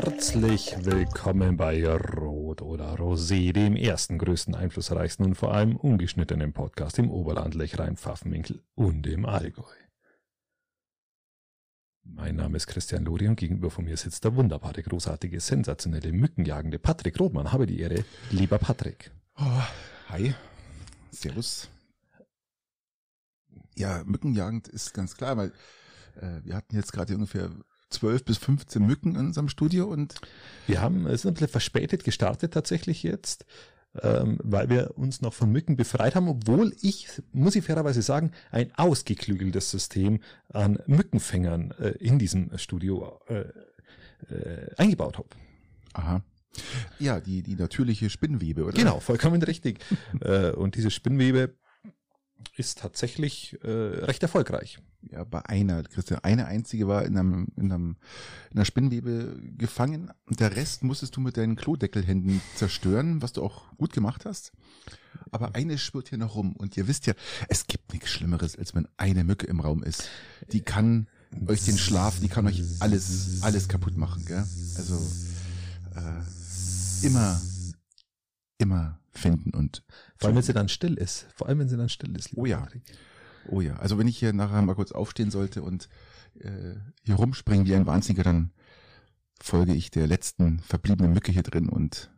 [0.00, 7.00] Herzlich willkommen bei Rot oder Rosé, dem ersten, größten, einflussreichsten und vor allem ungeschnittenen Podcast
[7.00, 9.64] im Oberland, Lechrein, Pfaffenwinkel und im Allgäu.
[12.04, 16.78] Mein Name ist Christian Lori und gegenüber von mir sitzt der wunderbare, großartige, sensationelle, mückenjagende
[16.78, 17.50] Patrick Rothmann.
[17.50, 19.10] Habe die Ehre, lieber Patrick.
[19.36, 19.62] Oh,
[20.10, 20.32] hi.
[21.10, 21.68] Servus.
[23.74, 25.52] Ja, Mückenjagend ist ganz klar, weil
[26.20, 27.50] äh, wir hatten jetzt gerade ungefähr
[27.90, 30.14] 12 bis 15 Mücken in unserem Studio und
[30.66, 33.46] wir haben es ist ein bisschen verspätet gestartet tatsächlich jetzt,
[34.02, 38.32] ähm, weil wir uns noch von Mücken befreit haben, obwohl ich, muss ich fairerweise sagen,
[38.50, 43.44] ein ausgeklügeltes System an Mückenfängern äh, in diesem Studio äh,
[44.32, 45.28] äh, eingebaut habe.
[45.94, 46.22] Aha.
[46.98, 48.72] Ja, die, die natürliche Spinnwebe, oder?
[48.72, 49.80] Genau, vollkommen richtig.
[50.20, 51.54] äh, und diese Spinnwebe
[52.56, 54.78] ist tatsächlich äh, recht erfolgreich.
[55.10, 57.96] Ja, bei einer, Christian, eine einzige war in einem, in einem
[58.50, 63.42] in einer Spinnwebe gefangen und der Rest musstest du mit deinen Klodeckelhänden zerstören, was du
[63.42, 64.52] auch gut gemacht hast.
[65.30, 67.14] Aber eine schwirrt hier noch rum und ihr wisst ja,
[67.48, 70.08] es gibt nichts Schlimmeres, als wenn eine Mücke im Raum ist.
[70.52, 71.06] Die kann
[71.46, 74.44] euch den Schlaf, die kann euch alles, alles kaputt machen, gell?
[74.76, 74.94] Also
[75.94, 77.40] äh, immer,
[78.58, 79.84] immer finden und
[80.18, 81.26] vor allem wenn sie dann still ist.
[81.34, 82.30] Vor allem wenn sie dann still ist.
[82.36, 82.60] Oh ja.
[82.60, 82.82] Patrick.
[83.48, 83.76] Oh ja.
[83.76, 85.88] Also wenn ich hier nachher mal kurz aufstehen sollte und
[86.40, 88.52] äh, hier rumspringen wie ein Wahnsinniger, dann
[89.40, 92.10] folge ich der letzten verbliebenen Mücke hier drin und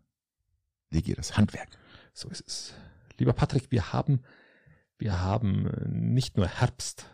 [0.90, 1.68] lege ihr das Handwerk.
[2.14, 2.74] So ist es.
[3.18, 4.20] Lieber Patrick, wir haben,
[4.98, 7.06] wir haben nicht nur Herbst,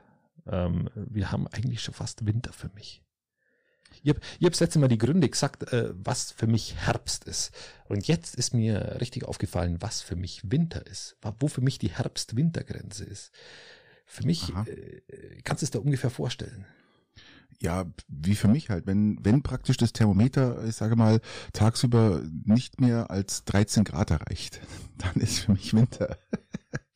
[0.47, 3.03] ähm, wir haben eigentlich schon fast Winter für mich.
[4.03, 7.53] Ich habe ich hab letzte Mal die Gründe gesagt, äh, was für mich Herbst ist.
[7.89, 11.17] Und jetzt ist mir richtig aufgefallen, was für mich Winter ist.
[11.41, 13.33] Wo für mich die Herbst-Winter-Grenze ist.
[14.07, 16.65] Für mich, äh, kannst du es da ungefähr vorstellen?
[17.61, 18.87] Ja, wie für mich halt.
[18.87, 21.21] Wenn, wenn praktisch das Thermometer, ich sage mal,
[21.53, 24.61] tagsüber nicht mehr als 13 Grad erreicht,
[24.99, 26.19] dann ist für mich Winter.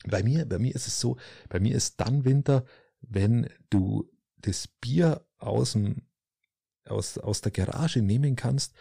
[0.07, 1.19] Bei mir, bei mir ist es so,
[1.51, 2.65] bei mir ist dann Winter,
[3.03, 6.03] wenn du das Bier aus dem
[6.87, 8.75] aus, aus der Garage nehmen kannst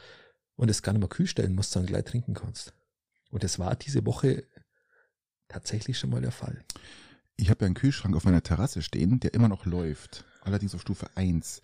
[0.56, 2.74] und es gar nicht mehr kühl stellen musst, sondern gleich trinken kannst.
[3.32, 4.44] Und das war diese Woche
[5.48, 6.64] tatsächlich schon mal der Fall.
[7.36, 10.26] Ich habe ja einen Kühlschrank auf meiner Terrasse stehen, der immer noch läuft.
[10.42, 11.62] Allerdings auf Stufe 1.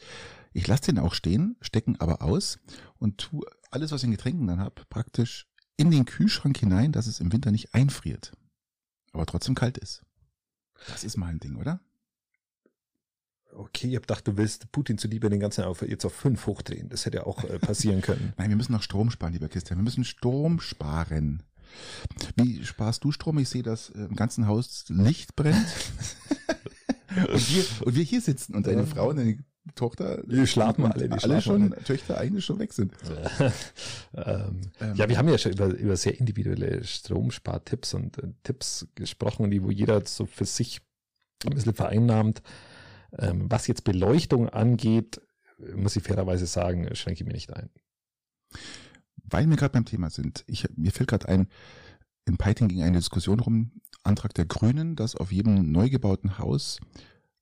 [0.54, 2.60] Ich lasse den auch stehen, stecken aber aus
[2.98, 7.08] und tu alles, was ich in Getränken dann hab, praktisch in den Kühlschrank hinein, dass
[7.08, 8.32] es im Winter nicht einfriert.
[9.12, 10.04] Aber trotzdem kalt ist.
[10.88, 11.82] Das ist mal ein Ding, oder?
[13.58, 16.90] Okay, ich hab gedacht, du willst Putin zuliebe den ganzen auf, jetzt auf fünf hochdrehen.
[16.90, 18.34] Das hätte ja auch äh, passieren können.
[18.38, 19.80] Nein, wir müssen noch Strom sparen, lieber Christian.
[19.80, 21.44] Wir müssen Strom sparen.
[22.36, 23.38] Wie sparst du Strom?
[23.40, 25.56] Ich sehe, dass äh, im ganzen Haus Licht brennt.
[27.16, 28.86] und, wir, und wir hier sitzen und deine.
[28.86, 29.38] Frau und deine
[29.74, 31.84] Tochter, die schlafen alle, die alle schlafen schon, alle.
[31.84, 32.94] Töchter eigentlich schon weg sind.
[33.40, 38.88] ähm, ähm, ja, wir haben ja schon über, über sehr individuelle Stromspartipps und äh, Tipps
[38.94, 40.82] gesprochen, die wo jeder so für sich
[41.46, 42.44] ein bisschen vereinnahmt.
[43.18, 45.22] Ähm, was jetzt Beleuchtung angeht,
[45.76, 47.70] muss ich fairerweise sagen, schränke ich mir nicht ein.
[49.24, 51.48] Weil wir gerade beim Thema sind, ich, mir fällt gerade ein,
[52.26, 53.72] in Peiting ging eine Diskussion rum,
[54.04, 56.80] Antrag der Grünen, dass auf jedem neu gebauten Haus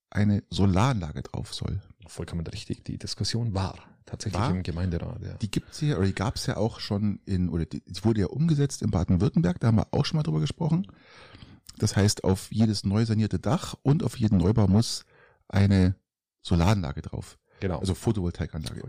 [0.10, 1.82] eine Solaranlage drauf soll.
[2.08, 2.84] Vollkommen richtig.
[2.86, 5.22] Die Diskussion war tatsächlich war, im Gemeinderat.
[5.22, 5.34] Ja.
[5.36, 8.28] Die gibt's ja oder die gab's ja auch schon in oder die, die wurde ja
[8.28, 9.60] umgesetzt in Baden-Württemberg.
[9.60, 10.88] Da haben wir auch schon mal drüber gesprochen.
[11.78, 15.06] Das heißt, auf jedes neu sanierte Dach und auf jeden Neubau muss
[15.54, 15.96] eine
[16.42, 17.38] Solaranlage drauf.
[17.60, 17.80] Genau.
[17.80, 18.84] Also Photovoltaikanlage.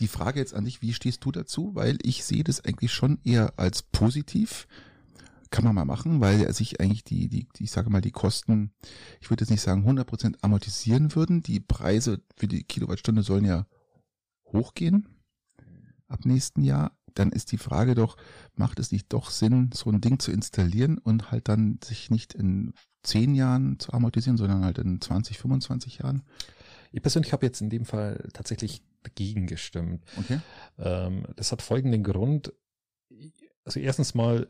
[0.00, 1.74] Die Frage jetzt an dich, wie stehst du dazu?
[1.74, 4.66] Weil ich sehe das eigentlich schon eher als positiv.
[5.50, 8.72] Kann man mal machen, weil sich eigentlich die, die, die ich sage mal, die Kosten,
[9.20, 11.44] ich würde jetzt nicht sagen 100% amortisieren würden.
[11.44, 13.66] Die Preise für die Kilowattstunde sollen ja
[14.52, 15.08] hochgehen
[16.08, 16.98] ab nächsten Jahr.
[17.14, 18.16] Dann ist die Frage doch,
[18.56, 22.34] macht es nicht doch Sinn, so ein Ding zu installieren und halt dann sich nicht
[22.34, 22.74] in
[23.04, 26.22] zehn Jahren zu amortisieren, sondern halt in 20, 25 Jahren?
[26.92, 30.02] Ich persönlich habe jetzt in dem Fall tatsächlich dagegen gestimmt.
[30.18, 30.40] Okay.
[30.78, 32.52] Ähm, das hat folgenden Grund.
[33.64, 34.48] Also erstens mal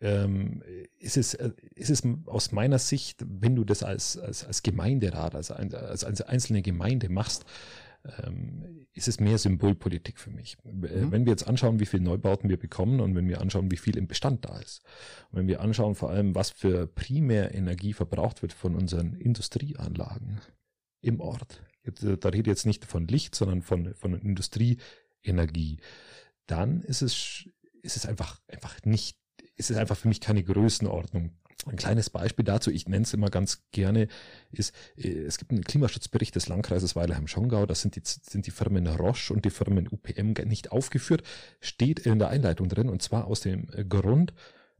[0.00, 0.62] ähm,
[0.98, 5.50] ist es, ist es aus meiner Sicht, wenn du das als, als, als Gemeinderat, als,
[5.50, 7.44] als, als einzelne Gemeinde machst,
[8.22, 10.56] ähm, ist es mehr Symbolpolitik für mich.
[10.64, 11.10] Mhm.
[11.10, 13.96] Wenn wir jetzt anschauen, wie viel Neubauten wir bekommen und wenn wir anschauen, wie viel
[13.96, 14.82] im Bestand da ist,
[15.30, 20.40] und wenn wir anschauen vor allem, was für Primärenergie verbraucht wird von unseren Industrieanlagen
[21.00, 25.80] im Ort, äh, da rede ich jetzt nicht von Licht, sondern von, von Industrieenergie,
[26.46, 27.48] dann ist es,
[27.82, 29.18] ist es einfach, einfach nicht,
[29.56, 31.32] ist es einfach für mich keine Größenordnung,
[31.66, 34.08] Ein kleines Beispiel dazu, ich nenne es immer ganz gerne,
[34.52, 38.86] ist, äh, es gibt einen Klimaschutzbericht des Landkreises Weilheim-Schongau, da sind die, sind die Firmen
[38.86, 41.22] Roche und die Firmen UPM nicht aufgeführt,
[41.60, 44.34] steht in der Einleitung drin und zwar aus dem Grund,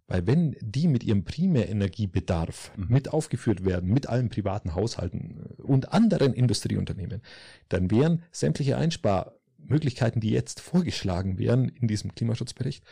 [0.06, 2.86] weil wenn die mit ihrem Primärenergiebedarf mhm.
[2.88, 7.22] mit aufgeführt werden, mit allen privaten Haushalten und anderen Industrieunternehmen,
[7.68, 12.84] dann wären sämtliche Einsparmöglichkeiten, die jetzt vorgeschlagen wären in diesem Klimaschutzbericht,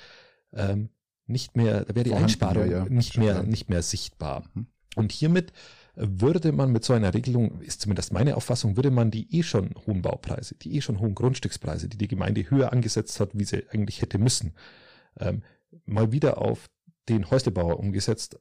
[0.54, 0.88] ähm,
[1.32, 2.84] nicht mehr, da wäre die Einsparung ja, ja.
[2.84, 4.44] nicht mehr, nicht mehr sichtbar.
[4.54, 4.66] Mhm.
[4.94, 5.52] Und hiermit
[5.94, 9.74] würde man mit so einer Regelung, ist zumindest meine Auffassung, würde man die eh schon
[9.86, 13.68] hohen Baupreise, die eh schon hohen Grundstückspreise, die die Gemeinde höher angesetzt hat, wie sie
[13.70, 14.54] eigentlich hätte müssen,
[15.18, 15.42] ähm,
[15.84, 16.70] mal wieder auf
[17.08, 18.38] den Häuslebauer umgesetzt.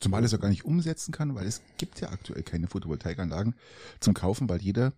[0.00, 3.54] Zumal es ja gar nicht umsetzen kann, weil es gibt ja aktuell keine Photovoltaikanlagen
[4.00, 4.92] zum Kaufen, weil jeder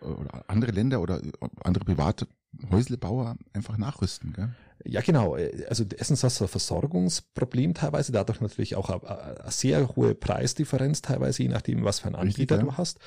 [0.00, 1.20] äh, oder andere Länder oder
[1.62, 2.26] andere private
[2.70, 4.32] Häuslebauer einfach nachrüsten.
[4.32, 4.54] Gell?
[4.88, 5.36] Ja, genau.
[5.68, 11.02] Also erstens hast du ein Versorgungsproblem teilweise, dadurch natürlich auch eine, eine sehr hohe Preisdifferenz
[11.02, 12.72] teilweise, je nachdem, was für einen Anbieter Richtig, ja.
[12.72, 12.98] du hast.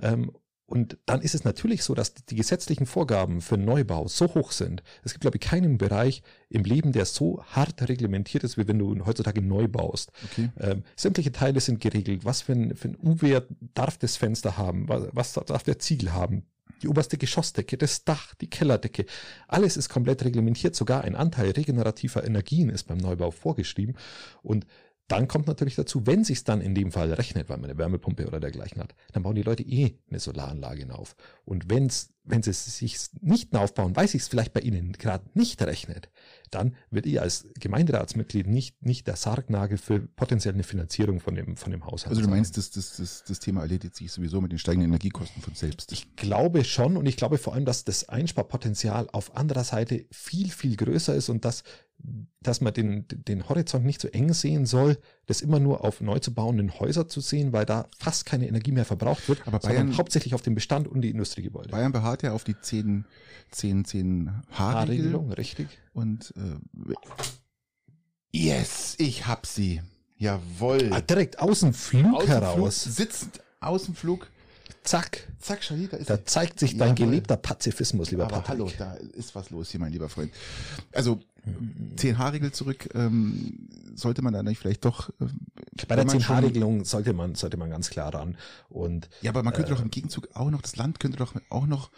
[0.00, 0.32] Ähm,
[0.66, 4.82] und dann ist es natürlich so, dass die gesetzlichen Vorgaben für Neubau so hoch sind.
[5.04, 8.80] Es gibt, glaube ich, keinen Bereich im Leben, der so hart reglementiert ist, wie wenn
[8.80, 10.10] du heutzutage neu baust.
[10.24, 10.50] Okay.
[10.58, 12.24] Ähm, sämtliche Teile sind geregelt.
[12.24, 14.88] Was für ein, für ein U-Wert darf das Fenster haben?
[14.88, 16.44] Was, was darf der Ziegel haben?
[16.82, 19.06] Die oberste Geschossdecke, das Dach, die Kellerdecke.
[19.48, 20.74] Alles ist komplett reglementiert.
[20.74, 23.96] Sogar ein Anteil regenerativer Energien ist beim Neubau vorgeschrieben.
[24.42, 24.66] Und
[25.08, 28.26] dann kommt natürlich dazu, wenn sich's dann in dem Fall rechnet, weil man eine Wärmepumpe
[28.26, 31.14] oder dergleichen hat, dann bauen die Leute eh eine Solaranlage auf.
[31.44, 35.62] Und wenn's, wenn sie es sich nicht aufbauen, weil sich's vielleicht bei ihnen gerade nicht
[35.62, 36.10] rechnet,
[36.50, 41.56] dann wird ihr als Gemeinderatsmitglied nicht, nicht der Sargnagel für potenziell eine Finanzierung von dem,
[41.56, 42.10] von dem Haushalt.
[42.10, 45.40] Also du meinst, das, das, das, das Thema erledigt sich sowieso mit den steigenden Energiekosten
[45.40, 45.92] von selbst?
[45.92, 50.50] Ich glaube schon und ich glaube vor allem, dass das Einsparpotenzial auf anderer Seite viel,
[50.50, 51.62] viel größer ist und dass
[52.40, 56.18] dass man den, den Horizont nicht so eng sehen soll, das immer nur auf neu
[56.18, 59.96] zu bauenden Häuser zu sehen, weil da fast keine Energie mehr verbraucht wird, aber Bayern,
[59.96, 61.70] hauptsächlich auf den Bestand und die Industriegebäude.
[61.70, 63.04] Bayern beharrt ja auf die 10,
[63.50, 65.68] 10, 10 H-Regelung, richtig.
[65.92, 66.94] Und äh,
[68.32, 69.82] yes, ich hab sie.
[70.18, 70.90] Jawohl.
[70.92, 72.82] Ah, direkt aus dem Flug aus heraus.
[72.82, 74.30] Flug, sitzend aus dem Flug.
[74.86, 75.28] Zack.
[75.40, 77.06] Zack, Shahid, da ist Da zeigt sich dein Jawohl.
[77.06, 78.48] gelebter Pazifismus, lieber Aber Patrick.
[78.48, 80.32] hallo, da ist was los hier, mein lieber Freund.
[80.92, 81.20] Also
[81.96, 85.10] 10H-Regel zurück, ähm, sollte man da nicht vielleicht doch.
[85.20, 85.26] Äh,
[85.86, 88.36] Bei der 10H-Regelung sollte man, sollte man ganz klar ran.
[88.68, 91.34] Und, ja, aber man könnte äh, doch im Gegenzug auch noch, das Land könnte doch
[91.50, 91.90] auch noch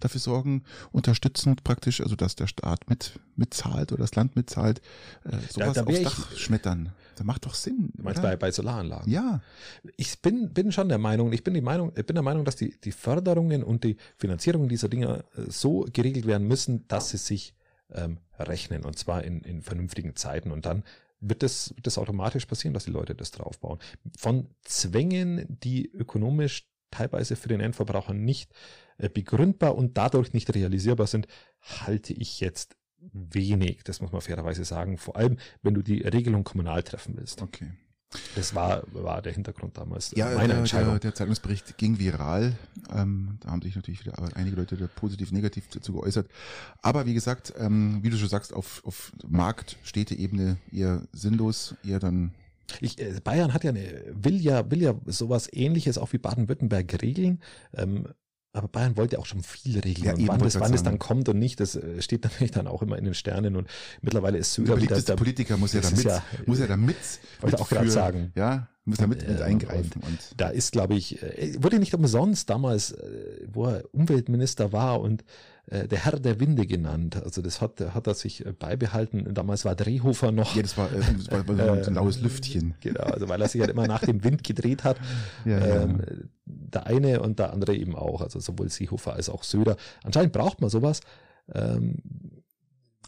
[0.00, 0.62] dafür sorgen,
[0.92, 4.80] unterstützend praktisch, also dass der Staat mit mitzahlt oder das Land mitzahlt,
[5.24, 6.92] äh, sowas da, da aufs Dach ich, schmettern.
[7.16, 7.90] Das macht doch Sinn.
[7.94, 9.10] Du meinst bei, bei Solaranlagen?
[9.10, 9.40] Ja.
[9.96, 12.56] Ich bin, bin schon der Meinung, ich bin die Meinung, ich bin der Meinung, dass
[12.56, 17.16] die, die Förderungen und die Finanzierung dieser Dinge äh, so geregelt werden müssen, dass sie
[17.16, 17.54] sich
[17.92, 20.82] ähm, rechnen und zwar in, in vernünftigen Zeiten und dann
[21.20, 23.78] wird das, wird das automatisch passieren, dass die Leute das draufbauen.
[24.16, 28.52] Von Zwängen, die ökonomisch teilweise für den Endverbraucher nicht
[28.98, 31.26] begründbar und dadurch nicht realisierbar sind,
[31.60, 32.76] halte ich jetzt
[33.12, 33.84] wenig.
[33.84, 34.98] Das muss man fairerweise sagen.
[34.98, 37.42] Vor allem, wenn du die Regelung kommunal treffen willst.
[37.42, 37.72] Okay.
[38.34, 40.12] Das war, war der Hintergrund damals.
[40.16, 40.92] Ja, meine der, Entscheidung.
[40.92, 42.56] Der, der Zeitungsbericht ging viral.
[42.94, 46.28] Ähm, da haben sich natürlich wieder einige Leute da positiv, negativ dazu geäußert.
[46.82, 51.98] Aber wie gesagt, ähm, wie du schon sagst, auf, auf Markt, Städteebene eher sinnlos, eher
[51.98, 52.32] dann
[52.80, 57.00] ich, äh, Bayern hat ja eine, will ja, will ja sowas ähnliches auch wie Baden-Württemberg
[57.02, 57.40] regeln.
[57.74, 58.08] Ähm,
[58.56, 60.06] aber Bayern wollte auch schon viel regeln.
[60.06, 62.66] Ja, und wann, das, wann es dann kommt und nicht, das äh, steht natürlich dann
[62.66, 63.56] auch immer in den Sternen.
[63.56, 63.68] Und
[64.02, 66.96] mittlerweile ist Söder wieder der Politiker muss ja damit, ja, muss ja damit,
[67.40, 70.00] wollte auch gerade sagen, ja, muss da mit, mit eingreifen.
[70.02, 72.96] Und, und da ist, glaube ich, äh, wurde nicht umsonst damals,
[73.52, 75.24] wo er Umweltminister war und
[75.68, 77.20] äh, der Herr der Winde genannt.
[77.22, 79.34] Also das hat, hat er sich äh, beibehalten.
[79.34, 80.54] Damals war Drehhofer noch.
[80.54, 82.74] Ja, das war, äh, das war, war so ein laues Lüftchen.
[82.80, 84.98] Genau, also weil er sich halt immer nach dem Wind gedreht hat.
[85.44, 86.14] Ja, ähm, ja.
[86.44, 88.20] Der eine und der andere eben auch.
[88.20, 89.76] Also sowohl Seehofer als auch Söder.
[90.04, 91.00] Anscheinend braucht man sowas.
[91.52, 91.96] Ähm,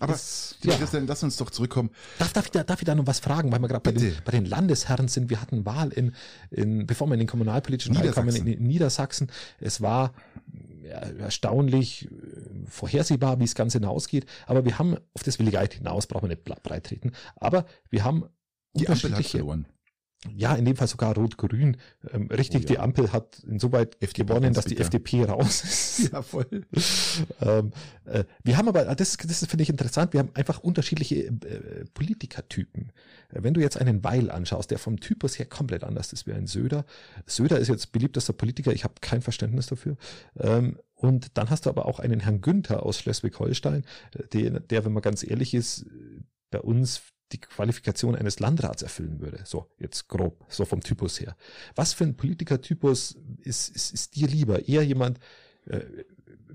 [0.00, 0.75] aber das, ja.
[0.75, 1.91] Christian, lass uns doch zurückkommen.
[2.19, 4.15] Darf, darf, ich, da, darf ich da noch was fragen, weil wir gerade bei den,
[4.25, 5.29] bei den Landesherren sind.
[5.29, 6.12] Wir hatten Wahl in,
[6.50, 9.29] in bevor wir in den kommunalpolitischen Teil kommen, in, in Niedersachsen.
[9.61, 10.12] Es war
[10.88, 14.26] erstaunlich äh, vorhersehbar, wie es ganz hinausgeht.
[14.47, 17.12] Aber wir haben, auf das will ich eigentlich hinaus, brauchen wir nicht breit treten.
[17.37, 18.25] Aber wir haben
[18.75, 19.66] die unterschiedliche, verloren
[20.34, 21.76] ja, in dem Fall sogar Rot-Grün.
[22.12, 22.66] Ähm, richtig, oh, ja.
[22.66, 24.84] die Ampel hat insoweit FDP gewonnen, dass die bitter.
[24.84, 25.88] FDP raus ist.
[26.12, 26.66] Ja, voll.
[27.40, 27.72] ähm,
[28.04, 32.92] äh, wir haben aber, das, das finde ich interessant, wir haben einfach unterschiedliche äh, Politikertypen.
[33.30, 36.32] Äh, wenn du jetzt einen Weil anschaust, der vom Typus her komplett anders ist wie
[36.32, 36.84] ein Söder.
[37.26, 39.96] Söder ist jetzt beliebtester Politiker, ich habe kein Verständnis dafür.
[40.37, 43.84] Ähm, und dann hast du aber auch einen Herrn Günther aus Schleswig-Holstein,
[44.32, 45.87] der, der, wenn man ganz ehrlich ist,
[46.50, 49.40] bei uns die Qualifikation eines Landrats erfüllen würde.
[49.44, 51.37] So, jetzt grob, so vom Typus her.
[51.75, 54.66] Was für ein Politikertypus ist, ist, ist dir lieber?
[54.68, 55.18] Eher jemand
[55.66, 55.80] äh,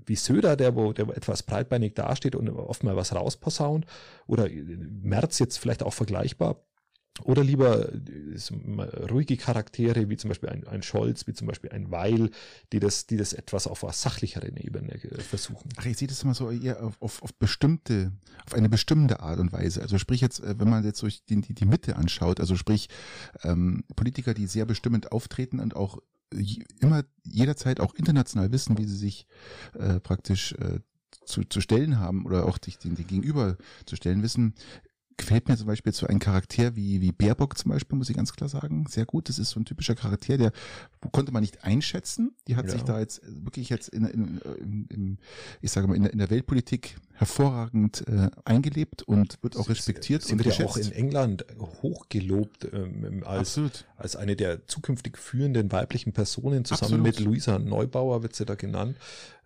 [0.06, 3.86] wie Söder, der wo, der etwas breitbeinig dasteht und oft mal was rausposaunt,
[4.26, 6.60] oder Merz jetzt vielleicht auch vergleichbar,
[7.22, 7.88] oder lieber
[9.10, 12.30] ruhige Charaktere, wie zum Beispiel ein, ein Scholz, wie zum Beispiel ein Weil,
[12.72, 15.68] die das, die das etwas auf einer sachlicheren Ebene äh, versuchen.
[15.76, 18.12] Ach, ich sehe das immer so eher auf, auf, auf bestimmte,
[18.46, 19.80] auf eine bestimmte Art und Weise.
[19.80, 22.88] Also sprich jetzt, äh, wenn man jetzt durch die, die, die Mitte anschaut, also sprich
[23.44, 25.98] ähm, Politiker, die sehr bestimmend auftreten und auch
[26.80, 29.26] immer jederzeit auch international wissen, wie sie sich
[29.78, 30.80] äh, praktisch äh,
[31.26, 33.56] zu, zu stellen haben oder auch dich den, den Gegenüber
[33.86, 34.54] zu stellen wissen,
[35.16, 38.32] gefällt mir zum Beispiel so ein Charakter wie, wie Baerbock zum Beispiel, muss ich ganz
[38.32, 38.86] klar sagen.
[38.88, 39.28] Sehr gut.
[39.28, 40.52] Das ist so ein typischer Charakter, der
[41.12, 42.34] konnte man nicht einschätzen.
[42.48, 42.72] Die hat ja.
[42.72, 45.18] sich da jetzt wirklich jetzt in, in, in, in
[45.60, 50.28] ich sage mal, in in der Weltpolitik hervorragend äh, eingelebt und wird auch respektiert sie,
[50.28, 51.44] sie und wird ja auch in England
[51.82, 53.84] hochgelobt ähm, als, Absolut.
[53.96, 57.06] als eine der zukünftig führenden weiblichen Personen zusammen Absolut.
[57.06, 58.98] mit Luisa Neubauer wird sie da genannt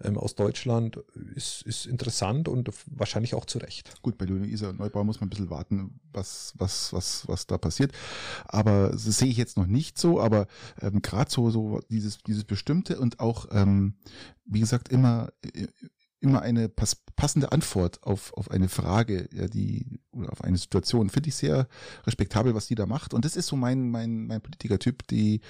[0.03, 0.99] ähm, aus Deutschland
[1.35, 4.01] ist, ist interessant und wahrscheinlich auch zu Recht.
[4.01, 7.93] Gut, bei Luisa Neubauer muss man ein bisschen warten, was was was was da passiert,
[8.47, 10.47] aber das sehe ich jetzt noch nicht so, aber
[10.81, 13.95] ähm, gerade so so dieses dieses bestimmte und auch ähm,
[14.47, 15.67] wie gesagt immer äh,
[16.21, 21.11] immer eine pass passende Antwort auf, auf eine Frage, ja, die, oder auf eine Situation.
[21.11, 21.67] Finde ich sehr
[22.07, 23.13] respektabel, was die da macht.
[23.13, 25.41] Und das ist so mein, mein, mein Politikertyp, die,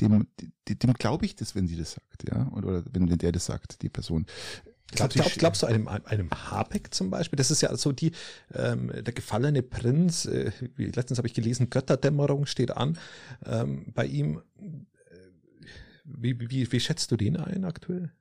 [0.00, 0.26] dem,
[0.66, 3.32] dem, dem glaube ich das, wenn sie das sagt, ja, oder, oder wenn, wenn der
[3.32, 4.24] das sagt, die Person.
[4.92, 7.36] Glaub, glaub, glaubst du einem, einem Habeck zum Beispiel?
[7.36, 8.12] Das ist ja so die,
[8.54, 12.96] ähm, der gefallene Prinz, äh, letztens habe ich gelesen, Götterdämmerung steht an
[13.44, 14.40] ähm, bei ihm.
[14.56, 14.72] Äh,
[16.04, 18.12] wie, wie, wie schätzt du den ein aktuell?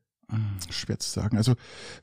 [0.70, 1.38] Schwer zu sagen.
[1.38, 1.54] Also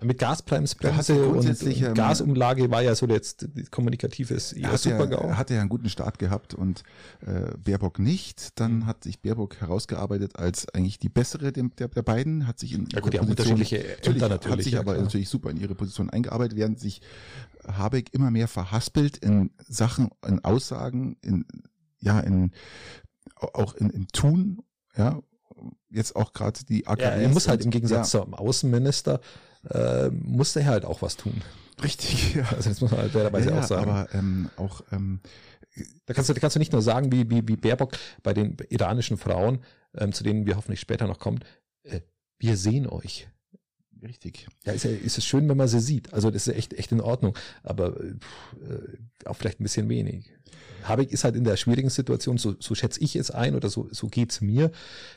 [0.02, 5.28] mit Gasbremsbremse und, ähm, Gasumlage war ja so jetzt kommunikatives ja, Super-GAU.
[5.28, 6.85] Er hatte ja einen guten Start gehabt und
[7.21, 8.59] äh, Baerbock nicht.
[8.59, 8.87] Dann mhm.
[8.87, 13.00] hat sich Baerbock herausgearbeitet als eigentlich die bessere der, der, beiden, hat sich in ja,
[13.00, 15.04] gut, die haben unterschiedliche Ämter natürlich, hat sich ja, aber klar.
[15.04, 17.02] natürlich super in ihre Position eingearbeitet, während sich
[17.66, 21.45] Habeck immer mehr verhaspelt in Sachen, in Aussagen, in
[22.00, 22.52] ja, in
[23.37, 24.62] auch in, in Tun,
[24.97, 25.21] ja,
[25.90, 27.04] jetzt auch gerade die AKWs.
[27.04, 28.23] Ja, er muss halt im Gegensatz ja.
[28.23, 29.20] zum Außenminister,
[29.70, 31.42] äh, muss er halt auch was tun.
[31.82, 32.44] Richtig, ja.
[32.56, 33.90] Also das muss man halt fairerweise ja, auch sagen.
[33.90, 35.20] Aber ähm, auch ähm,
[36.06, 37.92] da kannst du, da kannst du nicht nur sagen, wie, wie, wie Baerbock
[38.23, 39.61] bei den iranischen Frauen,
[39.96, 41.40] ähm, zu denen wir hoffentlich später noch kommen,
[41.82, 42.00] äh,
[42.38, 43.28] wir sehen euch.
[44.04, 44.46] Richtig.
[44.64, 46.12] Ja, ist, ja, ist es schön, wenn man sie sieht.
[46.12, 47.37] Also das ist echt, echt in Ordnung.
[47.62, 48.14] Aber äh,
[49.25, 50.30] auch vielleicht ein bisschen wenig.
[50.84, 53.88] Habeck ist halt in der schwierigen Situation, so, so schätze ich es ein oder so,
[53.90, 54.70] so geht's mir,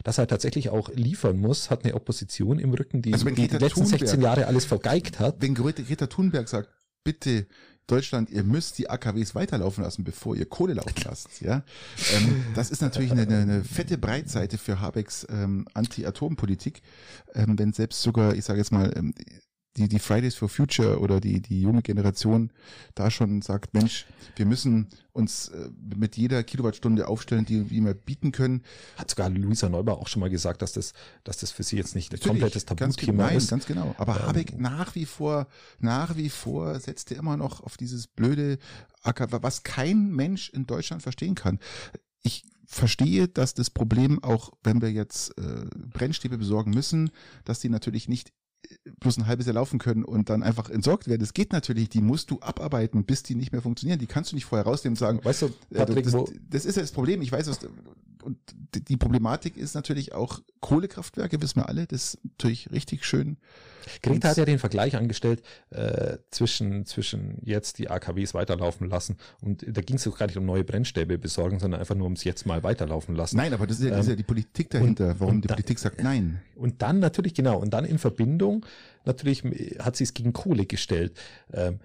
[0.04, 3.58] dass er tatsächlich auch liefern muss, hat eine Opposition im Rücken, die, also die, die
[3.58, 5.42] letzten Thunberg, 16 Jahre alles vergeigt hat.
[5.42, 6.70] Wenn Greta Thunberg sagt,
[7.04, 7.48] bitte
[7.88, 11.42] Deutschland, ihr müsst die AKWs weiterlaufen lassen, bevor ihr Kohle laufen lasst.
[11.42, 11.64] Ja,
[12.14, 16.82] ähm, das ist natürlich eine, eine fette Breitseite für Habecks ähm, Anti-Atom-Politik,
[17.34, 19.14] ähm, wenn selbst sogar, ich sage jetzt mal, ähm,
[19.78, 22.52] die, die Fridays for Future oder die, die junge Generation
[22.96, 24.06] da schon sagt, Mensch,
[24.36, 28.64] wir müssen uns äh, mit jeder Kilowattstunde aufstellen, die wir bieten können.
[28.98, 30.94] Hat sogar Luisa Neubauer auch schon mal gesagt, dass das,
[31.24, 33.50] dass das für sie jetzt nicht ein komplettes Tabuthema ist.
[33.50, 33.96] Ganz genau.
[33.98, 35.48] Aber ähm, Habeck nach wie vor,
[35.80, 38.58] nach wie vor setzt er immer noch auf dieses blöde
[39.04, 41.60] AKW, was kein Mensch in Deutschland verstehen kann.
[42.24, 47.12] Ich verstehe, dass das Problem auch, wenn wir jetzt äh, Brennstäbe besorgen müssen,
[47.46, 48.34] dass die natürlich nicht
[49.00, 51.22] bloß ein halbes Jahr laufen können und dann einfach entsorgt werden.
[51.22, 54.00] Das geht natürlich, die musst du abarbeiten, bis die nicht mehr funktionieren.
[54.00, 56.16] Die kannst du nicht vorher rausnehmen und sagen, weißt du, äh, Patrick, das,
[56.50, 57.22] das, ist ja das Problem.
[57.22, 57.60] Ich weiß, was,
[58.28, 58.38] und
[58.74, 63.38] die Problematik ist natürlich auch Kohlekraftwerke, wissen wir alle, das ist natürlich richtig schön.
[64.04, 69.66] Greta hat ja den Vergleich angestellt äh, zwischen, zwischen jetzt die AKWs weiterlaufen lassen und
[69.66, 72.46] da ging es auch gar nicht um neue Brennstäbe besorgen, sondern einfach nur ums jetzt
[72.46, 73.38] mal weiterlaufen lassen.
[73.38, 75.48] Nein, aber das ist ja, das ist ja die Politik dahinter, und, warum und die
[75.48, 76.42] da, Politik sagt nein.
[76.56, 78.66] Und dann natürlich, genau, und dann in Verbindung,
[79.06, 79.44] natürlich
[79.80, 81.18] hat sie es gegen Kohle gestellt.
[81.54, 81.80] Ähm,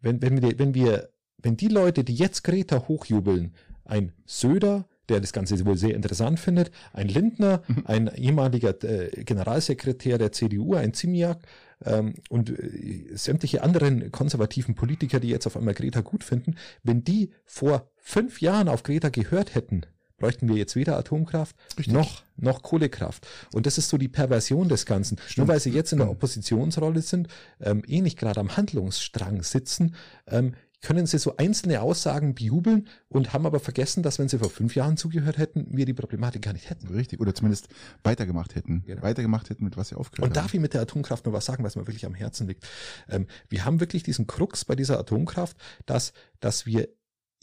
[0.00, 3.52] wenn, wenn, wir, wenn wir, wenn die Leute, die jetzt Greta hochjubeln,
[3.84, 7.82] ein Söder, der das Ganze wohl sehr interessant findet, ein Lindner, mhm.
[7.86, 11.38] ein ehemaliger äh, Generalsekretär der CDU, ein Zimiak
[11.84, 17.04] ähm, und äh, sämtliche anderen konservativen Politiker, die jetzt auf einmal Greta gut finden, wenn
[17.04, 19.82] die vor fünf Jahren auf Greta gehört hätten,
[20.18, 21.92] bräuchten wir jetzt weder Atomkraft Richtig.
[21.92, 23.26] noch, noch Kohlekraft.
[23.52, 25.18] Und das ist so die Perversion des Ganzen.
[25.18, 25.38] Stimmt.
[25.38, 27.28] Nur weil sie jetzt in der Oppositionsrolle sind,
[27.60, 29.94] ähm, eh nicht gerade am Handlungsstrang sitzen,
[30.26, 34.50] ähm, können sie so einzelne Aussagen bejubeln und haben aber vergessen, dass wenn sie vor
[34.50, 36.88] fünf Jahren zugehört hätten, wir die Problematik gar nicht hätten.
[36.88, 37.68] Richtig, oder zumindest
[38.02, 38.84] weitergemacht hätten.
[38.86, 39.02] Genau.
[39.02, 41.64] Weitergemacht hätten, mit was sie aufgehört Und darf ich mit der Atomkraft noch was sagen,
[41.64, 42.68] was mir wirklich am Herzen liegt?
[43.08, 46.88] Ähm, wir haben wirklich diesen Krux bei dieser Atomkraft, dass, dass wir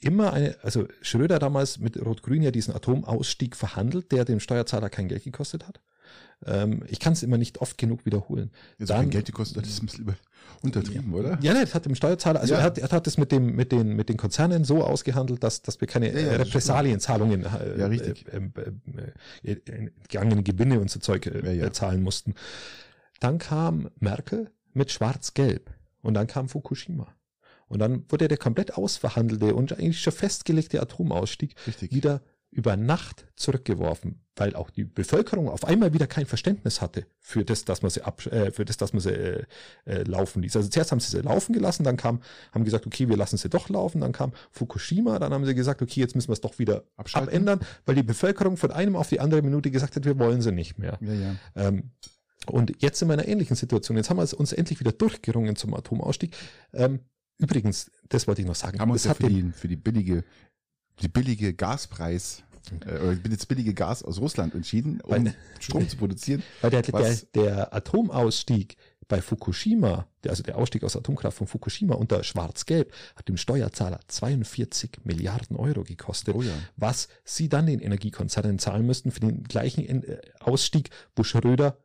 [0.02, 5.08] immer eine, also Schröder damals mit Rot-Grün ja diesen Atomausstieg verhandelt, der dem Steuerzahler kein
[5.08, 5.82] Geld gekostet hat.
[6.46, 8.52] Ähm, ich kann es immer nicht oft genug wiederholen.
[8.78, 10.16] Jetzt Dann, Geld gekostet hat, ist ein bisschen
[10.62, 11.40] untertrieben, ja, oder?
[11.42, 12.60] Ja, nee, das hat dem Steuerzahler, also ja.
[12.60, 15.62] er, hat, er hat es mit dem, mit den, mit den Konzernen so ausgehandelt, dass,
[15.62, 18.26] dass wir keine ja, Repressalienzahlungen, äh, ja, richtig.
[18.28, 18.50] Äh,
[19.44, 22.34] äh, äh, gegangene Gewinne und so Zeug äh, zahlen mussten.
[23.20, 25.70] Dann kam Merkel mit Schwarz-Gelb
[26.02, 27.08] und dann kam Fukushima.
[27.68, 31.94] Und dann wurde der komplett ausverhandelte und eigentlich schon festgelegte Atomausstieg Richtig.
[31.94, 37.46] wieder über Nacht zurückgeworfen, weil auch die Bevölkerung auf einmal wieder kein Verständnis hatte für
[37.46, 39.46] das, dass man sie ab, äh, für das, dass man sie äh,
[39.86, 40.58] äh, laufen ließ.
[40.58, 43.50] Also zuerst haben sie sie laufen gelassen, dann kam, haben gesagt, okay, wir lassen sie
[43.50, 46.60] doch laufen, dann kam Fukushima, dann haben sie gesagt, okay, jetzt müssen wir es doch
[46.60, 47.30] wieder Abschalten.
[47.30, 50.52] abändern, weil die Bevölkerung von einem auf die andere Minute gesagt hat, wir wollen sie
[50.52, 50.98] nicht mehr.
[51.02, 51.36] Ja, ja.
[51.56, 51.92] Ähm,
[52.48, 53.98] und jetzt sind wir in einer ähnlichen Situation.
[53.98, 56.36] Jetzt haben wir uns endlich wieder durchgerungen zum Atomausstieg.
[56.74, 57.02] Ähm,
[57.38, 58.80] übrigens, das wollte ich noch sagen.
[58.80, 60.24] Haben wir uns ja für, die, für die billige,
[61.02, 62.44] die billige Gaspreis
[62.86, 66.44] äh, oder das billige Gas aus Russland entschieden, um weil, Strom zu produzieren.
[66.62, 68.78] Weil der, der, der Atomausstieg
[69.08, 75.02] bei Fukushima, also der Ausstieg aus Atomkraft von Fukushima unter Schwarz-Gelb, hat dem Steuerzahler 42
[75.04, 76.54] Milliarden Euro gekostet, oh ja.
[76.78, 81.78] was sie dann den Energiekonzernen zahlen müssten für den gleichen äh, Ausstieg, wo Schröder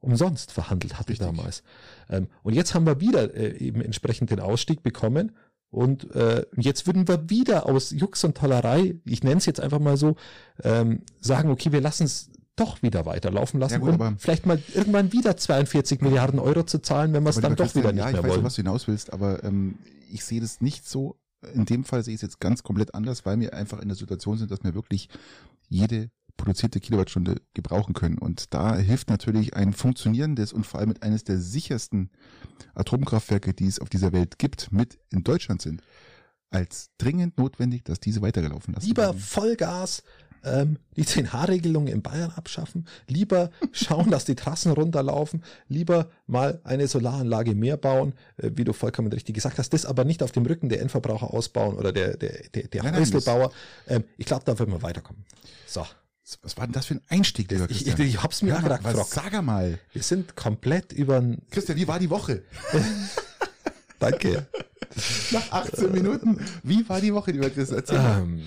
[0.00, 1.26] umsonst verhandelt hatte Richtig.
[1.26, 1.62] damals.
[2.10, 5.32] Ähm, und jetzt haben wir wieder äh, eben entsprechend den Ausstieg bekommen.
[5.74, 9.80] Und äh, jetzt würden wir wieder aus Jux und Tollerei, ich nenne es jetzt einfach
[9.80, 10.14] mal so,
[10.62, 14.62] ähm, sagen, okay, wir lassen es doch wieder weiterlaufen lassen ja, gut, und vielleicht mal
[14.72, 18.12] irgendwann wieder 42 Milliarden Euro zu zahlen, wenn wir es dann doch wieder nicht ja,
[18.12, 18.44] mehr ich weiß, wollen.
[18.44, 19.78] was du hinaus willst, aber ähm,
[20.12, 21.16] ich sehe das nicht so.
[21.52, 23.96] In dem Fall sehe ich es jetzt ganz komplett anders, weil wir einfach in der
[23.96, 25.08] Situation sind, dass wir wirklich
[25.68, 28.18] jede produzierte Kilowattstunde gebrauchen können.
[28.18, 32.10] Und da hilft natürlich ein funktionierendes und vor allem eines der sichersten
[32.74, 35.82] Atomkraftwerke, die es auf dieser Welt gibt, mit in Deutschland sind,
[36.50, 38.86] als dringend notwendig, dass diese weitergelaufen lassen.
[38.86, 39.18] Lieber werden.
[39.18, 40.02] Vollgas
[40.44, 46.86] ähm, die 10H-Regelung in Bayern abschaffen, lieber schauen, dass die Trassen runterlaufen, lieber mal eine
[46.86, 50.46] Solaranlage mehr bauen, äh, wie du vollkommen richtig gesagt hast, das aber nicht auf dem
[50.46, 53.52] Rücken der Endverbraucher ausbauen oder der, der, der, der Häuslebauer.
[53.88, 55.24] Ähm, ich glaube, da wird man weiterkommen.
[55.66, 55.84] So.
[56.42, 58.00] Was war denn das für ein Einstieg, lieber Christian?
[58.00, 59.10] Ich, ich hab's mir ja, gerade gefragt.
[59.10, 59.78] Sag mal.
[59.92, 62.42] Wir sind komplett über Christian, wie war die Woche?
[63.98, 64.46] Danke.
[65.32, 66.40] Nach 18 Minuten.
[66.62, 67.78] Wie war die Woche, lieber Christian?
[67.78, 68.22] Erzähl mal.
[68.22, 68.42] Um, ähm,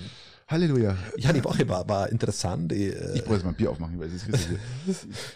[0.48, 0.96] Halleluja.
[1.18, 2.72] Ja, die Woche war, war interessant.
[2.72, 4.48] Die, äh, ich brauche jetzt mal ein Bier aufmachen, weil es ist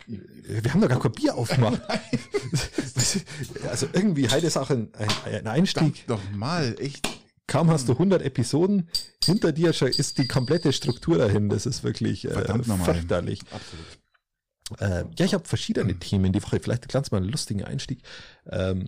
[0.07, 1.83] Wir haben doch gar kein Bier aufgemacht.
[3.71, 6.07] also irgendwie heute ist auch ein, ein, ein Einstieg.
[6.07, 7.07] Doch mal, echt.
[7.47, 8.89] Kaum hast du 100 Episoden,
[9.23, 11.49] hinter dir ist die komplette Struktur dahin.
[11.49, 13.41] Das ist wirklich äh, Verdammt fürchterlich.
[13.51, 14.81] Absolut.
[14.81, 15.99] Äh, ja, ich habe verschiedene.
[15.99, 16.61] Themen die Woche.
[16.61, 18.03] Vielleicht ganz mal einen lustigen Einstieg.
[18.47, 18.87] Ähm,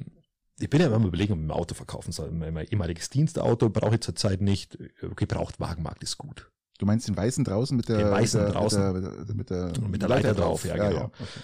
[0.58, 2.30] ich bin ja immer überlegen, ob ich ein Auto verkaufen soll.
[2.30, 4.78] Mein, mein ehemaliges Dienstauto brauche ich zurzeit nicht.
[5.16, 6.50] Gebrauchtwagenmarkt ist gut.
[6.78, 8.92] Du meinst den weißen draußen mit der, den weißen mit der, draußen.
[8.92, 11.00] Mit der, mit der, mit der Leiter, Leiter drauf, ja, ja genau.
[11.00, 11.40] Ja, okay.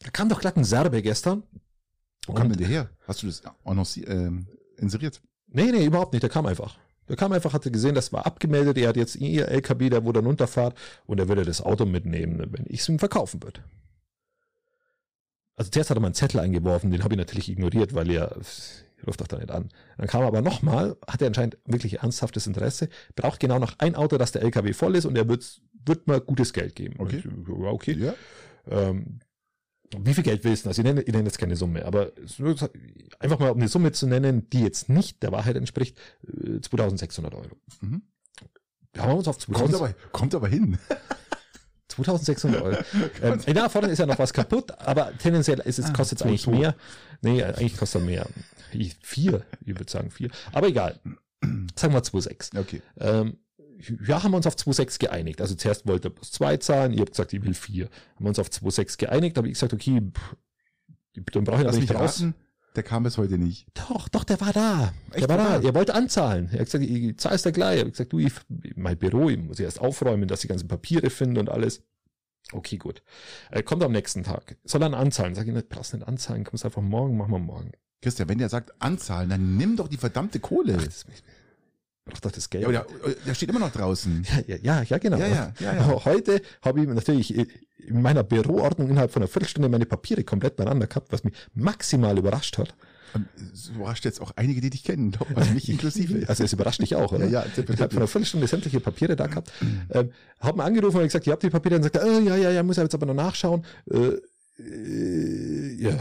[0.00, 1.44] Da kam doch glatt ein Serbe gestern.
[2.26, 2.90] Wo kam denn der her?
[3.06, 5.20] Hast du das auch noch ähm, inseriert?
[5.52, 6.22] Nee, nee, überhaupt nicht.
[6.22, 6.76] Der kam einfach.
[7.08, 8.78] Der kam einfach, hatte gesehen, das war abgemeldet.
[8.78, 12.38] Er hat jetzt ihr LKW, der wo dann runterfahrt und er würde das Auto mitnehmen,
[12.50, 13.62] wenn ich es ihm verkaufen würde.
[15.56, 18.36] Also zuerst hat er mal einen Zettel eingeworfen, den habe ich natürlich ignoriert, weil er
[19.06, 19.68] ruft doch da nicht an.
[19.98, 23.94] Dann kam er aber nochmal, hat er anscheinend wirklich ernsthaftes Interesse, braucht genau noch ein
[23.94, 26.96] Auto, dass der LKW voll ist und er wird, wird mal gutes Geld geben.
[26.98, 27.22] Okay.
[27.64, 27.92] okay.
[27.98, 28.14] Ja.
[28.70, 29.20] Ähm,
[29.98, 30.68] wie viel Geld willst du?
[30.68, 32.12] Also ich nenne, ich nenne jetzt keine Summe, aber
[33.18, 35.98] einfach mal um eine Summe zu nennen, die jetzt nicht der Wahrheit entspricht,
[36.62, 37.56] 2600 äh, Euro.
[37.80, 38.02] Mhm.
[38.92, 39.72] Wir haben uns auf 2000.
[39.72, 40.78] Kommt aber, kommt aber hin.
[41.88, 42.76] 2600 Euro.
[43.22, 46.26] ähm, da vorne ist ja noch was kaputt, aber tendenziell ist es, ah, kostet es
[46.26, 46.74] eigentlich mehr.
[47.20, 48.26] Nee, eigentlich kostet mehr.
[49.02, 50.30] Vier, ich würde sagen vier.
[50.52, 50.98] Aber egal.
[51.76, 52.58] Sagen wir 2,6.
[52.58, 52.82] Okay.
[52.98, 53.38] Ähm,
[54.06, 55.40] ja, haben wir uns auf 2,6 geeinigt.
[55.40, 57.84] Also zuerst wollte er plus zwei zahlen, ihr habt gesagt, ich will vier.
[58.16, 60.36] Haben wir uns auf 2,6 geeinigt, habe ich gesagt, okay, pff,
[61.32, 62.34] dann brauche ich das nicht draußen.
[62.74, 63.66] Der kam bis heute nicht.
[63.74, 64.94] Doch, doch, der war da.
[65.10, 65.66] Echt, der war da.
[65.66, 66.48] Er wollte anzahlen.
[66.52, 67.76] Er hat gesagt, ich zahlst der gleich.
[67.76, 68.32] Ich habe gesagt, du, ich,
[68.76, 71.82] mein Büro, ich muss erst aufräumen, dass ich ganzen Papiere finde und alles.
[72.50, 73.02] Okay, gut.
[73.50, 74.56] Er kommt am nächsten Tag.
[74.64, 75.34] Soll er anzahlen?
[75.34, 77.72] Sag ich nicht, brauchst nicht anzahlen, kommst einfach morgen, machen wir morgen.
[78.00, 80.76] Christian, wenn der sagt anzahlen, dann nimm doch die verdammte Kohle.
[80.78, 81.04] Ach, das,
[82.04, 82.68] braucht doch das Geld.
[82.68, 84.26] Ja, aber der, der steht immer noch draußen.
[84.46, 85.18] Ja, ja, ja, genau.
[85.18, 86.04] Ja, ja, ja, ja.
[86.04, 90.86] Heute habe ich natürlich in meiner Büroordnung innerhalb von einer Viertelstunde meine Papiere komplett beieinander
[90.86, 92.74] gehabt, was mich maximal überrascht hat.
[93.52, 96.28] Es überrascht jetzt auch einige, die dich kennen, also mich inklusive.
[96.28, 97.26] Also es überrascht dich auch, oder?
[97.26, 97.46] Ja, ja.
[97.56, 99.52] Ich habe von einer Viertelstunde sämtliche Papiere da gehabt.
[99.90, 102.50] ähm, hab mir angerufen und gesagt, ihr habt die Papiere, dann sagt äh, ja, ja,
[102.50, 103.64] ja, muss er jetzt aber noch nachschauen.
[103.90, 104.18] Äh,
[104.58, 105.98] äh, ja.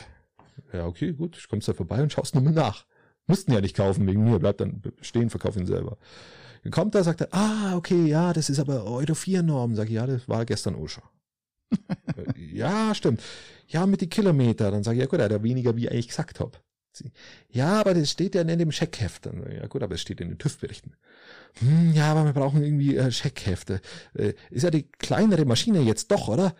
[0.74, 2.86] Ja, okay, gut, ich kommst da vorbei und schaust nur mal nach.
[3.28, 5.98] Mussten ja nicht kaufen wegen mir, bleibt dann stehen, verkauf ihn selber.
[6.64, 9.76] Dann kommt er, sagt er, ah, okay, ja, das ist aber Euro 4 Norm.
[9.76, 11.04] Sag ich, ja, das war gestern schon.
[12.36, 13.22] ja, stimmt.
[13.68, 14.70] Ja, mit die Kilometer.
[14.70, 16.58] Dann sage ich, ja gut, er hat weniger, wie ich eigentlich gesagt habe.
[17.50, 19.26] Ja, aber das steht ja in dem Scheckheft.
[19.26, 20.94] Ja gut, aber es steht in den TÜV-Berichten.
[21.60, 23.82] Hm, ja, aber wir brauchen irgendwie äh, Scheckhefte.
[24.14, 26.54] Äh, ist ja die kleinere Maschine jetzt doch, oder?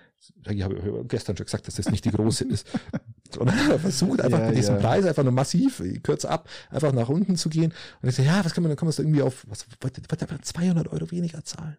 [0.50, 2.68] Ich habe gestern schon gesagt, dass das nicht die große ist.
[3.40, 4.82] Hat er versucht, einfach ja, mit diesem ja.
[4.82, 7.74] Preis einfach nur massiv, kürzer ab, einfach nach unten zu gehen.
[8.02, 10.02] Und ich so, ja, was kann man, dann kann man es irgendwie auf, was, wollte,
[10.10, 11.78] wollte 200 Euro weniger zahlen?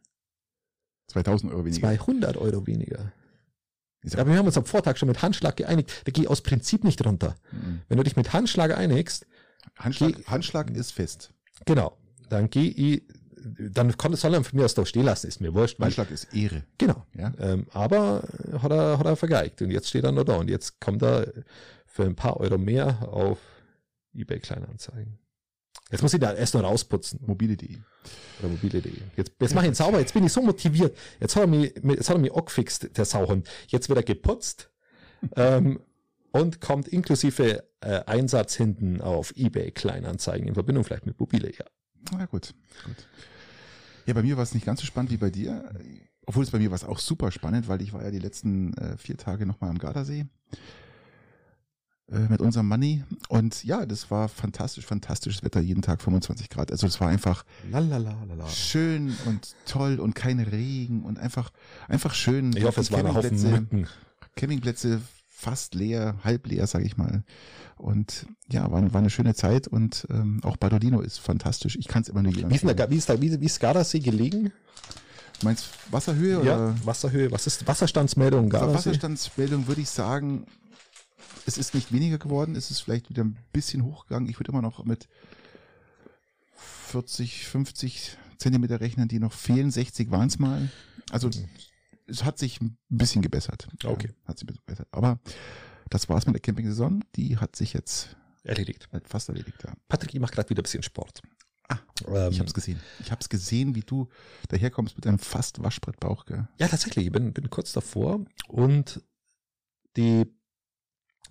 [1.08, 1.80] 2000 Euro weniger.
[1.80, 3.12] 200 Euro weniger.
[4.14, 6.02] Aber wir haben uns am Vortag schon mit Handschlag geeinigt.
[6.04, 7.36] Da gehe ich aus Prinzip nicht runter.
[7.52, 7.82] Mhm.
[7.88, 9.26] Wenn du dich mit Handschlag einigst.
[9.76, 11.32] Handschlag, geh, Handschlag ist fest.
[11.66, 11.96] Genau.
[12.28, 13.02] Dann gehe ich,
[13.58, 15.78] dann kann, soll er von mir aus da stehen lassen, ist mir wurscht.
[15.78, 16.64] Handschlag ist Ehre.
[16.78, 17.06] Genau.
[17.14, 17.32] Ja?
[17.38, 18.28] Ähm, aber
[18.60, 19.62] hat er, hat er vergeigt.
[19.62, 20.36] Und jetzt steht er nur da.
[20.36, 21.32] Und jetzt kommt er
[21.86, 23.38] für ein paar Euro mehr auf
[24.14, 25.18] eBay Kleinanzeigen.
[25.90, 27.20] Jetzt muss ich da erst noch rausputzen.
[27.26, 27.76] Mobile.de.
[28.40, 28.92] Oder mobile.de.
[29.16, 30.96] Jetzt, jetzt mache ich ihn sauber, jetzt bin ich so motiviert.
[31.20, 33.48] Jetzt hat er mich, jetzt hat er mich angefixt, der Sauhund.
[33.68, 34.70] Jetzt wird er geputzt
[35.36, 35.80] ähm,
[36.32, 41.66] und kommt inklusive äh, Einsatz hinten auf Ebay Kleinanzeigen in Verbindung vielleicht mit mobile, ja.
[42.10, 42.96] Na gut, gut.
[44.06, 45.70] Ja, bei mir war es nicht ganz so spannend wie bei dir.
[46.26, 48.74] Obwohl es bei mir war es auch super spannend, weil ich war ja die letzten
[48.74, 50.26] äh, vier Tage nochmal am Gardasee
[52.12, 53.04] äh, mit unserem Money.
[53.28, 56.70] Und ja, das war fantastisch, fantastisches Wetter, jeden Tag 25 Grad.
[56.70, 58.48] Also es war einfach Lalalala.
[58.48, 61.50] schön und toll und kein Regen und einfach,
[61.88, 62.54] einfach schön.
[62.56, 63.86] Ich hoffe, es waren Haufen Mücken.
[64.36, 65.00] Campingplätze
[65.42, 67.24] fast leer, halb leer, sage ich mal.
[67.76, 71.76] Und ja, war, war eine schöne Zeit und ähm, auch Badolino ist fantastisch.
[71.76, 73.60] Ich kann es immer nur jedem wie ist, da, wie ist da, wie, wie ist
[73.60, 74.52] Gardasee gelegen?
[75.40, 76.44] Du meinst Wasserhöhe?
[76.44, 76.74] Ja, oder?
[76.84, 77.32] Wasserhöhe.
[77.32, 78.48] Was ist Wasserstandsmeldung?
[78.48, 78.74] Gardasee?
[78.74, 80.46] Wasserstandsmeldung würde ich sagen
[81.46, 84.28] es ist nicht weniger geworden, es ist vielleicht wieder ein bisschen hochgegangen.
[84.28, 85.08] Ich würde immer noch mit
[86.88, 89.70] 40, 50 Zentimeter rechnen, die noch fehlen.
[89.70, 90.70] 60 waren es mal.
[91.10, 91.48] Also mhm.
[92.06, 93.68] Es hat sich ein bisschen gebessert.
[93.84, 94.08] Okay.
[94.08, 94.88] Ja, hat sich ein bisschen gebessert.
[94.90, 95.18] Aber
[95.90, 97.04] das war's mit der Camping-Saison.
[97.16, 98.88] Die hat sich jetzt erledigt.
[99.04, 99.74] Fast erledigt, ja.
[99.88, 101.22] Patrick, ich mache gerade wieder ein bisschen Sport.
[101.68, 102.80] Ah, ähm, ich habe es gesehen.
[103.00, 104.08] Ich habe es gesehen, wie du
[104.48, 106.26] daherkommst mit einem fast Waschbrettbauch.
[106.26, 106.48] Gell?
[106.58, 107.06] Ja, tatsächlich.
[107.06, 109.02] Ich bin, bin kurz davor und
[109.96, 110.26] die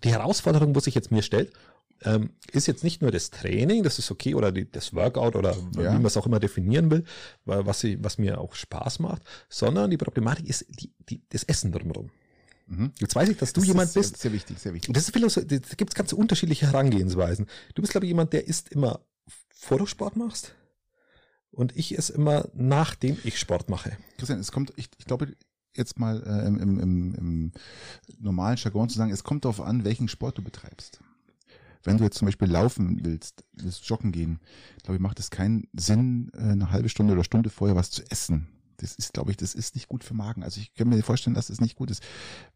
[0.04, 1.54] die Herausforderung, was sich jetzt mir stellt,
[2.04, 5.52] ähm, ist jetzt nicht nur das Training, das ist okay, oder die, das Workout oder
[5.52, 5.94] ja.
[5.94, 7.04] wie man es auch immer definieren will,
[7.46, 11.72] was, sie, was mir auch Spaß macht, sondern die Problematik ist die, die, das Essen
[11.72, 12.10] drumherum.
[12.68, 12.92] Mhm.
[13.00, 14.18] Jetzt weiß ich, dass du das jemand bist.
[14.18, 14.94] Sehr wichtig, sehr wichtig.
[14.94, 17.48] Das ist Philosoph da gibt es ganz unterschiedliche Herangehensweisen.
[17.76, 19.02] Du bist, glaube ich, jemand, der isst immer
[19.50, 20.56] vor du Sport machst.
[21.52, 23.98] Und ich esse immer, nachdem ich Sport mache.
[24.18, 25.36] Christian, es kommt, ich, ich glaube,
[25.76, 27.52] jetzt mal äh, im, im, im, im
[28.20, 31.02] normalen Jargon zu sagen, es kommt darauf an, welchen Sport du betreibst.
[31.84, 34.40] Wenn du jetzt zum Beispiel laufen willst, willst joggen gehen,
[34.84, 38.04] glaube ich, macht es keinen Sinn, äh, eine halbe Stunde oder Stunde vorher was zu
[38.10, 38.48] essen.
[38.78, 40.44] Das ist, glaube ich, das ist nicht gut für Magen.
[40.44, 42.02] Also ich kann mir vorstellen, dass das nicht gut ist.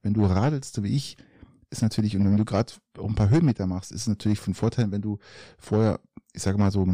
[0.01, 1.17] Wenn du radelst, so wie ich,
[1.69, 4.91] ist natürlich, und wenn du gerade ein paar Höhenmeter machst, ist es natürlich von Vorteil,
[4.91, 5.19] wenn du
[5.57, 5.99] vorher,
[6.33, 6.85] ich sage mal so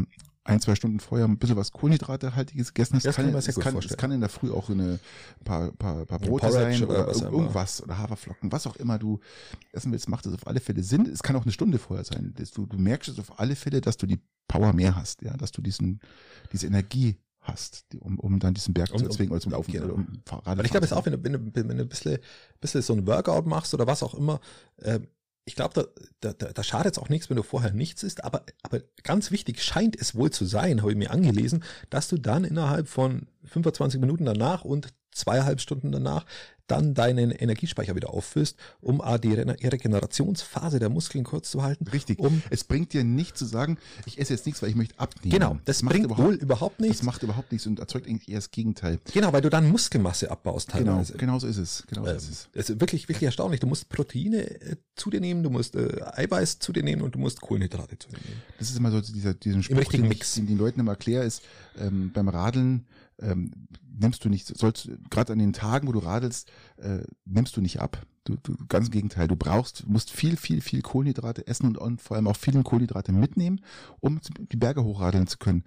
[0.44, 3.06] ein, zwei Stunden vorher ein bisschen was Kohlenhydratehaltiges gegessen hast.
[3.06, 4.98] Das kann, das kann, das kann in der Früh auch eine
[5.44, 9.20] paar, paar, paar Brote sein oder, oder irgendwas oder Haferflocken, was auch immer du
[9.72, 11.06] essen willst, macht das auf alle Fälle Sinn.
[11.06, 12.34] Es kann auch eine Stunde vorher sein.
[12.54, 15.52] Du, du merkst es auf alle Fälle, dass du die Power mehr hast, ja, dass
[15.52, 16.00] du diesen,
[16.52, 19.86] diese Energie hast, um, um dann diesen Berg um, zu erzwingen oder zum Laufen genau.
[19.86, 20.58] oder um Fahrrad.
[20.58, 22.18] Weil ich glaube, es auch, wenn du, wenn du, wenn du ein bisschen,
[22.60, 24.40] bisschen so ein Workout machst oder was auch immer,
[24.78, 25.00] äh,
[25.44, 28.44] ich glaube, da, da, da schadet es auch nichts, wenn du vorher nichts isst, aber,
[28.62, 32.44] aber ganz wichtig scheint es wohl zu sein, habe ich mir angelesen, dass du dann
[32.44, 36.26] innerhalb von 25 Minuten danach und zweieinhalb Stunden danach
[36.72, 41.86] dann deinen Energiespeicher wieder auffüllst, um die Regenerationsphase der Muskeln kurz zu halten.
[41.88, 42.18] Richtig.
[42.18, 45.30] Um es bringt dir nicht zu sagen, ich esse jetzt nichts, weil ich möchte abnehmen.
[45.30, 46.98] Genau, das, das bringt überhaupt, wohl überhaupt nichts.
[46.98, 48.98] Das macht überhaupt nichts und erzeugt eigentlich eher das Gegenteil.
[49.12, 51.12] Genau, weil du dann Muskelmasse abbaust teilweise.
[51.12, 51.84] Genau, genau so ist es.
[51.88, 52.48] Genau ähm, so ist es.
[52.54, 53.60] Es ist wirklich, wirklich erstaunlich.
[53.60, 57.14] Du musst Proteine äh, zu dir nehmen, du musst äh, Eiweiß zu dir nehmen und
[57.14, 58.42] du musst Kohlenhydrate zu dir nehmen.
[58.58, 61.42] Das ist immer so dieser, diesen Spruch, den ich den, den Leuten immer erkläre, ist
[61.78, 62.86] ähm, beim Radeln
[63.22, 63.50] ähm,
[63.98, 67.80] nimmst du nicht, sollst gerade an den Tagen, wo du radelst, äh, nimmst du nicht
[67.80, 68.04] ab.
[68.24, 72.00] Du, du, ganz im Gegenteil, du brauchst, musst viel, viel, viel Kohlenhydrate essen und, und
[72.00, 73.60] vor allem auch viele Kohlenhydrate mitnehmen,
[73.98, 75.64] um die Berge hochradeln zu können.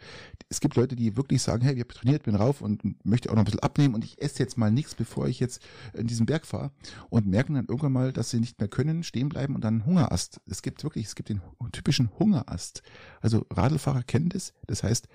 [0.48, 3.34] Es gibt Leute, die wirklich sagen, hey, ich habe trainiert, bin rauf und möchte auch
[3.34, 5.62] noch ein bisschen abnehmen und ich esse jetzt mal nichts, bevor ich jetzt
[5.94, 6.72] in diesen Berg fahre
[7.10, 10.40] und merken dann irgendwann mal, dass sie nicht mehr können, stehen bleiben und dann Hungerast.
[10.46, 11.42] Es gibt wirklich, es gibt den
[11.74, 12.84] typischen Hungerast.
[13.20, 14.54] Also Radlfahrer kennen das.
[14.66, 15.10] Das heißt,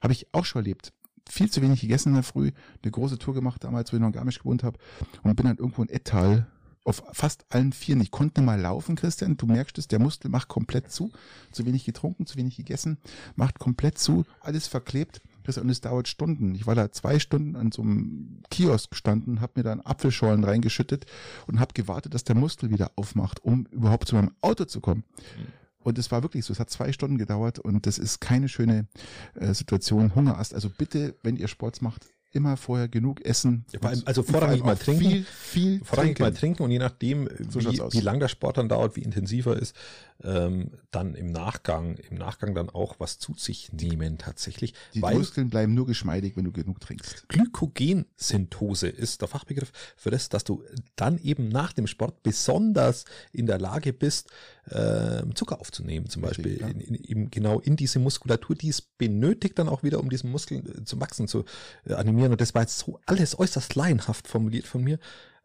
[0.00, 0.92] habe ich auch schon erlebt
[1.28, 4.08] viel zu wenig gegessen in der Früh, eine große Tour gemacht damals, wo ich noch
[4.08, 4.78] in Garmisch gewohnt habe
[5.22, 6.46] und bin dann irgendwo in Ettal
[6.86, 8.00] auf fast allen Vieren.
[8.00, 9.36] Ich konnte mal laufen, Christian.
[9.36, 11.10] Du merkst es, der Muskel macht komplett zu.
[11.50, 12.98] Zu wenig getrunken, zu wenig gegessen,
[13.34, 15.20] macht komplett zu, alles verklebt.
[15.46, 16.54] und es dauert Stunden.
[16.54, 21.06] Ich war da zwei Stunden an so einem Kiosk gestanden, habe mir dann Apfelschollen reingeschüttet
[21.46, 25.04] und habe gewartet, dass der Muskel wieder aufmacht, um überhaupt zu meinem Auto zu kommen.
[25.36, 25.65] Mhm.
[25.86, 28.88] Und es war wirklich so, es hat zwei Stunden gedauert und das ist keine schöne
[29.36, 30.52] äh, Situation, Hungerast.
[30.52, 33.64] Also bitte, wenn ihr Sport macht, immer vorher genug essen.
[33.70, 35.04] Ja, allem, also vorrangig mal trinken.
[35.04, 36.22] Viel, viel vorrangig trinken.
[36.24, 39.56] mal trinken und je nachdem, so wie, wie lang der Sport dann dauert, wie intensiver
[39.56, 39.76] ist,
[40.24, 44.74] ähm, dann im Nachgang, im Nachgang dann auch was zu sich nehmen tatsächlich.
[44.94, 47.28] Die Muskeln bleiben nur geschmeidig, wenn du genug trinkst.
[47.28, 50.62] Glykogensyntose ist der Fachbegriff für das, dass du
[50.96, 54.30] dann eben nach dem Sport besonders in der Lage bist,
[54.70, 56.68] äh, Zucker aufzunehmen, zum Richtig, Beispiel ja.
[56.68, 60.30] in, in, in, genau in diese Muskulatur, die es benötigt dann auch wieder, um diesen
[60.30, 61.44] Muskel äh, zum Wachsen zu
[61.84, 62.32] äh, animieren.
[62.32, 64.98] Und das war jetzt so alles äußerst laienhaft formuliert von mir.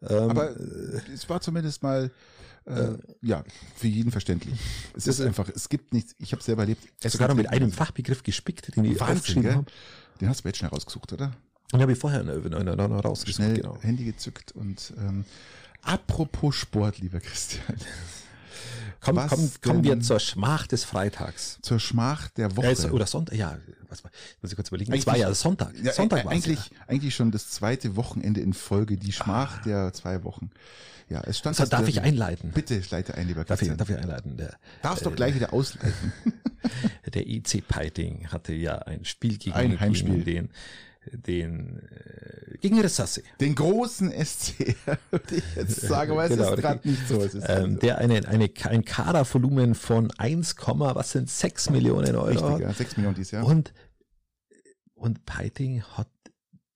[0.08, 0.56] Ähm, Aber
[1.14, 2.10] es war zumindest mal
[2.66, 3.44] äh, ja,
[3.76, 4.58] für jeden verständlich.
[4.96, 6.86] Es ist einfach, es gibt nichts, ich habe selber erlebt.
[7.02, 9.66] Es sogar noch mit einem Fachbegriff gespickt, den die aufgeschrieben haben.
[10.20, 11.32] Den hast du jetzt schnell rausgesucht, oder?
[11.72, 13.36] Den habe ich vorher noch rausgesucht.
[13.36, 13.80] Schnell genau.
[13.80, 15.24] Handy gezückt und ähm,
[15.80, 17.76] apropos Sport, lieber Christian.
[19.00, 21.58] Komm, komm, kommen wir zur Schmach des Freitags.
[21.62, 22.68] Zur Schmach der Woche.
[22.68, 23.58] Äh, oder Sonntag, ja,
[23.92, 24.02] was,
[24.40, 24.92] muss ich kurz überlegen.
[24.92, 25.72] Es war ja Sonntag.
[25.82, 26.76] Ja, Sonntag war eigentlich, ja.
[26.88, 29.62] eigentlich schon das zweite Wochenende in Folge, die Schmach ah.
[29.64, 30.50] der zwei Wochen.
[31.08, 31.56] Ja, es stand.
[31.56, 32.52] So, darf ich einleiten?
[32.52, 33.76] Bitte, leite ein, lieber Christian.
[33.76, 34.36] Darf ich, darf ich einleiten?
[34.36, 36.12] Der, Darfst äh, doch gleich wieder ausleiten.
[37.12, 40.24] der EC Peiting hatte ja ein Spiel gegen, ein Heimspiel.
[40.24, 40.50] gegen den
[41.10, 43.22] den äh, gegen Ressasse.
[43.40, 44.76] Den großen SC,
[45.10, 47.20] würde ich jetzt sagen, es genau, ist gerade nicht so.
[47.20, 52.54] Es ist ähm, der eine, eine, ein Kadervolumen von 1, was sind 6 Millionen Euro.
[52.54, 53.44] Richtig, ja, 6 Millionen dieses Jahr.
[53.44, 53.72] Und,
[54.94, 56.08] und Peiting hat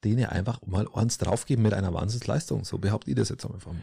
[0.03, 2.65] denen einfach mal eins draufgeben mit einer Wahnsinnsleistung.
[2.65, 3.83] So behauptet ihr das jetzt einfach mal.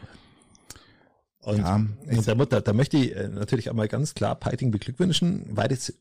[1.40, 5.44] Und, ja, und da, da, da möchte ich äh, natürlich einmal ganz klar Peiting beglückwünschen,
[5.50, 5.92] weil das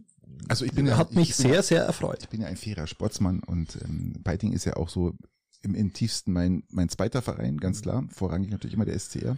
[0.47, 2.19] also ich bin ja, hat mich ich sehr, sehr erfreut.
[2.21, 5.13] Ich bin ja ein fairer Sportsmann und ähm, Peiting ist ja auch so
[5.61, 8.03] im, im tiefsten mein, mein zweiter Verein, ganz klar.
[8.09, 9.37] Vorrangig natürlich immer der SCR.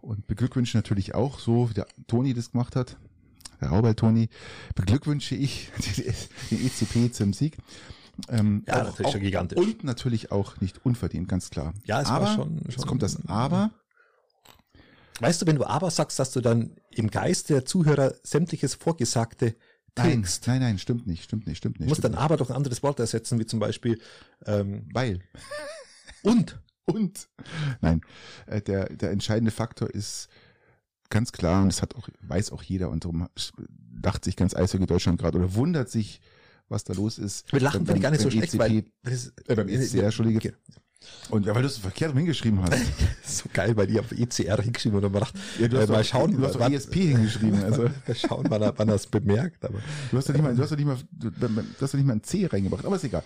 [0.00, 2.98] Und beglückwünsche natürlich auch, so wie der Toni das gemacht hat,
[3.60, 4.28] der Raubal Toni,
[4.74, 5.70] beglückwünsche ich
[6.50, 7.56] den ECP zum Sieg.
[8.28, 9.58] Ähm, ja, auch, natürlich auch, schon gigantisch.
[9.58, 11.72] Und natürlich auch nicht unverdient, ganz klar.
[11.84, 12.68] Ja, es aber, war schon, schon.
[12.68, 13.70] Jetzt kommt das Aber.
[15.20, 19.54] Weißt du, wenn du aber sagst, dass du dann im Geist der Zuhörer sämtliches Vorgesagte
[19.94, 20.46] Text.
[20.46, 21.88] Nein, nein, nein, stimmt nicht, stimmt nicht, stimmt nicht.
[21.88, 24.00] Du musst dann aber doch ein anderes Wort ersetzen, wie zum Beispiel
[24.46, 25.20] ähm, weil.
[26.22, 26.60] Und.
[26.86, 27.28] Und.
[27.80, 28.02] Nein,
[28.46, 30.28] äh, der, der entscheidende Faktor ist
[31.08, 33.28] ganz klar, und das hat auch, weiß auch jeder, und darum
[33.68, 36.20] dachte sich ganz Eishockey Deutschland gerade oder wundert sich,
[36.68, 37.50] was da los ist.
[37.52, 40.54] Wir lachen, wenn ich gar nicht so schlecht, ECP, weil, das, äh, beim ECR, Entschuldige.
[41.30, 42.82] Und ja, weil du es verkehrt hingeschrieben hast.
[43.24, 45.34] so geil, weil die auf ECR hingeschrieben oder macht.
[45.58, 47.62] Ja, du hast äh, mal schauen, du hast wann, ESP hingeschrieben.
[47.62, 47.82] Also.
[48.06, 49.64] mal schauen, wann er, wann er es bemerkt.
[49.64, 49.78] Aber.
[50.10, 52.06] Du hast ja nicht mal, du hast ja nicht mal, du, du hast ja nicht
[52.06, 53.22] mal ein C reingebracht, aber ist egal.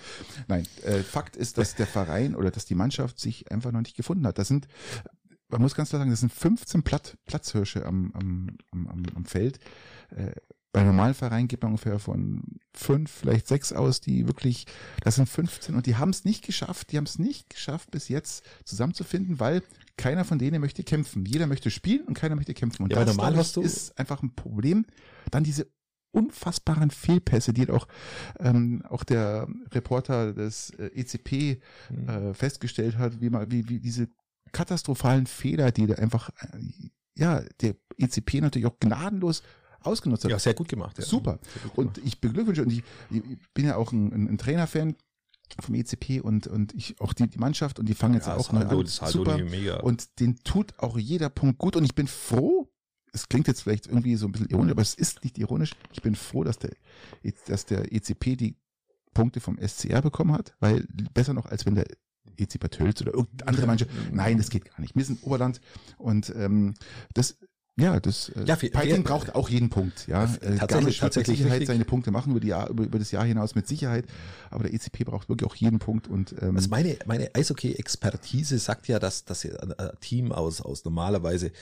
[0.46, 3.96] Nein, äh, Fakt ist, dass der Verein oder dass die Mannschaft sich einfach noch nicht
[3.96, 4.38] gefunden hat.
[4.38, 4.68] Das sind,
[5.48, 9.58] man muss ganz klar sagen, das sind 15 Platt, Platzhirsche am, am, am, am Feld.
[10.10, 10.32] Äh,
[10.78, 14.64] bei normalen Vereinen geht man ungefähr von fünf, vielleicht sechs aus, die wirklich,
[15.02, 18.08] das sind 15 und die haben es nicht geschafft, die haben es nicht geschafft bis
[18.08, 19.64] jetzt zusammenzufinden, weil
[19.96, 21.24] keiner von denen möchte kämpfen.
[21.24, 22.84] Jeder möchte spielen und keiner möchte kämpfen.
[22.84, 24.86] Und ja, das normal hast du ist einfach ein Problem.
[25.32, 25.66] Dann diese
[26.12, 27.88] unfassbaren Fehlpässe, die auch
[28.38, 31.60] ähm, auch der Reporter des äh, ECP
[31.90, 32.08] mhm.
[32.08, 34.06] äh, festgestellt hat, wie man wie, wie diese
[34.52, 36.60] katastrophalen Fehler, die da einfach äh,
[37.16, 39.42] ja der ECP natürlich auch gnadenlos
[39.82, 40.30] ausgenutzt hat.
[40.30, 40.98] Ja, sehr gut gemacht.
[40.98, 41.04] Ja.
[41.04, 41.38] Super.
[41.38, 41.78] Gut gemacht.
[41.78, 43.22] Und ich beglückwünsche, und ich, ich
[43.54, 44.96] bin ja auch ein, ein, ein Trainerfan
[45.60, 48.52] vom ECP und, und ich auch die, die Mannschaft und die fangen jetzt ja, auch
[48.52, 48.86] neu an.
[48.86, 49.38] Super.
[49.38, 49.80] Mega.
[49.80, 52.68] Und den tut auch jeder Punkt gut und ich bin froh,
[53.12, 55.72] es klingt jetzt vielleicht irgendwie so ein bisschen ironisch, aber es ist nicht ironisch.
[55.92, 56.72] Ich bin froh, dass der,
[57.46, 58.56] dass der ECP die
[59.14, 61.86] Punkte vom SCR bekommen hat, weil besser noch, als wenn der
[62.36, 63.90] EC Bad Tölz oder irgendeine andere Mannschaft.
[64.12, 64.94] Nein, das geht gar nicht.
[64.94, 65.60] Wir sind Oberland
[65.96, 66.74] und ähm,
[67.14, 67.36] das
[67.78, 70.06] ja, das äh, ja, für, Python braucht auch jeden Punkt.
[70.08, 73.10] Ja, äh, tatsächlich, tatsächlich mit Sicherheit seine Punkte machen über, die Jahr, über, über das
[73.10, 74.06] Jahr hinaus mit Sicherheit.
[74.50, 76.08] Aber der ECP braucht wirklich auch jeden Punkt.
[76.08, 81.52] Und ähm, also meine meine Eishockey-Expertise sagt ja, dass dass ein Team aus aus normalerweise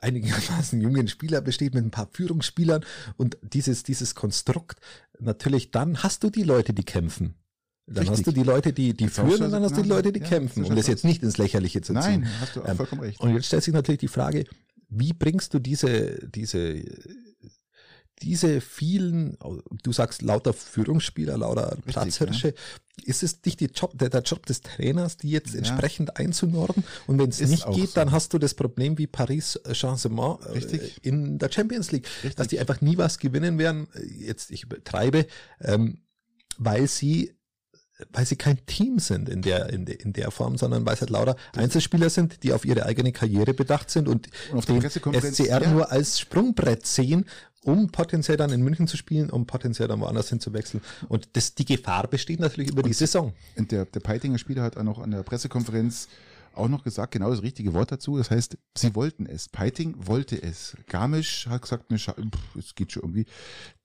[0.00, 2.84] einigermaßen jungen Spieler besteht mit ein paar Führungsspielern
[3.16, 4.78] und dieses dieses Konstrukt
[5.18, 7.34] natürlich dann hast du die Leute, die kämpfen.
[7.86, 8.18] Dann Richtig.
[8.18, 10.26] hast du die Leute, die, die führen und dann hast du die Leute, die ja,
[10.26, 10.64] kämpfen.
[10.64, 12.22] Um das jetzt nicht ins Lächerliche zu ziehen.
[12.22, 13.20] Nein, hast du auch ähm, vollkommen recht.
[13.20, 14.44] Und jetzt stellt sich natürlich die Frage,
[14.88, 16.82] wie bringst du diese, diese,
[18.22, 19.36] diese vielen,
[19.82, 23.04] du sagst lauter Führungsspieler, lauter Platzhirsche, ja.
[23.04, 25.58] ist es nicht die Job, der, der Job des Trainers, die jetzt ja.
[25.58, 26.84] entsprechend einzunorden?
[27.06, 27.94] Und wenn es nicht geht, so.
[27.94, 32.36] dann hast du das Problem wie Paris Saint-Germain äh, in der Champions League, Richtig.
[32.36, 33.88] dass die einfach nie was gewinnen werden.
[34.16, 35.26] Jetzt, ich übertreibe,
[35.60, 35.98] ähm,
[36.56, 37.35] weil sie
[38.12, 41.00] weil sie kein Team sind in der, in, de, in der Form, sondern weil es
[41.00, 44.82] halt lauter Einzelspieler sind, die auf ihre eigene Karriere bedacht sind und, und auf den
[44.82, 45.70] SCR ja.
[45.70, 47.24] nur als Sprungbrett sehen,
[47.62, 50.82] um potenziell dann in München zu spielen, um potenziell dann woanders hinzuwechseln.
[51.08, 53.32] Und das, die Gefahr besteht natürlich über und die Saison.
[53.56, 56.08] Und der, der Peitinger Spieler hat auch noch an der Pressekonferenz
[56.56, 58.16] auch noch gesagt, genau das richtige Wort dazu.
[58.16, 59.48] Das heißt, sie wollten es.
[59.48, 60.76] Peiting wollte es.
[60.86, 61.98] Garmisch hat gesagt, ne,
[62.58, 63.26] es geht schon irgendwie.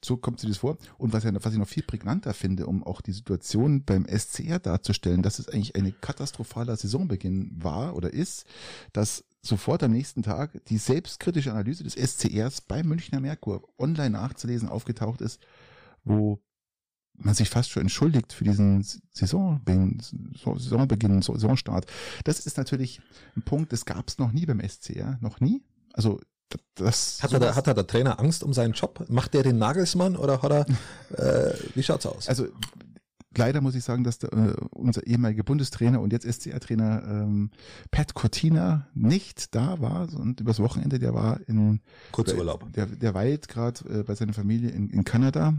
[0.04, 0.78] So kommt sie das vor.
[0.98, 5.22] Und was, was ich noch viel prägnanter finde, um auch die Situation beim SCR darzustellen,
[5.22, 8.46] dass es eigentlich ein katastrophaler Saisonbeginn war oder ist,
[8.94, 14.70] dass sofort am nächsten Tag die selbstkritische Analyse des SCRs beim Münchner Merkur online nachzulesen
[14.70, 15.40] aufgetaucht ist,
[16.04, 16.40] wo
[17.24, 20.02] man sich fast schon entschuldigt für diesen Saisonbeginn,
[20.34, 21.86] Saisonbeginn, Saisonstart.
[22.24, 23.02] Das ist natürlich
[23.36, 25.64] ein Punkt, das gab es noch nie beim SCR, noch nie.
[25.94, 26.20] Also
[26.76, 29.06] das hat, er da, hat er der Trainer Angst um seinen Job?
[29.10, 30.66] Macht der den Nagelsmann oder hat er,
[31.18, 32.28] äh, wie schaut's aus?
[32.28, 32.48] Also
[33.38, 37.52] leider muss ich sagen, dass der, äh, unser ehemaliger Bundestrainer und jetzt SCR-Trainer ähm,
[37.90, 41.82] Pat Cortina nicht da war und übers Wochenende, der war in
[42.12, 42.72] Kurzurlaub.
[42.74, 45.54] Der, der weilt gerade äh, bei seiner Familie in, in Kanada,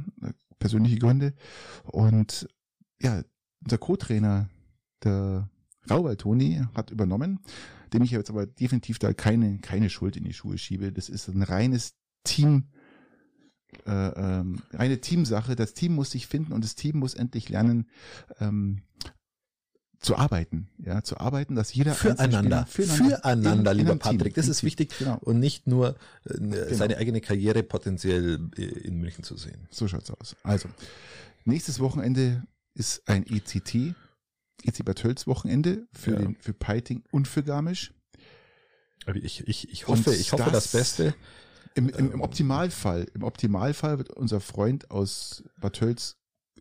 [0.62, 1.34] persönliche Gründe.
[1.82, 2.48] Und
[3.00, 3.22] ja,
[3.64, 4.48] unser Co-Trainer,
[5.02, 5.50] der
[5.90, 7.40] Rauwald Toni, hat übernommen,
[7.92, 10.92] dem ich jetzt aber definitiv da keine, keine Schuld in die Schuhe schiebe.
[10.92, 12.68] Das ist ein reines Team,
[13.86, 15.56] äh, ähm, eine Teamsache.
[15.56, 17.90] Das Team muss sich finden und das Team muss endlich lernen,
[18.38, 18.82] ähm,
[20.02, 24.48] zu arbeiten, ja, zu arbeiten, dass jeder füreinander, füreinander, füreinander in, lieber in Patrick, das
[24.48, 25.16] ist wichtig genau.
[25.20, 26.74] und nicht nur äh, genau.
[26.74, 29.68] seine eigene Karriere potenziell äh, in München zu sehen.
[29.70, 30.34] So schaut's aus.
[30.42, 30.68] Also
[31.44, 32.42] nächstes Wochenende
[32.74, 33.94] ist ein ECT,
[34.64, 36.18] EC Bad Tölz Wochenende für ja.
[36.18, 37.94] den für Peiting und für Garmisch.
[39.14, 41.14] Ich, ich, ich hoffe, und ich hoffe das, das Beste.
[41.74, 46.16] Im, im, Im Optimalfall, im Optimalfall wird unser Freund aus Bad Tölz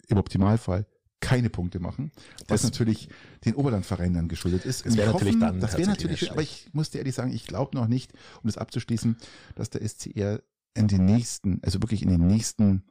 [0.07, 0.85] im Optimalfall
[1.21, 2.11] keine Punkte machen,
[2.47, 3.07] was das natürlich
[3.45, 4.85] den Oberlandvereinen dann geschuldet ist.
[4.85, 7.77] Das wäre natürlich dann das wäre natürlich, aber ich muss dir ehrlich sagen, ich glaube
[7.77, 8.11] noch nicht,
[8.43, 9.15] um das abzuschließen,
[9.55, 10.41] dass der SCR
[10.73, 12.83] in den nächsten, also wirklich in den nächsten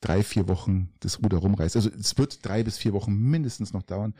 [0.00, 1.76] drei, vier Wochen das Ruder rumreißt.
[1.76, 4.14] Also es wird drei bis vier Wochen mindestens noch dauern,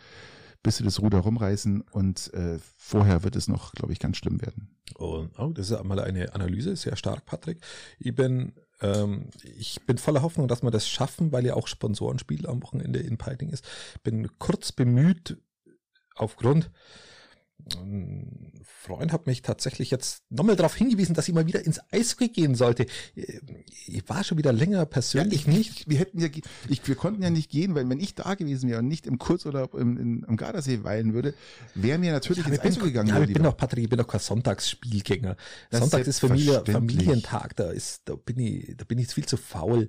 [0.62, 4.40] bis sie das Ruder rumreißen und äh, vorher wird es noch, glaube ich, ganz schlimm
[4.40, 4.68] werden.
[4.98, 7.58] Oh, oh, das ist einmal eine Analyse, sehr stark, Patrick.
[7.98, 12.46] Ich bin ähm, ich bin voller Hoffnung, dass wir das schaffen, weil ja auch Sponsorenspiel
[12.46, 13.64] am Wochenende in Peiting ist.
[14.02, 15.38] Bin kurz bemüht,
[16.14, 16.70] aufgrund
[17.74, 22.28] ein Freund hat mich tatsächlich jetzt nochmal darauf hingewiesen, dass ich mal wieder ins Eishockey
[22.28, 22.86] gehen sollte.
[23.14, 25.88] Ich war schon wieder länger persönlich ja, ich, nicht.
[25.88, 26.28] Wir hätten ja,
[26.68, 29.18] ich, wir konnten ja nicht gehen, weil wenn ich da gewesen wäre und nicht im
[29.18, 31.34] Kurzurlaub im, im, im Gardasee weilen würde,
[31.74, 33.08] wären wir natürlich ja, ins Eishockey gegangen.
[33.08, 35.36] Ja, ich bin doch, Patrick, ich bin doch kein Sonntagsspielgänger.
[35.70, 39.36] Das Sonntag ist Familie, Familientag, da ist, da bin ich, da bin ich viel zu
[39.36, 39.88] faul.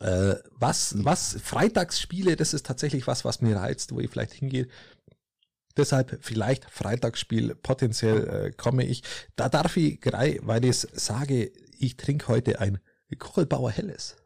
[0.00, 4.68] Äh, was, was Freitagsspiele, das ist tatsächlich was, was mir reizt, wo ich vielleicht hingehe.
[5.76, 9.02] Deshalb vielleicht Freitagsspiel, potenziell äh, komme ich.
[9.36, 12.78] Da darf ich grei, weil ich sage, ich trinke heute ein
[13.18, 14.16] Kochelbauer Helles.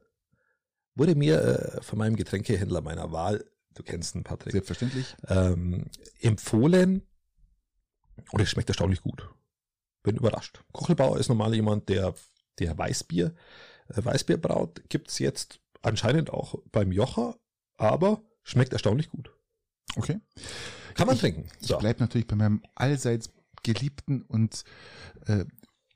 [0.95, 4.53] Wurde mir äh, von meinem Getränkehändler meiner Wahl, du kennst ihn, Patrick.
[4.53, 5.17] Selbstverständlich.
[5.29, 5.87] Ähm,
[6.21, 7.03] empfohlen
[8.33, 9.29] und es schmeckt erstaunlich gut.
[10.03, 10.63] Bin überrascht.
[10.73, 12.15] Kochelbauer ist normal jemand, der,
[12.59, 13.35] der Weißbier,
[13.89, 14.83] äh, Weißbier braut.
[14.89, 17.37] Gibt's jetzt anscheinend auch beim Jocher,
[17.77, 19.31] aber schmeckt erstaunlich gut.
[19.97, 20.21] Okay.
[21.01, 21.49] Kann man ich, trinken.
[21.61, 21.75] So.
[21.75, 23.31] Ich bleibe natürlich bei meinem allseits
[23.63, 24.65] geliebten und
[25.27, 25.45] äh,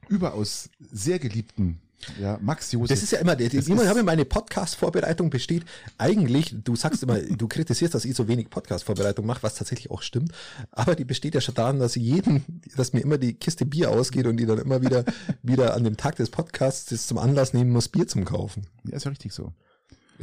[0.09, 1.81] überaus sehr geliebten
[2.21, 2.89] ja, Max Josef.
[2.89, 5.65] Das ist ja immer, das immer habe meine Podcast-Vorbereitung besteht.
[5.99, 10.03] Eigentlich, du sagst immer, du kritisierst, dass ich so wenig Podcast-Vorbereitung mache, was tatsächlich auch
[10.03, 10.33] stimmt.
[10.71, 12.45] Aber die besteht ja schon daran, dass jeden,
[12.77, 15.05] dass mir immer die Kiste Bier ausgeht und die dann immer wieder,
[15.43, 18.67] wieder an dem Tag des Podcasts zum Anlass nehmen muss, Bier zum kaufen.
[18.85, 19.53] Ja, ist ja richtig so.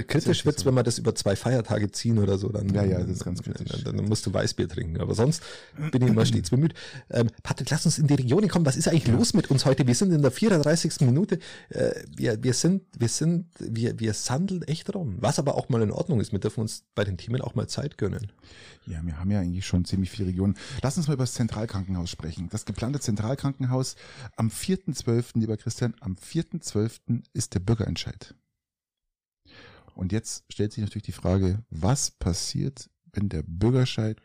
[0.07, 0.67] Kritisch wird's, so.
[0.67, 3.41] wenn wir das über zwei Feiertage ziehen oder so, dann, ja, ja, das ist ganz
[3.41, 3.83] kritisch.
[3.83, 5.01] Dann, dann musst du Weißbier trinken.
[5.01, 5.43] Aber sonst
[5.91, 6.73] bin ich immer stets bemüht.
[7.09, 8.65] Ähm, Patrick, lass uns in die Region kommen.
[8.65, 9.15] Was ist eigentlich ja.
[9.15, 9.85] los mit uns heute?
[9.85, 11.01] Wir sind in der 34.
[11.01, 11.39] Minute.
[11.69, 15.17] Äh, wir, wir sind, wir sind, wir, wir sandeln echt rum.
[15.19, 16.31] Was aber auch mal in Ordnung ist.
[16.31, 18.31] Wir dürfen uns bei den Themen auch mal Zeit gönnen.
[18.87, 20.55] Ja, wir haben ja eigentlich schon ziemlich viele Regionen.
[20.81, 22.49] Lass uns mal über das Zentralkrankenhaus sprechen.
[22.49, 23.95] Das geplante Zentralkrankenhaus
[24.37, 27.23] am 4.12., lieber Christian, am 4.12.
[27.33, 28.35] ist der Bürgerentscheid.
[30.01, 34.17] Und jetzt stellt sich natürlich die Frage, was passiert, wenn der Bürgerentscheid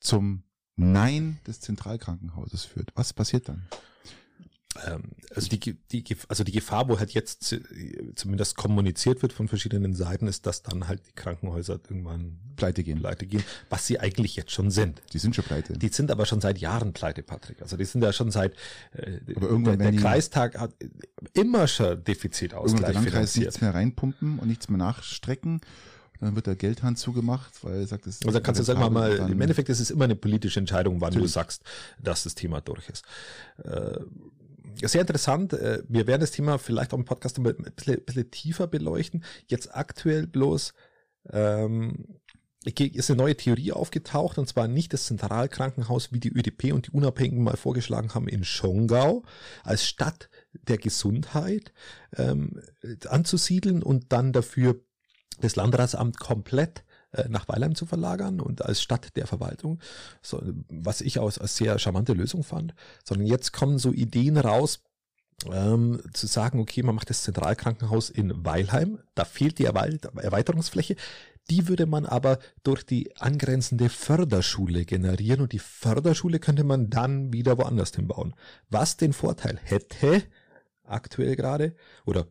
[0.00, 0.42] zum
[0.74, 2.90] Nein des Zentralkrankenhauses führt?
[2.96, 3.68] Was passiert dann?
[4.86, 5.02] Ähm,
[5.34, 7.54] also die, die, also die Gefahr, wo halt jetzt
[8.14, 13.00] zumindest kommuniziert wird von verschiedenen Seiten, ist, dass dann halt die Krankenhäuser irgendwann pleite gehen.
[13.00, 15.02] Pleite gehen, was sie eigentlich jetzt schon sind.
[15.12, 15.74] Die sind schon pleite.
[15.74, 17.60] Die sind aber schon seit Jahren pleite, Patrick.
[17.60, 18.54] Also die sind ja schon seit
[18.92, 20.74] äh, aber irgendwann der, der Kreistag hat
[21.34, 23.46] immer schon Defizitausgleich irgendwann finanziert.
[23.46, 25.60] nichts mehr reinpumpen und nichts mehr nachstrecken
[26.22, 29.40] dann wird der Geldhand zugemacht, weil er sagt, das Also kannst du sagen mal, im
[29.40, 31.30] Endeffekt ist es immer eine politische Entscheidung, wann Natürlich.
[31.30, 31.62] du sagst,
[32.00, 33.04] dass das Thema durch ist.
[34.80, 35.52] Sehr interessant.
[35.52, 39.24] Äh, wir werden das Thema vielleicht auch im Podcast ein bisschen, ein bisschen tiefer beleuchten.
[39.46, 40.74] Jetzt aktuell bloß
[41.30, 42.18] ähm,
[42.64, 46.90] ist eine neue Theorie aufgetaucht, und zwar nicht das Zentralkrankenhaus, wie die ÖDP und die
[46.92, 49.24] Unabhängigen mal vorgeschlagen haben, in Schongau
[49.64, 51.72] als Stadt der Gesundheit
[52.16, 52.60] ähm,
[53.08, 54.80] anzusiedeln und dann dafür
[55.40, 56.84] das Landratsamt komplett
[57.28, 59.78] nach Weilheim zu verlagern und als Stadt der Verwaltung,
[60.22, 64.80] so, was ich als, als sehr charmante Lösung fand, sondern jetzt kommen so Ideen raus,
[65.50, 70.96] ähm, zu sagen, okay, man macht das Zentralkrankenhaus in Weilheim, da fehlt die Erweiterungsfläche,
[71.50, 77.32] die würde man aber durch die angrenzende Förderschule generieren und die Förderschule könnte man dann
[77.32, 78.34] wieder woanders hinbauen.
[78.70, 80.22] Was den Vorteil hätte,
[80.84, 81.74] aktuell gerade,
[82.06, 82.28] oder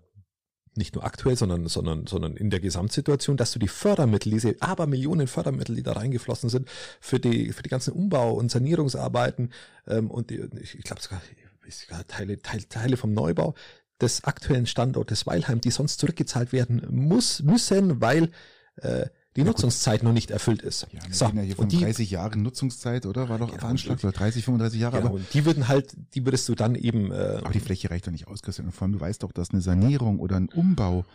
[0.76, 4.88] nicht nur aktuell, sondern, sondern, sondern in der Gesamtsituation, dass du die Fördermittel, diese aber
[4.88, 6.69] Millionen Fördermittel, die da reingeflossen sind,
[6.99, 9.51] für die, für die ganzen Umbau- und Sanierungsarbeiten
[9.88, 11.22] ähm, und die, ich glaube sogar,
[11.69, 13.53] sogar Teile, Teile, Teile vom Neubau
[13.99, 18.32] des aktuellen Standortes Weilheim, die sonst zurückgezahlt werden muss, müssen, weil
[18.78, 20.88] äh, die ja, Nutzungszeit noch nicht erfüllt ist.
[20.92, 23.30] Ja, wir so, ja hier von die, 30 Jahren Nutzungszeit, oder?
[23.30, 24.98] War doch veranschlagt, oder 30, 35 Jahre.
[24.98, 27.12] Genau, aber und die würden halt, die würdest du dann eben.
[27.12, 28.68] Äh, aber die Fläche reicht doch nicht aus, Christian.
[28.68, 31.06] Und vor allem, du weißt doch, dass eine Sanierung oder ein Umbau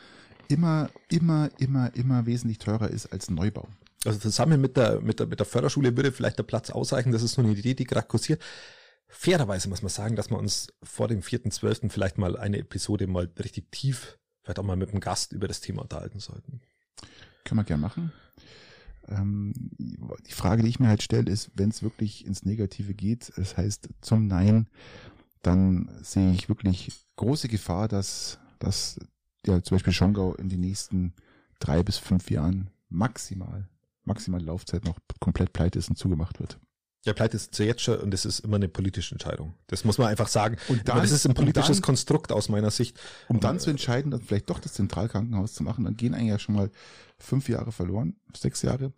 [0.49, 3.69] immer, immer, immer, immer wesentlich teurer ist als ein Neubau.
[4.05, 7.13] Also zusammen mit der, mit der, mit der Förderschule würde vielleicht der Platz ausreichen.
[7.13, 8.41] Das ist so eine Idee, die gerade kursiert.
[9.09, 11.91] Fairerweise muss man sagen, dass wir uns vor dem 4.12.
[11.91, 15.61] vielleicht mal eine Episode mal richtig tief, vielleicht auch mal mit einem Gast über das
[15.61, 16.61] Thema unterhalten sollten.
[17.47, 18.13] Können wir gerne machen.
[19.09, 23.33] Ähm, die Frage, die ich mir halt stelle, ist, wenn es wirklich ins Negative geht,
[23.37, 24.67] das heißt zum Nein,
[25.43, 28.99] dann sehe ich wirklich große Gefahr, dass, dass
[29.47, 31.15] ja, zum Beispiel Schongau in den nächsten
[31.61, 33.69] drei bis fünf Jahren maximal,
[34.05, 36.59] maximal Laufzeit noch komplett pleite ist und zugemacht wird.
[37.05, 39.55] Ja, pleite ist jetzt schon und das ist immer eine politische Entscheidung.
[39.69, 40.57] Das muss man einfach sagen.
[40.67, 42.99] Und dann, das ist ein politisches dann, Konstrukt aus meiner Sicht.
[43.29, 46.41] Um dann zu entscheiden, dann vielleicht doch das Zentralkrankenhaus zu machen, dann gehen eigentlich ja
[46.41, 46.71] schon mal
[47.19, 48.93] fünf Jahre verloren, sechs Jahre.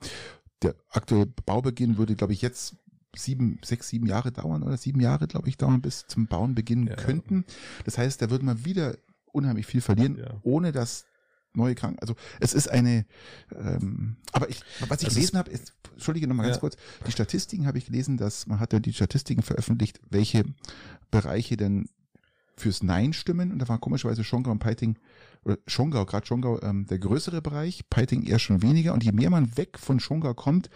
[0.63, 2.77] Der aktuelle Baubeginn würde, glaube ich, jetzt
[3.17, 6.89] sieben, sechs, sieben Jahre dauern oder sieben Jahre, glaube ich, dauern, bis zum Bauen beginnen
[6.89, 6.97] ja.
[6.97, 7.45] könnten.
[7.85, 8.97] Das heißt, da würde man wieder
[9.33, 10.39] unheimlich viel verlieren, ja.
[10.43, 11.07] ohne dass
[11.55, 11.99] neue Kranken.
[12.01, 13.07] Also es ist eine,
[13.55, 16.61] ähm, aber ich, was ich das gelesen habe, ist, entschuldige nochmal ganz ja.
[16.61, 20.45] kurz, die Statistiken habe ich gelesen, dass man hat ja die Statistiken veröffentlicht, welche
[21.11, 21.89] Bereiche denn
[22.61, 23.53] fürs Nein stimmen.
[23.53, 24.99] Und da war komischerweise Schongau und Peiting,
[25.45, 28.93] oder Schongau, gerade Schongau, ähm, der größere Bereich, Peiting eher schon weniger.
[28.95, 30.71] Und je mehr man weg von Schongau kommt,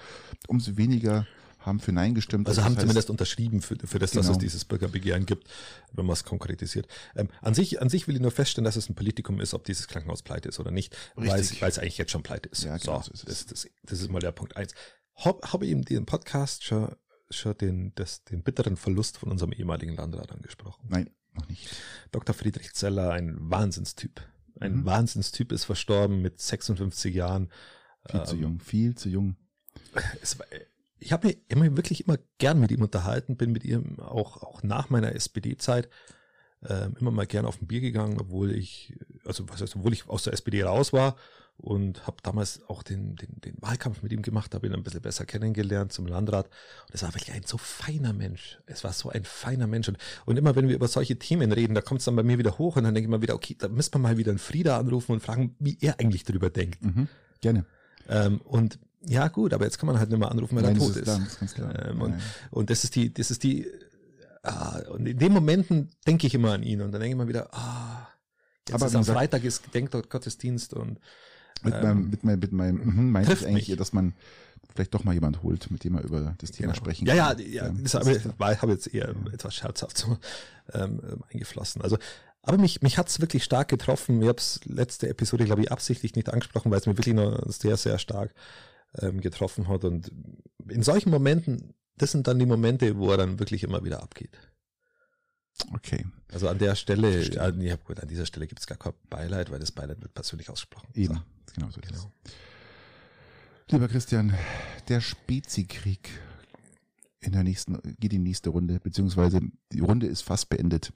[0.46, 1.26] umso weniger
[1.66, 2.48] haben für Nein gestimmt.
[2.48, 4.22] Also, also haben heißt, zumindest unterschrieben für, für das, genau.
[4.22, 5.48] dass es dieses Bürgerbegehren gibt,
[5.92, 6.86] wenn man es konkretisiert.
[7.14, 9.64] Ähm, an sich, an sich will ich nur feststellen, dass es ein Politikum ist, ob
[9.64, 12.64] dieses Krankenhaus pleite ist oder nicht, weil es, weil es eigentlich jetzt schon pleite ist.
[12.64, 14.74] Ja, genau so, so ist das, das, das ist mal der Punkt eins.
[15.16, 16.94] Habe hab ich in diesem Podcast schon,
[17.30, 20.86] schon den, das, den bitteren Verlust von unserem ehemaligen Landrat angesprochen?
[20.88, 21.68] Nein, noch nicht.
[22.10, 22.34] Dr.
[22.34, 24.20] Friedrich Zeller, ein Wahnsinnstyp.
[24.60, 24.84] Ein mhm.
[24.84, 27.50] Wahnsinnstyp ist verstorben mit 56 Jahren.
[28.06, 29.36] Viel ähm, zu jung, viel zu jung.
[29.92, 30.46] War,
[30.98, 34.62] ich habe mich immer wirklich immer gern mit ihm unterhalten, bin mit ihm auch, auch
[34.62, 35.88] nach meiner SPD-Zeit
[36.62, 40.08] äh, immer mal gern auf ein Bier gegangen, obwohl ich, also was heißt, obwohl ich
[40.08, 41.16] aus der SPD raus war
[41.57, 45.00] und habe damals auch den, den, den Wahlkampf mit ihm gemacht, habe ihn ein bisschen
[45.00, 46.46] besser kennengelernt zum Landrat.
[46.46, 48.59] Und es war wirklich ein so feiner Mensch.
[48.66, 49.88] Es war so ein feiner Mensch.
[49.88, 52.38] Und, und immer wenn wir über solche Themen reden, da kommt es dann bei mir
[52.38, 54.40] wieder hoch und dann denke ich mal wieder, okay, da müssen wir mal wieder einen
[54.40, 56.84] Frieda anrufen und fragen, wie er eigentlich darüber denkt.
[56.84, 57.09] Mhm,
[57.40, 57.64] gerne.
[58.09, 60.80] Ähm, und ja, gut, aber jetzt kann man halt nicht mehr anrufen, weil Nein, er
[60.80, 61.05] tot ist.
[61.55, 61.88] Klar, ist.
[61.88, 62.14] Ähm, und,
[62.50, 63.66] und das ist die, das ist die,
[64.42, 67.28] ah, und in den Momenten denke ich immer an ihn und dann denke ich immer
[67.28, 68.09] wieder, ah,
[68.68, 70.98] jetzt aber ist am Freitag ist Gedenkgottesdienst und
[71.62, 73.78] mit ähm, meinem, mit meinem, mit meinem, mhm, meinte ich eigentlich, mich.
[73.78, 74.14] dass man
[74.74, 76.84] vielleicht doch mal jemand holt, mit dem er über das Thema genau.
[76.84, 77.38] sprechen ja, kann.
[77.38, 80.16] Ja, ja, ja, das habe ich, hab jetzt eher etwas scherzhaft so
[80.72, 81.00] ähm,
[81.30, 81.82] eingeflossen.
[81.82, 81.98] Also
[82.42, 84.20] aber mich, mich hat's wirklich stark getroffen.
[84.20, 87.40] Ich habe es letzte Episode, glaube ich, absichtlich nicht angesprochen, weil es mir wirklich noch
[87.46, 88.34] sehr, sehr stark
[88.98, 89.84] ähm, getroffen hat.
[89.84, 90.11] Und
[90.68, 94.36] in solchen Momenten, das sind dann die Momente, wo er dann wirklich immer wieder abgeht.
[95.72, 96.07] Okay.
[96.32, 99.50] Also an der Stelle, ja, ja gut, an dieser Stelle gibt es gar kein Beileid,
[99.50, 100.88] weil das Beileid wird persönlich ausgesprochen.
[100.94, 101.55] Eben, so.
[101.55, 102.12] genau so genau.
[103.70, 104.34] Lieber Christian,
[104.88, 106.11] der Spezikrieg
[107.20, 109.40] in der nächsten, geht in die nächste Runde, beziehungsweise
[109.72, 110.92] die Runde ist fast beendet.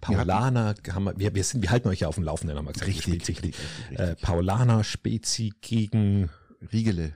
[0.00, 2.72] Paulaner, wir, haben, wir, wir, sind, wir halten euch ja auf dem Laufenden, haben wir
[2.72, 2.88] gesagt.
[2.88, 3.98] Richtig, richtig, richtig, richtig.
[3.98, 6.30] Äh, Paulaner, Spezi gegen
[6.72, 7.14] Riegele.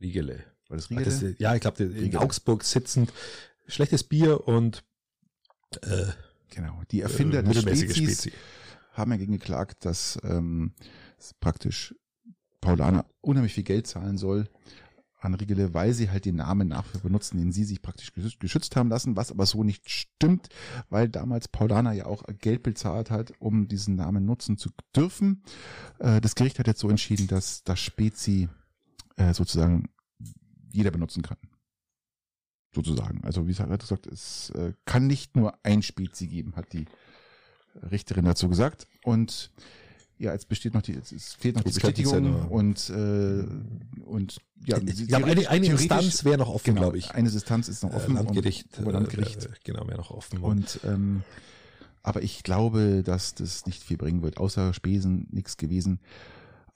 [0.00, 0.44] Riegele.
[0.68, 1.04] War das Riegele?
[1.04, 3.12] Das, ja, ich glaube, in Augsburg sitzend.
[3.68, 4.84] Schlechtes Bier und
[5.82, 6.06] äh,
[6.50, 6.82] genau.
[6.90, 8.32] Die Erfinder äh, des Spezies Spezi.
[8.92, 10.72] haben ja gegen geklagt, dass ähm,
[11.40, 11.94] praktisch
[12.60, 14.48] Paulaner unheimlich viel Geld zahlen soll
[15.26, 18.90] an Riegele, weil sie halt den Namen nachher benutzen, den sie sich praktisch geschützt haben
[18.90, 20.48] lassen, was aber so nicht stimmt,
[20.88, 25.42] weil damals Paulaner ja auch Geld bezahlt hat, um diesen Namen nutzen zu dürfen.
[25.98, 28.48] Äh, das Gericht hat jetzt so entschieden, dass das Spezi
[29.16, 29.88] äh, sozusagen
[30.72, 31.38] jeder benutzen kann.
[32.84, 33.22] Sozusagen.
[33.24, 36.86] Also wie gesagt, es äh, kann nicht nur ein Spezi geben, hat die
[37.90, 38.86] Richterin dazu gesagt.
[39.02, 39.50] Und
[40.18, 43.44] ja, jetzt besteht noch die, es fehlt noch die Bestätigung und äh,
[44.04, 47.10] und ja, ich glaube, eine, eine Instanz wäre noch offen, genau, glaube ich.
[47.10, 48.16] Eine Instanz ist noch offen.
[48.16, 49.44] Äh, Landgericht, und, Landgericht.
[49.44, 50.38] Äh, genau, wäre noch offen.
[50.40, 51.22] Und ähm,
[52.02, 55.98] aber ich glaube, dass das nicht viel bringen wird, außer Spesen nichts gewesen.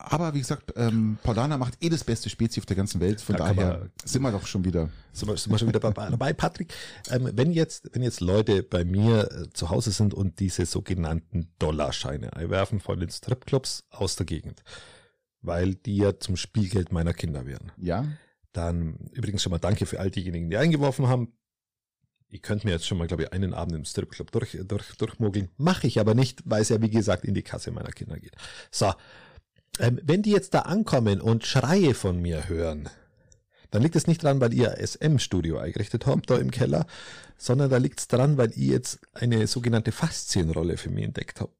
[0.02, 3.20] Aber wie gesagt, ähm, Paulana macht eh das beste Spezies auf der ganzen Welt.
[3.20, 4.88] Von da daher sind wir doch schon wieder.
[5.12, 6.72] Sind wir, sind wir schon wieder dabei, Patrick.
[7.10, 11.52] Ähm, wenn jetzt, wenn jetzt Leute bei mir äh, zu Hause sind und diese sogenannten
[11.58, 14.62] Dollarscheine einwerfen von den Stripclubs aus der Gegend,
[15.42, 17.70] weil die ja zum Spielgeld meiner Kinder wären.
[17.76, 18.06] Ja.
[18.52, 21.32] Dann übrigens schon mal danke für all diejenigen, die eingeworfen haben.
[22.28, 25.50] Ihr könnt mir jetzt schon mal, glaube ich, einen Abend im Stripclub durch, durch, durchmogeln.
[25.56, 28.36] Mache ich aber nicht, weil es ja, wie gesagt, in die Kasse meiner Kinder geht.
[28.70, 28.92] So,
[29.80, 32.88] ähm, wenn die jetzt da ankommen und Schreie von mir hören,
[33.70, 36.86] dann liegt es nicht dran, weil ihr SM-Studio eingerichtet habt da im Keller,
[37.38, 41.54] sondern da liegt es dran, weil ihr jetzt eine sogenannte Faszienrolle für mich entdeckt habt.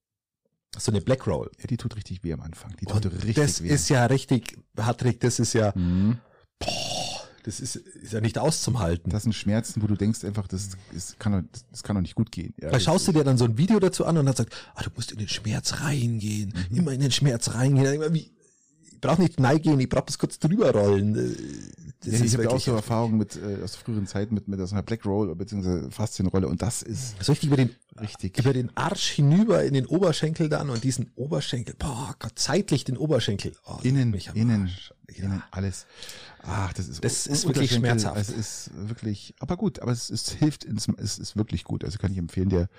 [0.77, 1.51] So eine Black Roll.
[1.59, 2.77] Ja, die tut richtig weh am Anfang.
[2.81, 3.68] Die tut und richtig das weh.
[3.68, 6.18] Das ist ja richtig, Patrick, das ist ja, mhm.
[6.59, 9.11] boah, das ist, ist ja nicht auszuhalten.
[9.11, 12.14] Das sind Schmerzen, wo du denkst einfach, das, das, kann, doch, das kann doch nicht
[12.14, 12.55] gut gehen.
[12.61, 14.82] Ja, da schaust du dir dann so ein Video dazu an und dann sagst, ah,
[14.82, 16.76] du musst in den Schmerz reingehen, mhm.
[16.76, 17.95] immer in den Schmerz reingehen.
[17.95, 18.30] Immer wie,
[18.91, 21.14] ich brauche nicht neigehen, ich brauche das kurz drüber rollen.
[22.03, 24.59] Das ja, ich habe ja auch so Erfahrungen mit äh, aus früheren Zeiten mit mit
[24.67, 25.91] so einer Black Roll bzw.
[25.91, 29.85] Faszienrolle und das ist so richtig über den richtig über den Arsch hinüber in den
[29.85, 35.25] Oberschenkel dann und diesen Oberschenkel, boah Gott, zeitlich den Oberschenkel, oh, innen, innen, ja.
[35.25, 35.87] innen, alles.
[36.43, 38.19] Ach, das ist, das ist wirklich schmerzhaft.
[38.19, 41.85] Es ist wirklich, aber gut, aber es, es hilft, es ist wirklich gut.
[41.85, 42.71] Also kann ich empfehlen, der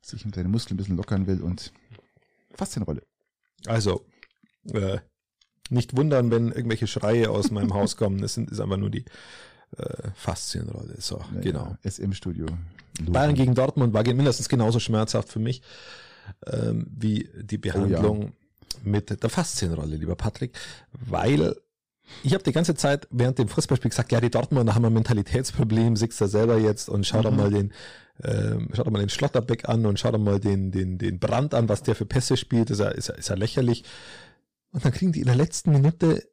[0.00, 1.72] sich mit seinen Muskeln ein bisschen lockern will und
[2.54, 3.02] Faszienrolle.
[3.66, 4.06] Also,
[4.72, 4.98] äh,
[5.70, 8.22] nicht wundern, wenn irgendwelche Schreie aus meinem Haus kommen.
[8.22, 9.04] Es sind, ist einfach nur die
[9.76, 10.96] äh, Faszienrolle.
[10.98, 11.76] So, ja, genau.
[11.82, 12.46] Ja, SM-Studio.
[13.08, 15.62] Bayern gegen Dortmund war mindestens genauso schmerzhaft für mich
[16.46, 18.30] ähm, wie die Behandlung oh, ja.
[18.84, 20.52] mit der Faszienrolle, lieber Patrick,
[20.92, 21.56] weil
[22.24, 25.96] ich habe die ganze Zeit während dem Fußballspiel gesagt, ja, die Dortmunder haben ein Mentalitätsproblem,
[25.96, 27.22] siehst du selber jetzt und schau mhm.
[27.22, 27.72] doch mal den,
[28.24, 31.54] ähm, schau doch mal den Schlotterbeck an und schau doch mal den, den, den Brand
[31.54, 33.84] an, was der für Pässe spielt, ist ja, ist ja, ist ja lächerlich.
[34.72, 36.28] Und dann kriegen die in der letzten Minute,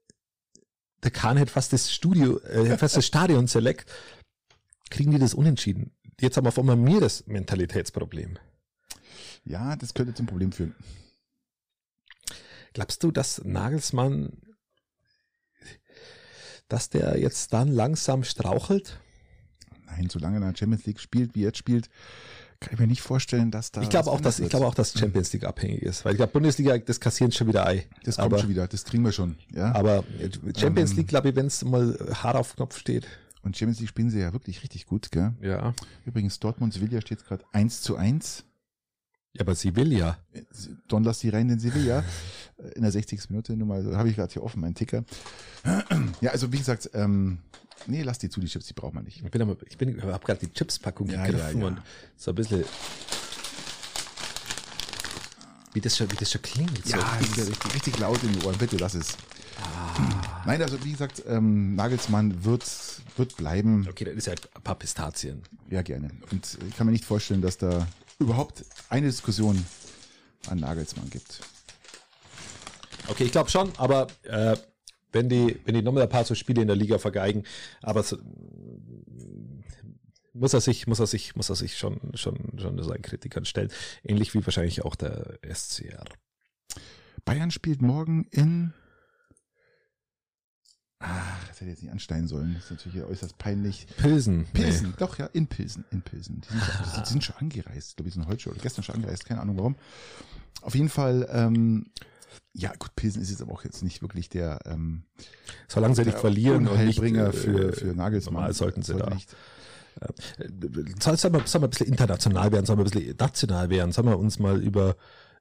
[1.04, 3.92] der Kahn hätte fast das Studio, äh, fast das Stadion select,
[4.90, 5.92] kriegen die das unentschieden.
[6.20, 8.40] Jetzt haben auf einmal mir das Mentalitätsproblem.
[9.44, 10.76] Ja, das könnte zum Problem führen.
[12.74, 14.34] Glaubst du, dass Nagelsmann
[16.68, 19.00] dass der jetzt dann langsam strauchelt?
[19.86, 21.90] Nein, solange er in der Champions League spielt, wie er jetzt spielt,
[22.60, 23.82] kann ich mir nicht vorstellen, dass da.
[23.82, 26.06] Ich glaube auch, dass, ich glaube auch, dass Champions League abhängig ist.
[26.06, 27.86] Weil ich glaube, Bundesliga, das kassieren schon wieder Ei.
[28.04, 29.74] Das kommt aber, schon wieder, das kriegen wir schon, ja.
[29.76, 30.04] Aber
[30.58, 33.08] Champions ähm, League, glaube ich, wenn es mal hart auf Knopf steht.
[33.44, 35.34] Und Champions League spielen sie ja wirklich richtig gut, gell?
[35.42, 35.74] Ja.
[36.06, 38.44] Übrigens, Dortmund Sevilla steht gerade 1 zu 1.
[39.34, 40.18] Ja, aber Sevilla.
[40.88, 42.04] Don lass die rein in Sevilla.
[42.76, 43.30] In der 60.
[43.30, 45.04] Minute, nur mal, habe ich gerade hier offen, meinen Ticker.
[46.22, 47.40] Ja, also wie gesagt, ähm,
[47.86, 49.22] nee, lass die zu, die Chips, die braucht man nicht.
[49.24, 51.68] Ich bin aber, ich bin, habe gerade die Chips-Packung ja, gegriffen ja, ja.
[51.68, 51.82] und
[52.16, 52.66] so ein bisschen,
[55.74, 56.88] wie das schon, wie das schon klingt.
[56.88, 57.42] Ja, so.
[57.44, 59.16] richtig, richtig laut in den Ohren, bitte lass es.
[59.62, 60.44] Ah.
[60.46, 62.64] Nein, also wie gesagt, ähm, Nagelsmann wird,
[63.16, 63.88] wird bleiben.
[63.90, 65.42] Okay, dann ist ja ein paar Pistazien.
[65.70, 66.10] Ja, gerne.
[66.32, 67.88] Und ich kann mir nicht vorstellen, dass da
[68.20, 69.64] überhaupt eine Diskussion
[70.48, 71.42] an Nagelsmann gibt.
[73.08, 74.58] Okay, ich glaube schon, aber äh,
[75.18, 77.44] wenn die, wenn die nochmal ein paar so Spiele in der Liga vergeigen,
[77.82, 78.18] aber so,
[80.34, 83.72] muss er sich, muss er sich, muss er sich schon, schon, schon seinen Kritikern stellen.
[84.04, 86.06] Ähnlich wie wahrscheinlich auch der SCR.
[87.26, 88.74] Bayern spielt morgen in
[91.00, 92.56] Ah, das hätte ich jetzt nicht ansteigen sollen.
[92.56, 93.86] Das ist natürlich äußerst peinlich.
[93.98, 94.48] Pilsen.
[94.52, 94.96] Pilsen, nee.
[94.98, 96.42] doch, ja, in Pilsen, in Pilsen.
[96.42, 97.04] Die sind, ah.
[97.04, 99.58] die sind schon angereist, glaube ich, sind heute schon oder gestern schon angereist, keine Ahnung
[99.58, 99.76] warum.
[100.62, 101.92] Auf jeden Fall, ähm,
[102.54, 105.04] ja, gut, Pilsen ist jetzt aber auch jetzt nicht wirklich der, ähm,
[105.68, 108.54] solange sie nicht verlieren und nicht Bringer äh, für, für Nagelsmann.
[108.54, 109.10] Sollten sie da.
[109.10, 109.30] Nicht.
[111.02, 113.92] Soll, soll, man, soll man ein bisschen international werden, soll man ein bisschen national werden,
[113.92, 114.96] sollen wir uns mal über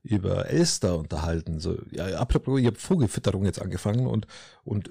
[0.07, 1.59] über Elster unterhalten.
[1.59, 4.27] So, ja, apropos, ich habe Vogelfütterung jetzt angefangen und,
[4.65, 4.89] und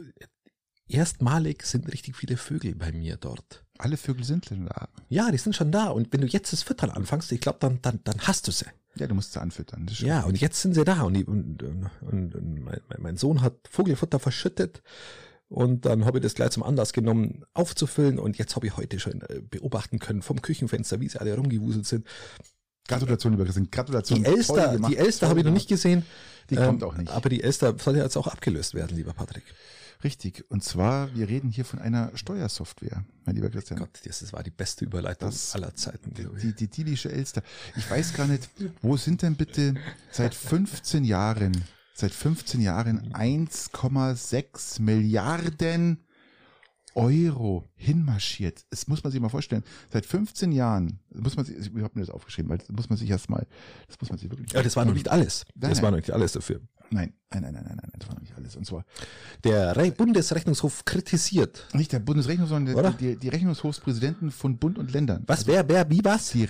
[0.87, 3.63] erstmalig sind richtig viele Vögel bei mir dort.
[3.77, 4.87] Alle Vögel sind denn da.
[5.09, 5.87] Ja, die sind schon da.
[5.87, 8.65] Und wenn du jetzt das Füttern anfängst, ich glaube, dann, dann, dann hast du sie.
[8.97, 9.87] Ja, du musst sie anfüttern.
[9.97, 11.01] Ja, und jetzt sind sie da.
[11.01, 14.81] Und, die, und, und, und mein, mein Sohn hat Vogelfutter verschüttet.
[15.49, 18.17] Und dann habe ich das gleich zum Anlass genommen, aufzufüllen.
[18.17, 21.85] Und jetzt habe ich heute schon äh, beobachten können vom Küchenfenster, wie sie alle rumgewuselt
[21.85, 22.07] sind.
[22.87, 23.69] Gratulation, lieber Christian.
[23.69, 24.23] Gratulation.
[24.23, 26.05] Die Elster, die Elster habe ich noch nicht gesehen.
[26.49, 27.11] Die kommt auch nicht.
[27.11, 29.43] Aber die Elster soll ja jetzt auch abgelöst werden, lieber Patrick.
[30.05, 30.45] Richtig.
[30.49, 33.79] Und zwar, wir reden hier von einer Steuersoftware, mein lieber Christian.
[33.79, 36.13] Gott, das war die beste Überleitung Das- aller Zeiten.
[36.13, 36.43] Die, glaube ich.
[36.43, 37.41] die, die dilische Elster.
[37.75, 38.47] Ich weiß gar nicht,
[38.83, 39.73] wo sind denn bitte
[40.11, 41.63] seit 15 Jahren,
[41.95, 45.97] seit 15 Jahren 1,6 Milliarden
[46.95, 48.65] Euro hinmarschiert.
[48.69, 49.63] Das muss man sich mal vorstellen.
[49.91, 52.97] Seit 15 Jahren, muss man sich, ich habe mir das aufgeschrieben, weil das muss man
[52.97, 53.45] sich erstmal,
[53.87, 54.51] das muss man sich wirklich.
[54.53, 55.45] Ja, das war noch nicht alles.
[55.53, 55.83] Nein, Das nein.
[55.83, 56.61] war noch nicht alles dafür.
[56.91, 58.55] Nein, nein, nein, nein, nein, nein, das war noch nicht alles.
[58.55, 58.85] Und zwar
[59.43, 61.67] Der Re Bundesrechnungshof kritisiert.
[61.73, 65.23] nicht der Bundesrechnungshof, sondern die, die, Rechnungshofspräsidenten von Bund und Ländern.
[65.27, 66.29] Was, wer, wer, wie, was?
[66.29, 66.43] Die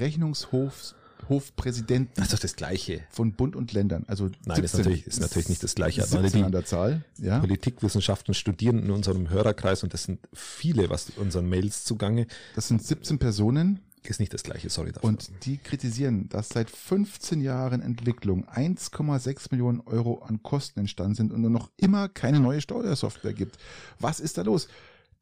[1.25, 3.01] Rechnungshofpräsidenten Das ist doch das Gleiche.
[3.09, 4.05] von Bund und Ländern.
[4.07, 6.01] Also Nein, das ist natürlich, ist natürlich nicht das Gleiche.
[6.01, 7.39] Also 17 an die der Zahl, ja.
[7.39, 12.83] Politikwissenschaften studieren in unserem Hörerkreis und das sind viele, was unseren Mails zugange, Das sind
[12.83, 14.69] 17 Personen ist nicht das Gleiche.
[14.69, 15.09] Sorry dafür.
[15.09, 21.33] und die kritisieren, dass seit 15 Jahren Entwicklung 1,6 Millionen Euro an Kosten entstanden sind
[21.33, 23.57] und nur noch immer keine neue Steuersoftware gibt.
[23.99, 24.67] Was ist da los?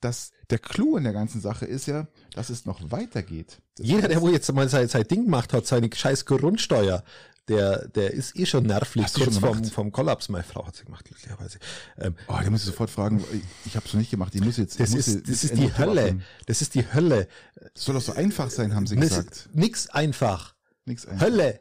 [0.03, 3.61] Das, der Clou in der ganzen Sache ist ja, dass es noch weitergeht.
[3.77, 7.03] Das Jeder, der wo jetzt mal sein, sein Ding gemacht hat, seine scheiß Grundsteuer,
[7.47, 10.29] der, der ist eh schon nervlich Hast kurz vom, vom Kollaps.
[10.29, 11.59] Meine Frau hat sie gemacht, glücklicherweise.
[11.97, 13.23] Ähm, Oh, der muss ich sofort fragen,
[13.65, 14.79] ich, habe es noch nicht gemacht, ich muss jetzt.
[14.79, 16.01] das muss ist, jetzt das ist die Hölle.
[16.01, 16.23] abgeben.
[16.45, 17.27] Das ist die Hölle.
[17.73, 19.49] Das soll doch so einfach sein, haben sie Das gesagt.
[19.53, 20.55] nix einfach.
[20.85, 21.25] Nichts einfach.
[21.25, 21.59] Hölle.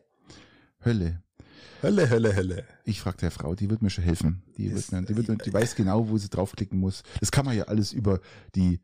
[0.84, 1.22] Hölle.
[1.82, 2.64] Hölle, Hölle, Hölle.
[2.84, 4.42] Ich frage der Frau, die wird mir schon helfen.
[4.56, 7.02] Die, Das- wird die, wird, mir- die weiß genau, wo sie draufklicken muss.
[7.20, 8.20] Das kann man ja alles über
[8.54, 8.80] die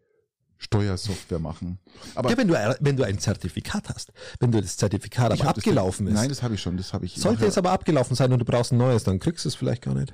[0.57, 1.79] Steuersoftware machen.
[2.17, 5.55] Aber Ja, wenn du, wenn du ein Zertifikat hast, wenn du das Zertifikat aber hab
[5.55, 6.77] das- abgelaufen ist, Nein, das habe ich schon.
[6.77, 7.15] Das habe ich.
[7.15, 9.55] sollte nachher- es aber abgelaufen sein und du brauchst ein neues, dann kriegst du es
[9.55, 10.13] vielleicht gar nicht.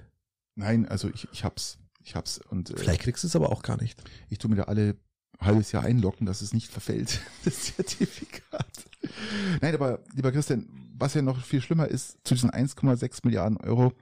[0.54, 1.78] Nein, also ich, ich hab's.
[2.02, 2.38] Ich hab's.
[2.50, 4.02] Und äh, Vielleicht kriegst du es aber auch gar nicht.
[4.28, 4.96] ich tue mir da alle
[5.40, 8.66] halbes Jahr einloggen, dass es nicht verfällt, das Zertifikat.
[9.60, 13.92] Nein, aber lieber Christian, was ja noch viel schlimmer ist, zu diesen 1,6 Milliarden Euro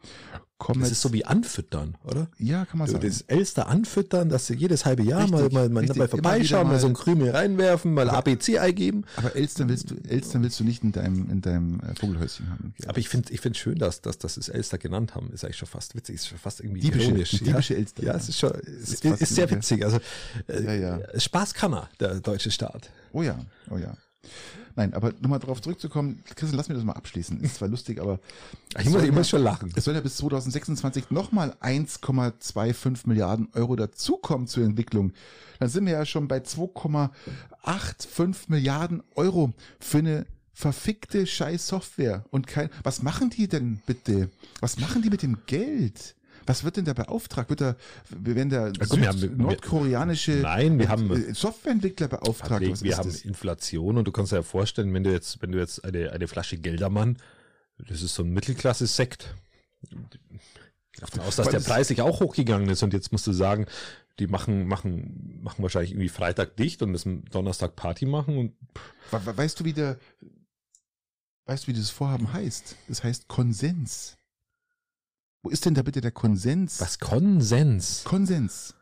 [0.58, 2.28] kommen Das ist so wie anfüttern, oder?
[2.38, 3.04] ja, kann man sagen.
[3.04, 5.96] das Elster anfüttern, dass sie jedes halbe Jahr Richtig, mal, mal, mal richtig.
[5.98, 9.04] dabei vorbeischauen, wieder mal so mal- ein Krümel reinwerfen, mal ABC eingeben.
[9.16, 12.74] aber Elstern willst du, Elstern willst du nicht in deinem, in deinem äh, Vogelhäuschen haben.
[12.86, 15.32] Aber ich finde ich finde schön, dass, dass, dass das Elster genannt haben.
[15.32, 17.30] Ist eigentlich schon fast witzig, ist schon fast irgendwie Diebische- ironisch.
[17.30, 17.44] die ja.
[17.44, 18.02] diebische Elster.
[18.04, 19.82] Ja, es ist schon, es ist ist, ist sehr witzig.
[19.84, 19.98] Also,
[20.46, 21.18] äh, Ja, ja.
[21.20, 22.90] Spaß kann er, der deutsche Staat.
[23.12, 23.36] Oh ja,
[23.70, 23.96] oh ja.
[24.74, 27.40] Nein, aber nochmal darauf zurückzukommen, Christian, lass mir das mal abschließen.
[27.40, 28.20] Ist zwar lustig, aber
[28.80, 29.72] Ich muss, ich muss schon lachen.
[29.74, 35.12] es soll ja bis 2026 nochmal 1,25 Milliarden Euro dazukommen zur Entwicklung.
[35.58, 42.24] Dann sind wir ja schon bei 2,85 Milliarden Euro für eine verfickte scheiß Software.
[42.30, 44.30] Und kein, was machen die denn bitte?
[44.60, 46.14] Was machen die mit dem Geld?
[46.46, 47.50] Was wird denn da beauftragt?
[47.50, 47.76] Wird da,
[48.10, 52.60] werden da guck, wir haben- wir- nordkoreanische Nein, wir haben- äh, Softwareentwickler beauftragt?
[52.62, 53.22] Wir ist haben das?
[53.22, 56.28] Inflation und du kannst dir ja vorstellen, wenn du jetzt, wenn du jetzt eine, eine
[56.28, 57.16] Flasche Geldermann,
[57.78, 59.34] das ist so ein Mittelklasse-Sekt.
[60.98, 63.66] Davon aus, dass Weil der das- preislich auch hochgegangen ist und jetzt musst du sagen,
[64.18, 68.52] die machen, machen, machen wahrscheinlich irgendwie Freitag dicht und müssen Donnerstag Party machen und
[69.10, 69.98] We- we- Weißt du, wie der,
[71.46, 72.76] weißt du, wie dieses Vorhaben heißt?
[72.88, 74.18] Das heißt Konsens.
[75.42, 76.80] Wo ist denn da bitte der Konsens?
[76.80, 78.04] was Konsens.
[78.04, 78.74] Konsens.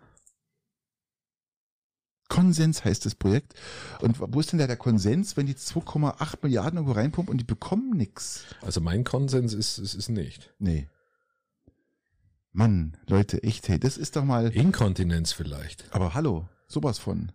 [2.29, 3.55] Konsens heißt das Projekt.
[4.01, 7.45] Und wo ist denn da der Konsens, wenn die 2,8 Milliarden irgendwo reinpumpen und die
[7.45, 8.45] bekommen nix?
[8.63, 10.55] Also mein Konsens ist, ist, ist nicht.
[10.59, 10.89] Nee.
[12.53, 14.49] Mann, Leute, echt, hey, das ist doch mal.
[14.51, 15.93] Inkontinenz vielleicht.
[15.93, 17.33] Aber hallo, sowas von.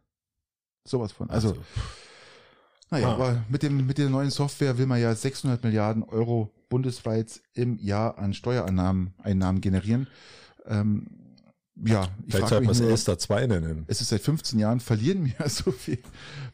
[0.86, 1.30] Sowas von.
[1.30, 1.57] Also,
[2.89, 3.13] naja, Ah.
[3.13, 7.78] aber mit dem, mit der neuen Software will man ja 600 Milliarden Euro bundesweit im
[7.80, 10.07] Jahr an Steuereinnahmen Einnahmen generieren.
[10.65, 11.07] Ähm,
[11.86, 13.86] ja, ich vielleicht wir mich es Elster 2 nennen.
[13.88, 15.99] es ist seit 15 Jahren, verlieren wir so viel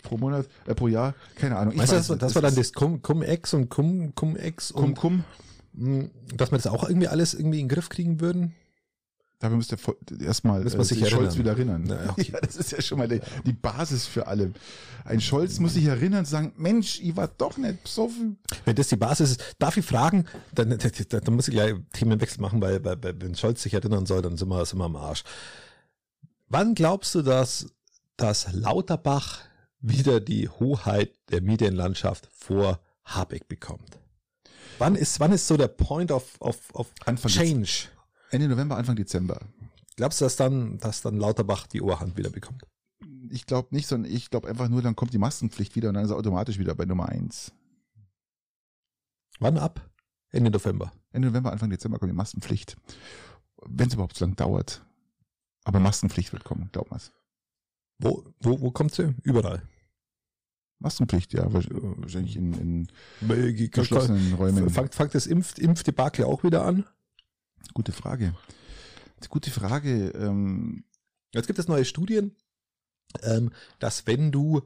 [0.04, 1.74] pro Monat, äh, pro Jahr, keine Ahnung.
[1.74, 4.14] Ich Weißt du, weiß das, das war dann das Cum- Cum-Ex und Cum-
[4.74, 5.24] und Kum,
[5.74, 6.06] mh,
[6.38, 8.54] dass wir das auch irgendwie alles irgendwie in den Griff kriegen würden?
[9.42, 9.76] Dafür müsste
[10.24, 11.84] erstmal Muss man sich sich Scholz wieder erinnern.
[11.88, 12.28] Na, okay.
[12.34, 14.54] Ja, das ist ja schon mal die, die Basis für alle.
[15.04, 18.38] Ein Scholz muss sich erinnern und sagen, Mensch, ich war doch nicht besoffen.
[18.66, 20.70] Wenn das die Basis ist, darf ich fragen, dann,
[21.10, 24.38] dann, dann muss ich gleich Themenwechsel machen, weil, weil, wenn Scholz sich erinnern soll, dann
[24.38, 25.24] sind wir, sind wir am Arsch.
[26.48, 27.68] Wann glaubst du, dass,
[28.18, 29.40] dass Lauterbach
[29.80, 33.98] wieder die Hoheit der Medienlandschaft vor Habeck bekommt?
[34.78, 37.88] Wann ist, wann ist so der Point of, of, of Anfang Change?
[38.32, 39.40] Ende November, Anfang Dezember.
[39.98, 42.64] Glaubst du, dass dann, dass dann Lauterbach die Oberhand wieder bekommt?
[43.30, 46.06] Ich glaube nicht, sondern ich glaube einfach nur, dann kommt die Maskenpflicht wieder und dann
[46.06, 47.52] ist er automatisch wieder bei Nummer eins.
[49.40, 49.82] Wann ab?
[50.32, 50.92] Ende November.
[51.12, 52.78] Ende November, Anfang Dezember kommt die Maskenpflicht.
[53.64, 54.84] Wenn es überhaupt so lang dauert.
[55.64, 57.12] Aber Maskenpflicht wird kommen, glaub mal's.
[58.00, 59.14] Wo, wo, wo kommt sie?
[59.24, 59.62] Überall.
[60.80, 62.88] Maskenpflicht, ja, wahrscheinlich in,
[63.22, 64.70] in geschlossenen Räumen.
[64.72, 66.86] Fangt, fangt das Impf, Impfdebakel auch wieder an?
[67.74, 68.36] Gute Frage.
[69.30, 70.10] Gute Frage.
[70.10, 70.84] Ähm,
[71.34, 72.36] jetzt gibt es neue Studien,
[73.22, 74.62] ähm, dass wenn du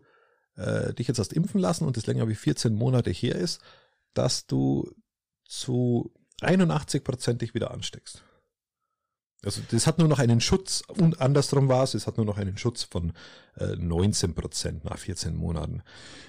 [0.56, 3.62] äh, dich jetzt hast impfen lassen und das länger wie 14 Monate her ist,
[4.14, 4.92] dass du
[5.46, 8.24] zu 81 Prozent dich wieder ansteckst.
[9.44, 12.40] Also das hat nur noch einen Schutz und andersrum war es, es hat nur noch
[12.40, 13.14] einen Schutz von
[13.58, 15.84] äh, 19 Prozent nach 14 Monaten.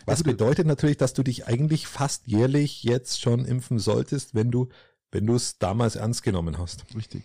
[0.05, 4.69] Was bedeutet natürlich, dass du dich eigentlich fast jährlich jetzt schon impfen solltest, wenn du
[5.13, 6.85] wenn du es damals ernst genommen hast.
[6.95, 7.23] Richtig.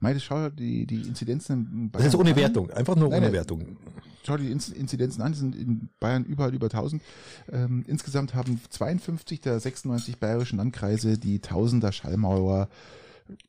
[0.00, 1.90] Meine, schau die, die Inzidenzen.
[1.92, 2.36] das ist ohne.
[2.36, 3.76] Wertung, einfach nur nein, ohne Wertung.
[4.24, 7.02] Schau die Inzidenzen an, die sind in Bayern überall über 1000.
[7.50, 12.68] Ähm, insgesamt haben 52 der 96 bayerischen Landkreise die Tausender Schallmauer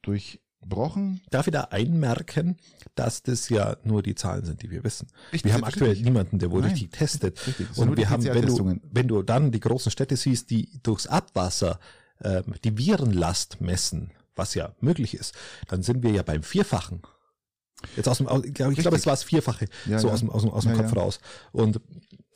[0.02, 1.22] durchbrochen.
[1.30, 2.58] Darf ich da einmerken,
[2.96, 5.08] dass das ja nur die Zahlen sind, die wir wissen.
[5.32, 6.06] Richtig, wir haben aktuell richtig.
[6.06, 7.46] niemanden, der wohl richtig testet.
[7.46, 11.06] Richtig, Und wir haben, wenn du, wenn du dann die großen Städte siehst, die durchs
[11.06, 11.80] Abwasser
[12.20, 15.34] äh, die Virenlast messen, was ja möglich ist,
[15.68, 17.02] dann sind wir ja beim Vierfachen.
[17.96, 20.14] Jetzt aus dem, ich glaube, ich glaube, es war das Vierfache, ja, so ja.
[20.14, 21.20] aus dem, aus dem, aus dem ja, Kopf raus.
[21.52, 21.80] Und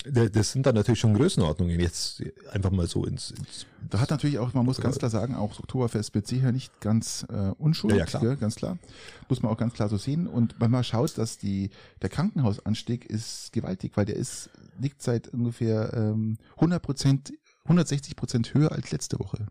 [0.05, 2.21] das sind dann natürlich schon Größenordnungen jetzt
[2.51, 5.59] einfach mal so ins, ins Da hat natürlich auch, man muss ganz klar sagen, auch
[5.59, 8.35] Oktoberfest mit sicher nicht ganz äh, unschuldig, ja, klar.
[8.35, 8.77] Ganz klar.
[9.29, 10.27] Muss man auch ganz klar so sehen.
[10.27, 11.69] Und wenn man schaut, dass die,
[12.01, 17.33] der Krankenhausanstieg ist gewaltig, weil der ist, liegt seit ungefähr ähm, 100 Prozent,
[17.65, 19.47] 160 Prozent höher als letzte Woche.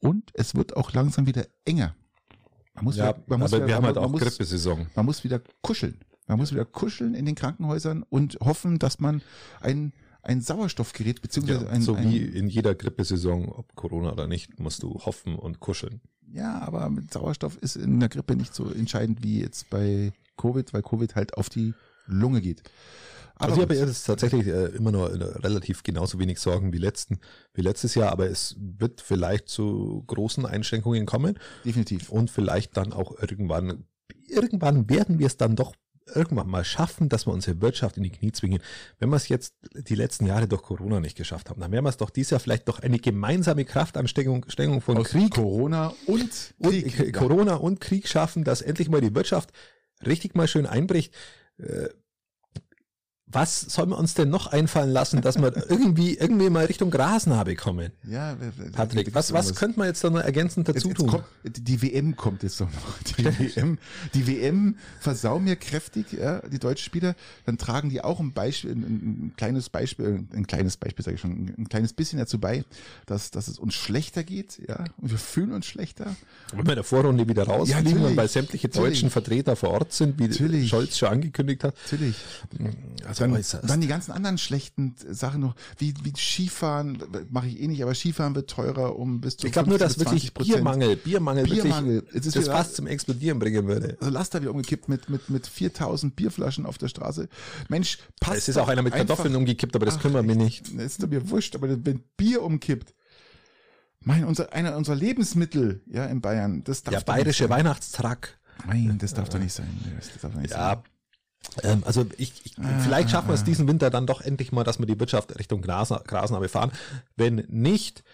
[0.00, 1.94] Und es wird auch langsam wieder enger.
[2.74, 4.86] Man muss ja, wieder, man muss aber wieder, wir haben halt auch Grippesaison.
[4.94, 5.98] Man muss wieder kuscheln.
[6.26, 9.22] Man muss wieder kuscheln in den Krankenhäusern und hoffen, dass man
[9.60, 9.92] ein,
[10.22, 14.60] ein Sauerstoffgerät beziehungsweise ja, ein, so ein, wie in jeder Grippesaison, ob Corona oder nicht,
[14.60, 16.00] musst du hoffen und kuscheln.
[16.30, 20.72] Ja, aber mit Sauerstoff ist in der Grippe nicht so entscheidend wie jetzt bei Covid,
[20.74, 21.72] weil Covid halt auf die
[22.06, 22.62] Lunge geht.
[23.38, 26.78] Aber also ich habe jetzt tatsächlich äh, immer noch äh, relativ genauso wenig Sorgen wie
[26.78, 27.20] letzten,
[27.54, 31.38] wie letztes Jahr, aber es wird vielleicht zu großen Einschränkungen kommen.
[31.64, 32.10] Definitiv.
[32.10, 33.84] Und vielleicht dann auch irgendwann,
[34.28, 35.74] irgendwann werden wir es dann doch
[36.14, 38.60] irgendwann mal schaffen, dass wir unsere Wirtschaft in die Knie zwingen.
[38.98, 41.90] Wenn wir es jetzt die letzten Jahre durch Corona nicht geschafft haben, dann werden wir
[41.90, 44.44] es doch dieses Jahr vielleicht doch eine gemeinsame Kraftanstrengung
[44.80, 49.00] von Aus Krieg, Corona und, Krieg, und äh, Corona und Krieg schaffen, dass endlich mal
[49.00, 49.52] die Wirtschaft
[50.06, 51.14] richtig mal schön einbricht.
[51.58, 51.88] Äh,
[53.30, 57.56] was soll man uns denn noch einfallen lassen, dass wir irgendwie irgendwie mal Richtung Grasnarbe
[57.56, 57.92] kommen?
[58.08, 58.36] Ja,
[58.72, 61.06] Patrick, was, was könnte man jetzt da noch ergänzend dazu jetzt, jetzt tun?
[61.08, 63.16] Kommt, die WM kommt jetzt doch noch.
[63.18, 63.24] Die
[63.56, 63.78] WM,
[64.14, 67.14] die WM versauen mir kräftig, ja, die deutschen Spieler.
[67.44, 68.82] Dann tragen die auch ein Beispiel, ein,
[69.28, 72.64] ein kleines Beispiel, ein kleines Beispiel sage ich schon, ein kleines bisschen dazu bei,
[73.06, 76.16] dass, dass es uns schlechter geht, ja, und wir fühlen uns schlechter.
[76.52, 79.12] Wenn wir in der Vorrunde wieder rausfliegen ja, und weil sämtliche deutschen natürlich.
[79.12, 80.68] Vertreter vor Ort sind, wie natürlich.
[80.68, 81.74] Scholz schon angekündigt hat.
[81.84, 82.16] Natürlich.
[83.06, 83.68] Also dann, äußerst.
[83.68, 87.94] Dann die ganzen anderen schlechten Sachen noch, wie, wie Skifahren, mache ich eh nicht, aber
[87.94, 92.34] Skifahren wird teurer um bis zu Ich glaube nur, dass wirklich Biermangel, Biermangel, Biermangel wirklich
[92.34, 93.96] das fast zum Explodieren bringen würde.
[94.00, 97.28] Also Laster wieder umgekippt mit, mit, mit 4000 Bierflaschen auf der Straße.
[97.68, 98.38] Mensch, passt.
[98.38, 100.78] Es ist auch einer mit Kartoffeln umgekippt, aber das Ach, kümmert mich nicht.
[100.78, 102.94] Das ist mir wurscht, aber wenn Bier umkippt,
[104.00, 108.38] mein, unser, einer unserer Lebensmittel, ja, in Bayern, das darf Der bayerische Weihnachtstrack.
[108.66, 109.68] Nein, das darf doch nicht sein.
[109.96, 110.82] Das darf doch nicht ja, sein.
[111.62, 114.64] Ähm, also ich, ich ah, vielleicht schaffen wir es diesen Winter dann doch endlich mal,
[114.64, 116.72] dass wir die Wirtschaft Richtung Grasnarbe fahren.
[117.16, 118.04] Wenn nicht,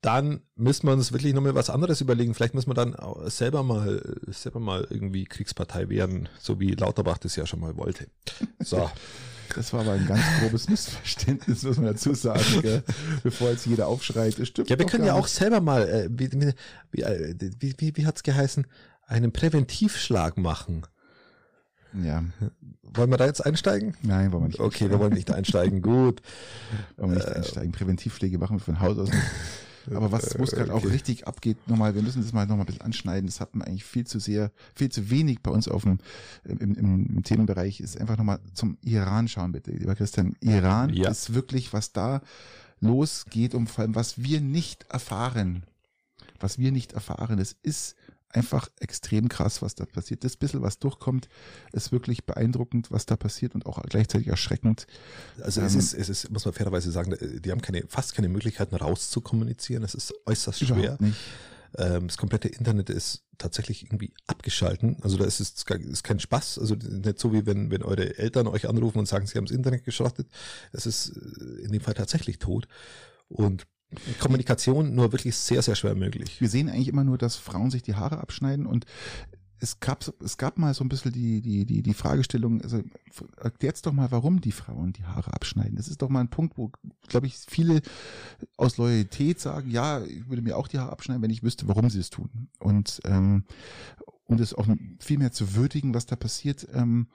[0.00, 2.34] dann müssen wir uns wirklich nochmal was anderes überlegen.
[2.34, 2.94] Vielleicht müssen wir dann
[3.26, 8.06] selber mal, selber mal irgendwie Kriegspartei werden, so wie Lauterbach das ja schon mal wollte.
[8.60, 8.90] So.
[9.54, 12.82] Das war aber ein ganz grobes Missverständnis, muss man dazu sagen, gell?
[13.22, 14.38] bevor jetzt jeder aufschreit.
[14.38, 16.30] Das stimmt ja, wir können ja auch selber mal, äh, wie,
[16.90, 18.66] wie, äh, wie, wie, wie hat's geheißen,
[19.06, 20.86] einen Präventivschlag machen.
[22.02, 22.24] Ja.
[22.82, 23.94] Wollen wir da jetzt einsteigen?
[24.02, 24.60] Nein, wollen wir nicht.
[24.60, 25.82] Okay, wir wollen nicht einsteigen.
[25.82, 26.22] Gut.
[26.96, 27.72] Wollen wir nicht äh, einsteigen.
[27.72, 29.22] Präventivpflege machen wir von Haus aus nicht.
[29.94, 30.86] Aber was wo es gerade okay.
[30.86, 33.26] auch richtig abgeht, nochmal, wir müssen das mal nochmal ein bisschen anschneiden.
[33.26, 35.98] Das hat man eigentlich viel zu sehr, viel zu wenig bei uns auf dem,
[36.44, 40.36] im, im, im Themenbereich, ist einfach nochmal zum Iran schauen, bitte, lieber Christian.
[40.40, 41.10] Iran ja.
[41.10, 42.22] ist wirklich, was da
[42.80, 45.64] losgeht und vor allem, was wir nicht erfahren.
[46.40, 47.94] Was wir nicht erfahren, es ist
[48.34, 50.24] einfach extrem krass, was da passiert.
[50.24, 51.28] Das bisschen, was durchkommt,
[51.72, 54.86] ist wirklich beeindruckend, was da passiert und auch gleichzeitig erschreckend.
[55.40, 58.28] Also ähm, es ist, es ist, muss man fairerweise sagen, die haben keine, fast keine
[58.28, 59.84] Möglichkeiten rauszukommunizieren.
[59.84, 60.98] Es ist äußerst schwer.
[61.76, 64.96] Ähm, das komplette Internet ist tatsächlich irgendwie abgeschalten.
[65.02, 66.58] Also da ist es ist kein Spaß.
[66.58, 69.56] Also nicht so wie wenn, wenn eure Eltern euch anrufen und sagen, sie haben das
[69.56, 70.28] Internet geschrottet.
[70.72, 72.68] Es ist äh, in dem Fall tatsächlich tot.
[73.28, 73.66] Und
[74.20, 76.40] Kommunikation nur wirklich sehr, sehr schwer möglich.
[76.40, 78.86] Wir sehen eigentlich immer nur, dass Frauen sich die Haare abschneiden und
[79.64, 82.82] es gab, es gab mal so ein bisschen die, die, die, die Fragestellung, also
[83.40, 85.76] erklärt doch mal, warum die Frauen die Haare abschneiden.
[85.76, 86.70] Das ist doch mal ein Punkt, wo,
[87.08, 87.80] glaube ich, viele
[88.56, 91.88] aus Loyalität sagen, ja, ich würde mir auch die Haare abschneiden, wenn ich wüsste, warum
[91.88, 92.48] sie es tun.
[92.58, 93.44] Und ähm,
[94.24, 94.66] um das auch
[95.00, 97.08] viel mehr zu würdigen, was da passiert, ähm,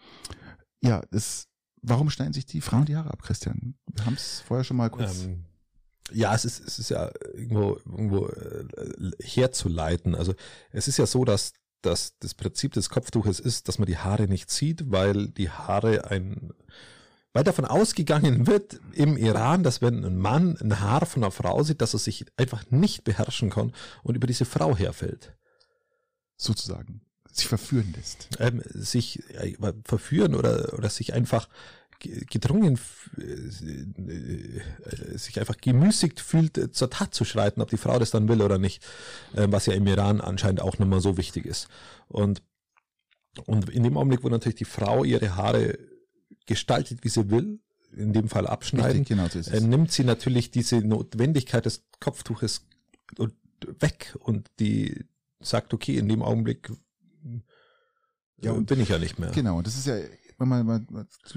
[0.81, 1.47] ja, das,
[1.81, 3.75] warum schneiden sich die Frauen die Haare ab, Christian?
[3.93, 5.25] Wir haben es vorher schon mal kurz.
[5.25, 5.45] Ähm
[6.11, 8.65] ja, es ist, es ist ja irgendwo, irgendwo äh,
[9.21, 10.15] herzuleiten.
[10.15, 10.33] Also
[10.71, 14.27] es ist ja so, dass dass das Prinzip des Kopftuches ist, dass man die Haare
[14.27, 16.51] nicht sieht, weil die Haare ein,
[17.33, 21.63] weil davon ausgegangen wird im Iran, dass wenn ein Mann ein Haar von einer Frau
[21.63, 25.33] sieht, dass er sich einfach nicht beherrschen kann und über diese Frau herfällt.
[26.35, 27.01] Sozusagen.
[27.31, 28.27] Sich verführen lässt.
[28.39, 29.55] Ähm, sich äh,
[29.85, 31.47] verführen oder, oder sich einfach
[31.99, 32.79] gedrungen,
[33.17, 33.49] äh,
[35.17, 38.41] sich einfach gemüßigt fühlt, äh, zur Tat zu schreiten, ob die Frau das dann will
[38.41, 38.83] oder nicht,
[39.33, 41.67] äh, was ja im Iran anscheinend auch mehr so wichtig ist.
[42.07, 42.41] Und,
[43.45, 45.77] und in dem Augenblick, wo natürlich die Frau ihre Haare
[46.45, 47.59] gestaltet, wie sie will,
[47.95, 52.65] in dem Fall abschneiden, Richtig, genau so nimmt sie natürlich diese Notwendigkeit des Kopftuches
[53.79, 55.05] weg und die
[55.39, 56.71] sagt, okay, in dem Augenblick
[58.41, 59.31] ja, und bin ich ja nicht mehr.
[59.31, 59.97] Genau, das ist ja
[60.39, 60.85] wenn man mal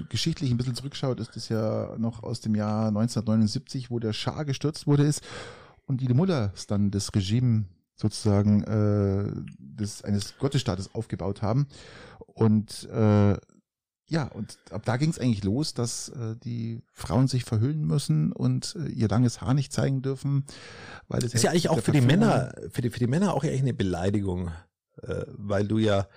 [0.09, 4.45] geschichtlich ein bisschen zurückschaut, ist das ja noch aus dem Jahr 1979, wo der Schah
[4.45, 5.23] gestürzt wurde ist
[5.87, 11.67] und die Mullahs dann das Regime sozusagen äh, des, eines Gottesstaates aufgebaut haben.
[12.27, 13.37] Und äh,
[14.09, 18.33] ja, und ab da ging es eigentlich los, dass äh, die Frauen sich verhüllen müssen
[18.33, 20.45] und äh, ihr langes Haar nicht zeigen dürfen,
[21.09, 23.43] weil es ist ja eigentlich auch für die Männer, für die, für die Männer auch
[23.43, 24.51] eigentlich eine Beleidigung,
[25.03, 26.09] äh, weil du ja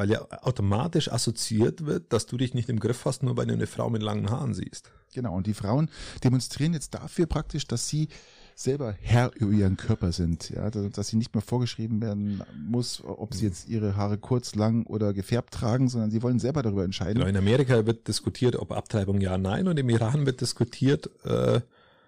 [0.00, 3.52] weil ja automatisch assoziiert wird, dass du dich nicht im Griff hast, nur weil du
[3.52, 4.90] eine Frau mit langen Haaren siehst.
[5.12, 5.90] Genau, und die Frauen
[6.24, 8.08] demonstrieren jetzt dafür praktisch, dass sie
[8.54, 13.34] selber Herr über ihren Körper sind, ja, dass sie nicht mehr vorgeschrieben werden muss, ob
[13.34, 17.16] sie jetzt ihre Haare kurz, lang oder gefärbt tragen, sondern sie wollen selber darüber entscheiden.
[17.16, 21.60] Genau, in Amerika wird diskutiert, ob Abtreibung ja, nein, und im Iran wird diskutiert, äh,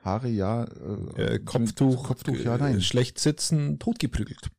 [0.02, 0.64] Haare ja,
[1.16, 2.80] äh, Kopftuch, Kopftuch ja, nein.
[2.80, 4.50] Schlecht sitzen, totgeprügelt.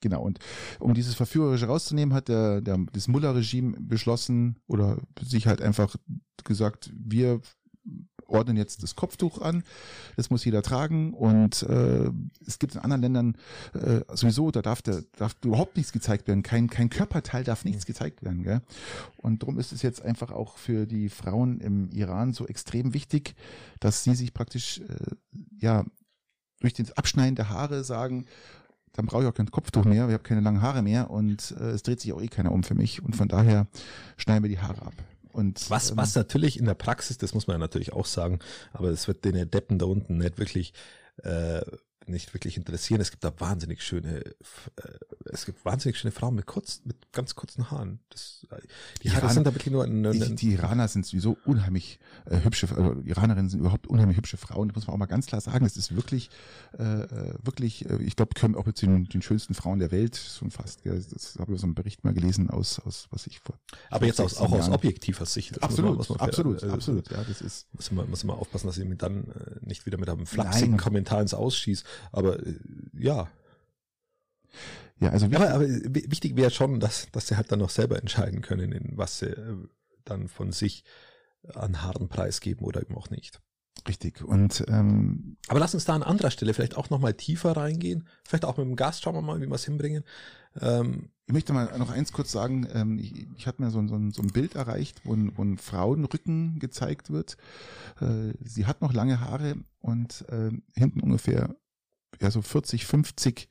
[0.00, 0.38] Genau, und
[0.78, 5.96] um dieses Verführerische rauszunehmen, hat der, der, das Mullah-Regime beschlossen oder sich halt einfach
[6.44, 7.40] gesagt, wir
[8.28, 9.64] ordnen jetzt das Kopftuch an,
[10.16, 12.10] das muss jeder tragen und äh,
[12.46, 13.36] es gibt in anderen Ländern
[13.74, 17.86] äh, sowieso, da darf, der, darf überhaupt nichts gezeigt werden, kein, kein Körperteil darf nichts
[17.86, 18.42] gezeigt werden.
[18.42, 18.60] Gell?
[19.16, 23.34] Und darum ist es jetzt einfach auch für die Frauen im Iran so extrem wichtig,
[23.80, 25.14] dass sie sich praktisch äh,
[25.58, 25.84] ja
[26.60, 28.26] durch den Abschneiden der Haare sagen,
[28.92, 31.70] dann brauche ich auch kein Kopftuch mehr, ich habe keine langen Haare mehr und äh,
[31.70, 33.02] es dreht sich auch eh keiner um für mich.
[33.02, 33.66] Und von daher
[34.16, 34.94] schneiden wir die Haare ab.
[35.32, 38.40] Und, was, ähm, was natürlich in der Praxis, das muss man ja natürlich auch sagen,
[38.72, 40.72] aber es wird den Deppen da unten nicht wirklich
[41.22, 41.60] äh,
[42.08, 43.00] nicht wirklich interessieren.
[43.00, 44.32] Es gibt da wahnsinnig schöne, äh,
[45.26, 48.00] es gibt wahnsinnig schöne Frauen mit kurz, mit ganz kurzen Haaren.
[48.10, 48.46] Das,
[49.02, 52.68] die Haare sind da wirklich nur ein, ein, Die Iraner sind sowieso unheimlich äh, hübsche,
[52.68, 54.68] also Iranerinnen sind überhaupt unheimlich hübsche Frauen.
[54.68, 55.64] Das muss man auch mal ganz klar sagen.
[55.64, 56.30] Das ist wirklich,
[56.78, 60.16] äh, äh wirklich, äh, ich glaube, können auch jetzt den, den schönsten Frauen der Welt
[60.16, 60.82] schon fast.
[60.82, 61.02] Gell?
[61.12, 63.58] Das habe ich so einen Bericht mal gelesen aus, aus was ich vor.
[63.90, 64.60] Aber jetzt aus, auch Jahren.
[64.60, 65.62] aus objektiver Sicht.
[65.62, 67.10] Absolut, man, absolut, fair, absolut.
[67.10, 67.66] Ja, das ist.
[67.74, 70.72] Muss man, muss man aufpassen, dass ich mir dann äh, nicht wieder mit einem flapsigen
[70.72, 70.80] Nein.
[70.80, 71.84] Kommentar ins Ausschießt.
[72.12, 72.54] Aber äh,
[72.92, 73.28] ja.
[75.00, 77.98] Ja, also wichtig, aber, aber wichtig wäre schon, dass, dass sie halt dann noch selber
[77.98, 79.56] entscheiden können, in was sie äh,
[80.04, 80.84] dann von sich
[81.54, 83.40] an harten Preis geben oder eben auch nicht.
[83.86, 84.22] Richtig.
[84.22, 88.08] Und ähm, aber lass uns da an anderer Stelle vielleicht auch noch mal tiefer reingehen.
[88.24, 90.04] Vielleicht auch mit dem Gast schauen wir mal, wie wir es hinbringen.
[90.60, 92.66] Ähm, ich möchte mal noch eins kurz sagen.
[92.72, 95.58] Ähm, ich, ich hatte mir so, so, so ein Bild erreicht, wo ein, wo ein
[95.58, 97.36] Frauenrücken gezeigt wird.
[98.00, 101.54] Äh, sie hat noch lange Haare und äh, hinten ungefähr
[102.20, 103.48] ja so 40, 50,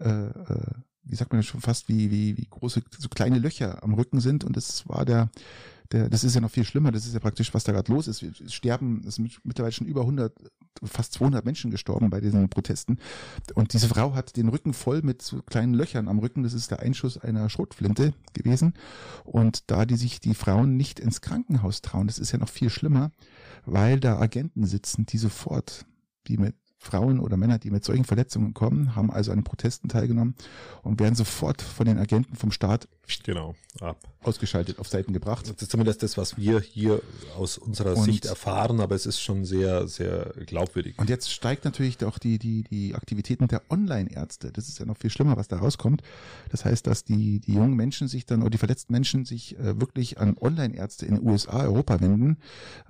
[0.00, 0.70] äh, äh,
[1.06, 4.20] wie sagt man das schon fast, wie, wie, wie große, so kleine Löcher am Rücken
[4.20, 4.44] sind.
[4.44, 5.30] Und das war der,
[5.92, 6.90] der, das ist ja noch viel schlimmer.
[6.90, 8.22] Das ist ja praktisch, was da gerade los ist.
[8.22, 10.32] Es sterben, es sind mittlerweile schon über 100,
[10.82, 12.98] fast 200 Menschen gestorben bei diesen Protesten.
[13.54, 16.42] Und diese Frau hat den Rücken voll mit so kleinen Löchern am Rücken.
[16.42, 18.74] Das ist der Einschuss einer Schrotflinte gewesen.
[19.24, 22.70] Und da die sich die Frauen nicht ins Krankenhaus trauen, das ist ja noch viel
[22.70, 23.12] schlimmer,
[23.64, 25.86] weil da Agenten sitzen, die sofort,
[26.26, 26.56] die mit
[26.86, 30.34] Frauen oder Männer, die mit solchen Verletzungen kommen, haben also an Protesten teilgenommen
[30.82, 32.88] und werden sofort von den Agenten vom Staat
[33.22, 33.98] genau, ab.
[34.22, 35.48] ausgeschaltet, auf Seiten gebracht.
[35.48, 37.02] Das ist zumindest das, was wir hier
[37.36, 40.98] aus unserer und Sicht erfahren, aber es ist schon sehr, sehr glaubwürdig.
[40.98, 44.52] Und jetzt steigt natürlich auch die, die, die Aktivitäten der Online-Ärzte.
[44.52, 46.02] Das ist ja noch viel schlimmer, was da rauskommt.
[46.50, 49.80] Das heißt, dass die, die jungen Menschen sich dann, oder die verletzten Menschen sich äh,
[49.80, 52.38] wirklich an Online-Ärzte in den USA, Europa wenden.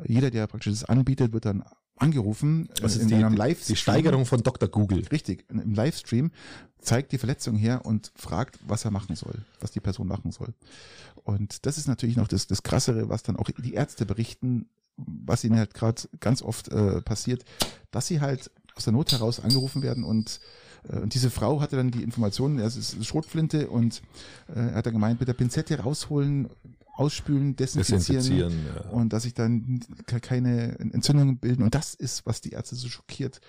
[0.04, 1.64] Jeder, der praktisch das anbietet, wird dann
[1.96, 4.68] angerufen Was in die, einem Live die Steigerung von Dr.
[4.68, 5.06] Google.
[5.10, 6.30] Richtig, im Livestream
[6.78, 10.54] zeigt die Verletzung her und fragt, was er machen soll, was die Person machen soll.
[11.24, 15.44] Und das ist natürlich noch das, das Krassere, was dann auch die Ärzte berichten, was
[15.44, 17.44] ihnen halt gerade ganz oft äh, passiert,
[17.90, 20.40] dass sie halt aus der Not heraus angerufen werden und
[20.88, 24.02] äh, und diese Frau hatte dann die Informationen, es ist Schrotflinte und
[24.48, 26.48] äh, er hat dann gemeint, mit der Pinzette rausholen,
[26.98, 28.90] ausspülen, desinfizieren, desinfizieren ja.
[28.90, 29.80] und dass sich dann
[30.22, 31.62] keine Entzündungen bilden.
[31.62, 33.40] Und das ist, was die Ärzte so schockiert,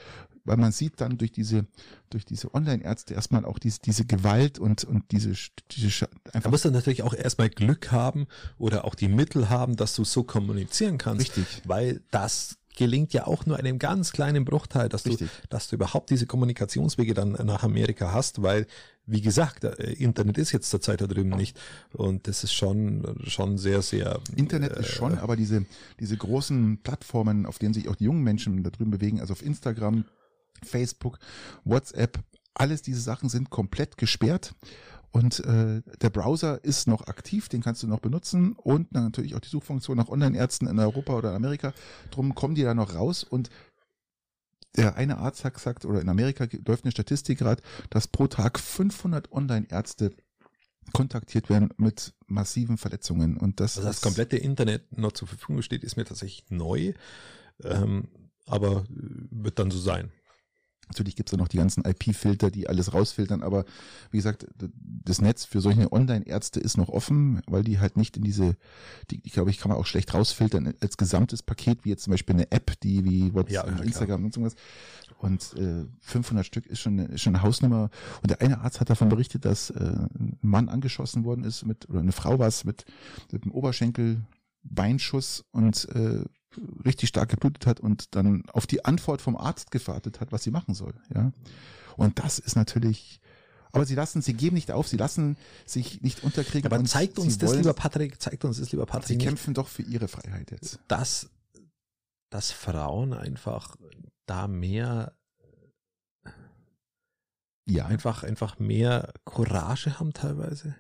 [0.44, 1.66] weil man sieht dann durch diese
[2.10, 5.34] durch diese Online-Ärzte erstmal auch diese, diese Gewalt und und diese,
[5.72, 6.42] diese einfach.
[6.44, 8.28] Da musst du natürlich auch erstmal Glück haben
[8.58, 11.62] oder auch die Mittel haben, dass du so kommunizieren kannst, Richtig.
[11.66, 15.30] weil das gelingt ja auch nur einem ganz kleinen Bruchteil, dass Richtig.
[15.30, 18.68] du, dass du überhaupt diese Kommunikationswege dann nach Amerika hast, weil
[19.08, 21.60] wie gesagt, äh, Internet ist jetzt zur Zeit da drüben nicht.
[21.94, 24.20] Und das ist schon, schon sehr, sehr.
[24.36, 25.66] Internet äh, ist schon, aber diese,
[26.00, 29.42] diese großen Plattformen, auf denen sich auch die jungen Menschen da drüben bewegen, also auf
[29.42, 30.06] Instagram,
[30.62, 31.20] Facebook,
[31.64, 32.20] WhatsApp,
[32.54, 34.54] alles diese Sachen sind komplett gesperrt.
[35.12, 39.40] Und äh, der Browser ist noch aktiv, den kannst du noch benutzen und natürlich auch
[39.40, 41.74] die Suchfunktion nach Online-Ärzten in Europa oder in Amerika.
[42.12, 43.50] Drum kommen die da noch raus und
[44.76, 48.60] der eine Arzt hat gesagt, oder in Amerika läuft eine Statistik gerade, dass pro Tag
[48.60, 50.12] 500 Online-Ärzte
[50.94, 53.38] kontaktiert werden mit massiven Verletzungen.
[53.38, 56.94] Und das, also das komplette Internet noch zur Verfügung steht, ist mir tatsächlich neu,
[57.64, 58.10] ähm,
[58.46, 60.12] aber wird dann so sein.
[60.88, 63.66] Natürlich gibt's da noch die ganzen IP-Filter, die alles rausfiltern, aber
[64.12, 64.48] wie gesagt,
[64.80, 68.56] das Netz für solche Online-Ärzte ist noch offen, weil die halt nicht in diese,
[69.12, 72.12] die, die glaube ich, kann man auch schlecht rausfiltern als gesamtes Paket, wie jetzt zum
[72.12, 74.56] Beispiel eine App, die wie WhatsApp, ja, Instagram und so was.
[75.20, 77.90] Und äh, 500 Stück ist schon, eine, ist schon eine Hausnummer.
[78.22, 81.90] Und der eine Arzt hat davon berichtet, dass äh, ein Mann angeschossen worden ist mit,
[81.90, 82.86] oder eine Frau war es mit,
[83.32, 84.22] mit einem Oberschenkel
[84.64, 86.24] Beinschuss und äh,
[86.86, 90.52] richtig stark geblutet hat und dann auf die Antwort vom Arzt gewartet hat, was sie
[90.52, 90.94] machen soll.
[91.14, 91.32] Ja,
[91.96, 93.20] und das ist natürlich.
[93.72, 96.72] Aber sie lassen, sie geben nicht auf, sie lassen sich nicht unterkriegen.
[96.72, 99.20] Aber zeigt uns das, wollen, lieber Patrick, zeigt uns das, lieber Patrick.
[99.20, 100.80] Sie kämpfen doch für ihre Freiheit jetzt.
[100.88, 101.30] Dass,
[102.30, 103.76] dass Frauen einfach
[104.26, 105.14] da mehr,
[107.66, 110.76] ja, einfach, einfach mehr Courage haben teilweise.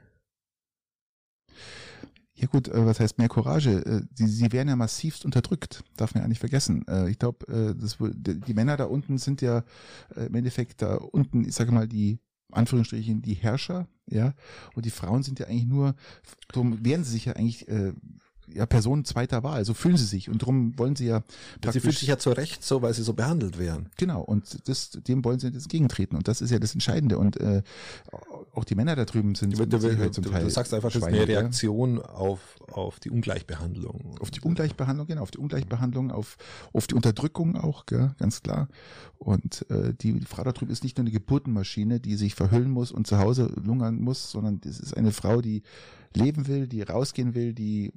[2.39, 3.83] Ja gut, äh, was heißt mehr Courage?
[3.85, 6.87] Äh, sie, sie werden ja massivst unterdrückt, darf man ja nicht vergessen.
[6.87, 7.73] Äh, ich glaube, äh,
[8.47, 9.63] die Männer da unten sind ja
[10.15, 12.19] äh, im Endeffekt da unten, ich sage mal, die
[12.51, 14.33] Anführungsstrichen die Herrscher, ja,
[14.75, 15.95] und die Frauen sind ja eigentlich nur,
[16.49, 17.91] darum wehren sie sich ja eigentlich äh,
[18.53, 19.65] ja, Personen zweiter Wahl.
[19.65, 21.23] So fühlen sie sich und darum wollen sie ja.
[21.71, 23.89] Sie fühlen sich ja zu Recht so, weil sie so behandelt werden.
[23.97, 27.37] Genau und das, dem wollen sie jetzt entgegentreten und das ist ja das Entscheidende und
[27.37, 27.61] äh,
[28.53, 29.57] auch die Männer da drüben sind.
[29.57, 32.39] Du, du, du, zum Teil du sagst einfach, das ist eine Reaktion auf
[32.71, 34.17] auf die Ungleichbehandlung.
[34.19, 36.37] Auf die Ungleichbehandlung, genau, auf die Ungleichbehandlung, auf
[36.73, 38.67] auf die Unterdrückung auch, gell, ganz klar.
[39.17, 42.91] Und äh, die Frau da drüben ist nicht nur eine Geburtenmaschine, die sich verhüllen muss
[42.91, 45.63] und zu Hause lungern muss, sondern das ist eine Frau, die
[46.13, 47.93] leben will, die rausgehen will, die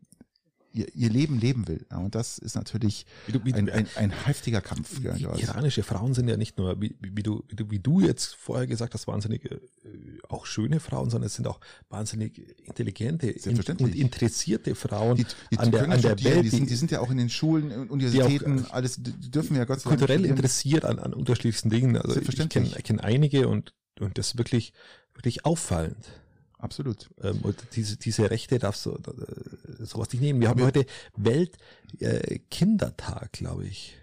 [0.73, 1.87] ihr, ihr Leben leben will.
[1.91, 5.01] Ja, und das ist natürlich du, wie ein, ein, ein heftiger Kampf.
[5.03, 8.37] Ja, iranische Frauen sind ja nicht nur, wie, wie, du, wie, du, wie du jetzt
[8.37, 9.59] vorher gesagt hast, wahnsinnig äh,
[10.29, 15.59] auch schöne Frauen, sondern es sind auch wahnsinnig intelligente in, und interessierte Frauen die, die
[15.59, 16.45] an der, an der Welt.
[16.45, 19.65] Die sind, die sind ja auch in den Schulen, Universitäten, auch, alles die dürfen ja
[19.65, 21.97] Gott sei Dank kulturell interessiert an, an unterschiedlichsten Dingen.
[21.97, 24.73] Also ich kenne kenn einige und, und das ist wirklich,
[25.15, 26.07] wirklich auffallend.
[26.61, 27.11] Absolut.
[27.23, 30.41] Ähm, und diese, diese Rechte darfst du äh, sowas nicht nehmen.
[30.41, 30.87] Wir haben heute
[31.17, 33.97] Weltkindertag, äh, glaube ich.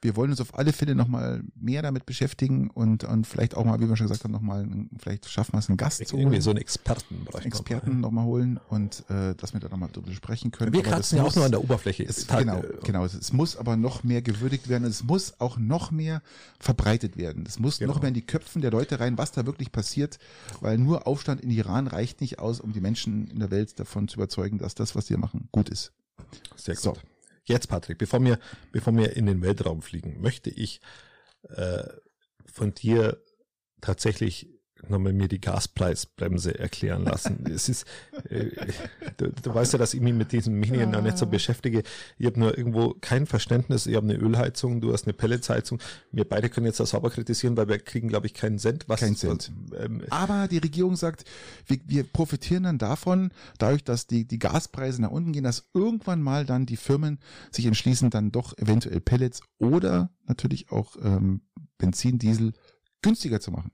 [0.00, 3.80] Wir wollen uns auf alle Fälle nochmal mehr damit beschäftigen und, und vielleicht auch mal,
[3.80, 4.66] wie wir schon gesagt haben, nochmal,
[4.98, 6.22] vielleicht schaffen wir es, einen Gast zu holen.
[6.22, 7.26] Irgendwie so einen Experten.
[7.44, 10.72] Experten nochmal holen und äh, dass wir da nochmal drüber sprechen können.
[10.72, 12.04] Wir kratzen ja auch nur an der Oberfläche.
[12.04, 13.04] Es, genau, äh, genau.
[13.04, 14.84] Es muss aber noch mehr gewürdigt werden.
[14.86, 16.22] Es muss auch noch mehr
[16.58, 17.44] verbreitet werden.
[17.46, 17.92] Es muss genau.
[17.92, 20.18] noch mehr in die Köpfen der Leute rein, was da wirklich passiert,
[20.60, 24.08] weil nur Aufstand in Iran reicht nicht aus, um die Menschen in der Welt davon
[24.08, 25.92] zu überzeugen, dass das, was sie machen, gut ist.
[26.56, 26.82] Sehr gut.
[26.82, 26.96] So.
[27.44, 28.38] Jetzt, Patrick, bevor wir,
[28.70, 30.80] bevor wir in den Weltraum fliegen, möchte ich
[31.48, 31.84] äh,
[32.46, 33.22] von dir
[33.80, 34.48] tatsächlich
[34.88, 37.44] nochmal mir die Gaspreisbremse erklären lassen.
[37.52, 37.86] es ist,
[38.28, 38.50] äh,
[39.16, 41.82] du, du, weißt ja, dass ich mich mit diesen Medien noch nicht so beschäftige.
[42.18, 43.86] Ich habe nur irgendwo kein Verständnis.
[43.86, 45.80] Ich habe eine Ölheizung, du hast eine Pelletsheizung.
[46.10, 48.84] Wir beide können jetzt das sauber kritisieren, weil wir kriegen, glaube ich, keinen Cent.
[48.88, 49.52] Was, Kein Cent.
[49.78, 51.24] Ähm, Aber die Regierung sagt,
[51.66, 56.22] wir, wir profitieren dann davon, dadurch, dass die, die Gaspreise nach unten gehen, dass irgendwann
[56.22, 57.18] mal dann die Firmen
[57.50, 61.42] sich entschließen, dann doch eventuell Pellets oder natürlich auch ähm,
[61.78, 62.52] Benzin, Diesel
[63.02, 63.72] günstiger zu machen.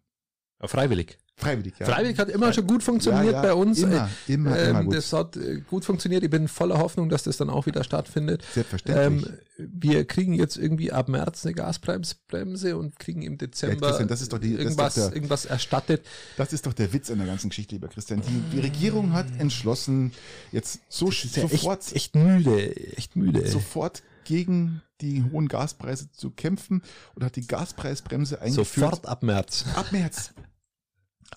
[0.65, 1.19] Freiwillig.
[1.39, 1.87] Freiwillig, ja.
[1.87, 3.79] Freiwillig hat immer schon gut funktioniert ja, ja, bei uns.
[3.79, 4.97] Immer, immer, ähm, immer gut.
[4.97, 6.25] Das hat äh, gut funktioniert.
[6.25, 8.45] Ich bin voller Hoffnung, dass das dann auch wieder stattfindet.
[8.53, 9.29] Selbstverständlich.
[9.29, 14.21] Ähm, wir kriegen jetzt irgendwie ab März eine Gasbremse und kriegen im Dezember ja, das
[14.21, 16.05] ist doch die, irgendwas, das der, irgendwas erstattet.
[16.37, 18.21] Das ist doch der Witz in der ganzen Geschichte, lieber Christian.
[18.21, 20.13] Die, die Regierung hat entschlossen,
[20.51, 21.87] jetzt so sofort.
[21.87, 23.47] Echt, echt müde, echt müde.
[23.47, 26.83] Sofort gegen die hohen Gaspreise zu kämpfen
[27.15, 28.67] und hat die Gaspreisbremse eingeführt.
[28.67, 29.65] Sofort ab März.
[29.77, 30.33] Ab März.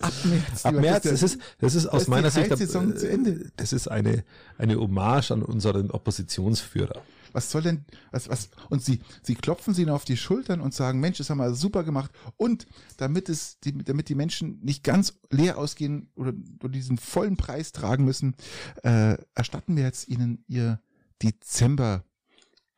[0.00, 0.64] Ab März.
[0.64, 3.52] Ab März, das ist, das ist aus meiner Sicht, Ende.
[3.56, 4.24] das ist eine,
[4.58, 7.02] eine Hommage an unseren Oppositionsführer.
[7.32, 11.00] Was soll denn, was, was, und sie, sie klopfen sie auf die Schultern und sagen,
[11.00, 12.10] Mensch, das haben wir super gemacht.
[12.36, 12.66] Und
[12.98, 17.72] damit es, die, damit die Menschen nicht ganz leer ausgehen oder, oder diesen vollen Preis
[17.72, 18.34] tragen müssen,
[18.82, 20.80] äh, erstatten wir jetzt ihnen ihr
[21.22, 22.04] Dezember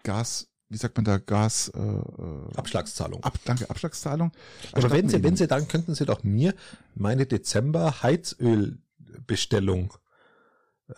[0.03, 3.23] Gas wie sagt man da, Gas äh, äh Abschlagszahlung.
[3.23, 4.33] Ab, danke, Abschlagszahlung.
[4.73, 6.53] Aber wenn Sie, wenn Sie, dann könnten Sie doch mir
[6.97, 9.95] meine Dezember Heizölbestellung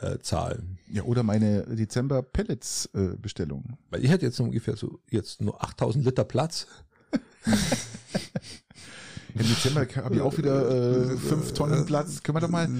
[0.00, 0.78] äh, zahlen.
[0.90, 3.76] Ja, oder meine Dezember Pellets äh, Bestellung.
[3.90, 6.66] Weil ich hätte jetzt ungefähr so jetzt nur 8000 Liter Platz.
[9.34, 12.22] Im Dezember habe ich auch wieder äh, fünf Tonnen Platz.
[12.22, 12.70] Können wir doch mal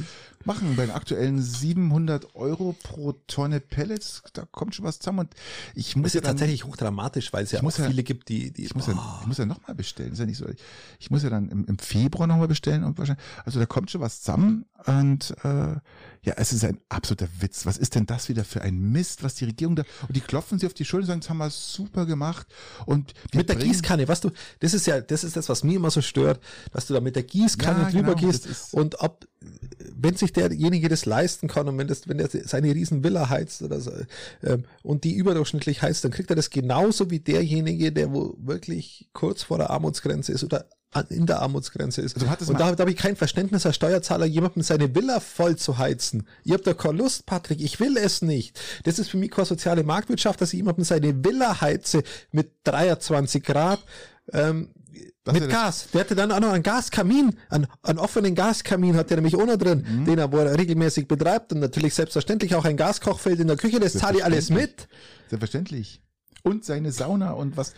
[0.47, 0.77] machen.
[0.77, 5.21] Bei den aktuellen 700 Euro pro Tonne Pellets, da kommt schon was zusammen.
[5.21, 5.35] Und
[5.75, 8.29] ich muss das ist ja dann, tatsächlich hochdramatisch, weil es ja auch viele ja, gibt,
[8.29, 10.13] die, die ich muss, ja, ich muss ja nochmal bestellen.
[10.13, 10.47] Ist ja nicht so.
[10.99, 13.25] Ich muss ja dann im, im Februar nochmal bestellen und wahrscheinlich.
[13.45, 15.77] Also da kommt schon was zusammen und äh,
[16.27, 17.67] ja, es ist ein absoluter Witz.
[17.67, 20.59] Was ist denn das wieder für ein Mist, was die Regierung da und die klopfen
[20.59, 22.49] sie auf die Schulter und sagen, das haben wir super gemacht
[22.85, 25.91] und mit der Gießkanne, was du, das ist ja, das ist das, was mir immer
[25.91, 26.41] so stört,
[26.73, 29.27] dass du da mit der Gießkanne ja, drüber genau, gehst und ob
[29.95, 33.63] wenn sich derjenige das leisten kann und wenn, das, wenn er seine riesen Villa heizt
[33.63, 33.93] oder so,
[34.43, 39.09] ähm, und die überdurchschnittlich heizt, dann kriegt er das genauso wie derjenige, der wo wirklich
[39.13, 40.67] kurz vor der Armutsgrenze ist oder
[41.01, 42.17] in der Armutsgrenze ist.
[42.17, 45.79] Also und da, da habe ich kein Verständnis als Steuerzahler, jemandem seine Villa voll zu
[45.79, 46.27] heizen.
[46.45, 48.61] Ich habe da keine Lust, Patrick, ich will es nicht.
[48.85, 53.43] Das ist für mich keine soziale Marktwirtschaft, dass ich jemandem seine Villa heize mit 23
[53.43, 53.81] Grad.
[54.33, 54.71] Ähm,
[55.33, 55.89] mit Gas.
[55.93, 59.59] Der hatte dann auch noch einen Gaskamin, einen, einen offenen Gaskamin hat der nämlich ohne
[59.59, 60.05] drin, mhm.
[60.05, 63.81] den er, wo er regelmäßig betreibt und natürlich selbstverständlich auch ein Gaskochfeld in der Küche,
[63.81, 64.89] das zahle ich alles mit.
[65.29, 66.01] Selbstverständlich.
[66.47, 67.75] Und seine Sauna und was.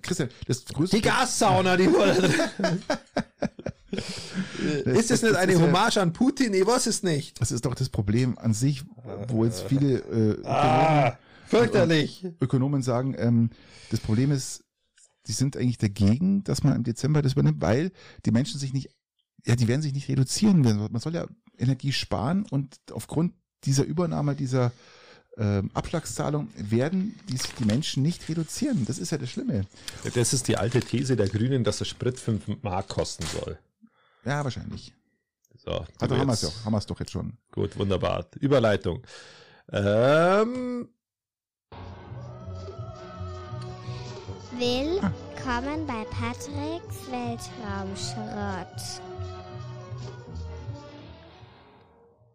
[0.00, 0.94] Christian, das größte.
[0.94, 2.32] Die Gassauna, die wurde
[4.90, 6.54] ist es nicht eine Hommage an Putin?
[6.54, 7.40] Ich weiß es nicht.
[7.40, 8.84] Das ist doch das Problem an sich,
[9.26, 11.18] wo jetzt viele äh, Ökonomen, ah,
[11.48, 12.24] fürchterlich.
[12.40, 13.50] Ökonomen sagen, ähm,
[13.90, 14.62] das Problem ist,
[15.26, 17.90] die sind eigentlich dagegen, dass man im Dezember das übernimmt, weil
[18.24, 18.90] die Menschen sich nicht,
[19.44, 20.60] ja, die werden sich nicht reduzieren.
[20.60, 21.26] Man soll ja
[21.58, 24.70] Energie sparen und aufgrund dieser Übernahme dieser
[25.38, 28.84] ähm, Abschlagszahlung werden die, die Menschen nicht reduzieren.
[28.86, 29.66] Das ist ja das Schlimme.
[30.14, 33.58] Das ist die alte These der Grünen, dass der Sprit 5 Mark kosten soll.
[34.24, 34.92] Ja, wahrscheinlich.
[35.56, 37.38] So, also haben wir es doch, haben wir es doch jetzt schon.
[37.50, 38.26] Gut, wunderbar.
[38.40, 39.02] Überleitung.
[39.70, 40.88] Ähm,
[44.58, 49.02] Willkommen bei Patricks Weltraumschrott.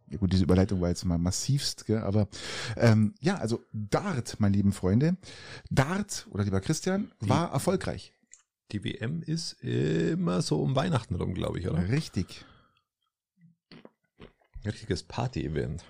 [0.10, 2.00] Ja gut, diese Überleitung war jetzt mal massivst, gell?
[2.00, 2.30] aber
[2.78, 5.18] ähm, ja, also Dart, meine lieben Freunde,
[5.70, 8.14] Dart oder lieber Christian, die, war erfolgreich.
[8.72, 11.90] Die WM ist immer so um Weihnachten rum, glaube ich, oder?
[11.90, 12.46] Richtig.
[14.66, 15.84] Richtiges Party-Event.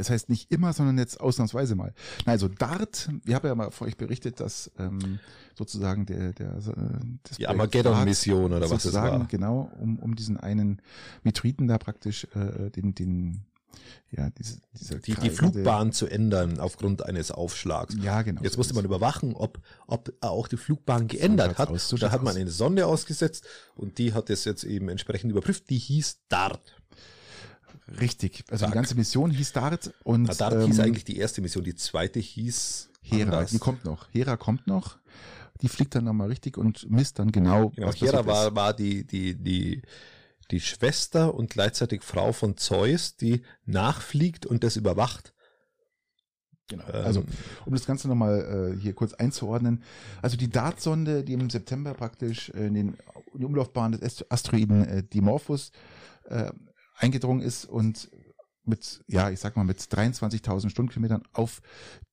[0.00, 1.92] Das heißt nicht immer, sondern jetzt ausnahmsweise mal.
[2.24, 5.18] Na, also Dart, wir haben ja mal vor euch berichtet, dass ähm,
[5.54, 9.26] sozusagen der, der äh, die Armageddon-Mission oder was das war.
[9.26, 10.80] Genau, um, um diesen einen
[11.22, 13.44] Metriten da praktisch äh, den, den
[14.10, 17.94] ja, diese, dieser die, die Flugbahn zu ändern aufgrund eines Aufschlags.
[18.02, 18.40] Ja, genau.
[18.42, 21.68] Jetzt musste man überwachen, ob, ob auch die Flugbahn geändert hat.
[21.68, 25.30] Aus, so da hat man eine Sonde ausgesetzt und die hat es jetzt eben entsprechend
[25.30, 25.68] überprüft.
[25.68, 26.80] Die hieß DART.
[27.98, 28.44] Richtig.
[28.50, 28.72] Also Tag.
[28.72, 31.64] die ganze Mission hieß Dart und Na, Dart ähm, hieß eigentlich die erste Mission.
[31.64, 33.22] Die zweite hieß Hera.
[33.22, 33.50] Anders.
[33.50, 34.08] Die kommt noch.
[34.12, 34.98] Hera kommt noch.
[35.62, 37.70] Die fliegt dann nochmal richtig und misst dann genau.
[37.70, 37.92] Genau.
[37.92, 39.82] Hera war, war die, die, die,
[40.50, 45.34] die Schwester und gleichzeitig Frau von Zeus, die nachfliegt und das überwacht.
[46.68, 46.84] Genau.
[46.84, 47.24] Also,
[47.66, 49.82] um das Ganze nochmal äh, hier kurz einzuordnen.
[50.22, 52.96] Also die Dartsonde, die im September praktisch in, den,
[53.34, 55.72] in die Umlaufbahn des Asteroiden äh, Dimorphos
[56.28, 56.52] äh,
[57.00, 58.10] eingedrungen ist und
[58.64, 61.60] mit, ja, ich sag mal, mit 23.000 Stundenkilometern auf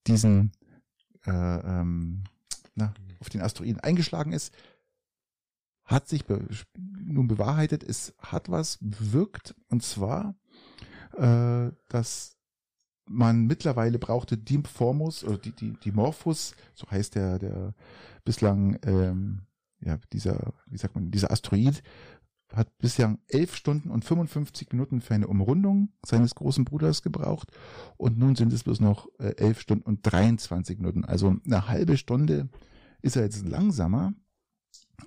[0.07, 0.51] diesen,
[1.25, 2.23] äh, ähm,
[2.75, 4.53] na, auf den Asteroiden eingeschlagen ist,
[5.83, 6.45] hat sich be
[6.75, 10.35] nun bewahrheitet, es hat was bewirkt, und zwar,
[11.13, 12.37] äh, dass
[13.05, 17.73] man mittlerweile brauchte Dimorphos oder die, die, Dimorphos, so heißt der, der
[18.25, 19.43] bislang, ähm,
[19.79, 21.81] ja, dieser, wie sagt man, dieser Asteroid,
[22.53, 27.51] hat bislang elf Stunden und 55 Minuten für eine Umrundung seines großen Bruders gebraucht
[27.97, 31.05] und nun sind es bloß noch äh, elf Stunden und 23 Minuten.
[31.05, 32.49] Also eine halbe Stunde
[33.01, 34.13] ist er jetzt langsamer,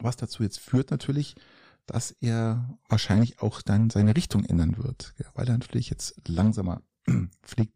[0.00, 1.34] was dazu jetzt führt natürlich,
[1.86, 6.82] dass er wahrscheinlich auch dann seine Richtung ändern wird, weil er natürlich jetzt langsamer
[7.42, 7.74] fliegt.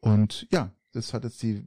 [0.00, 1.66] Und ja, das hat jetzt die,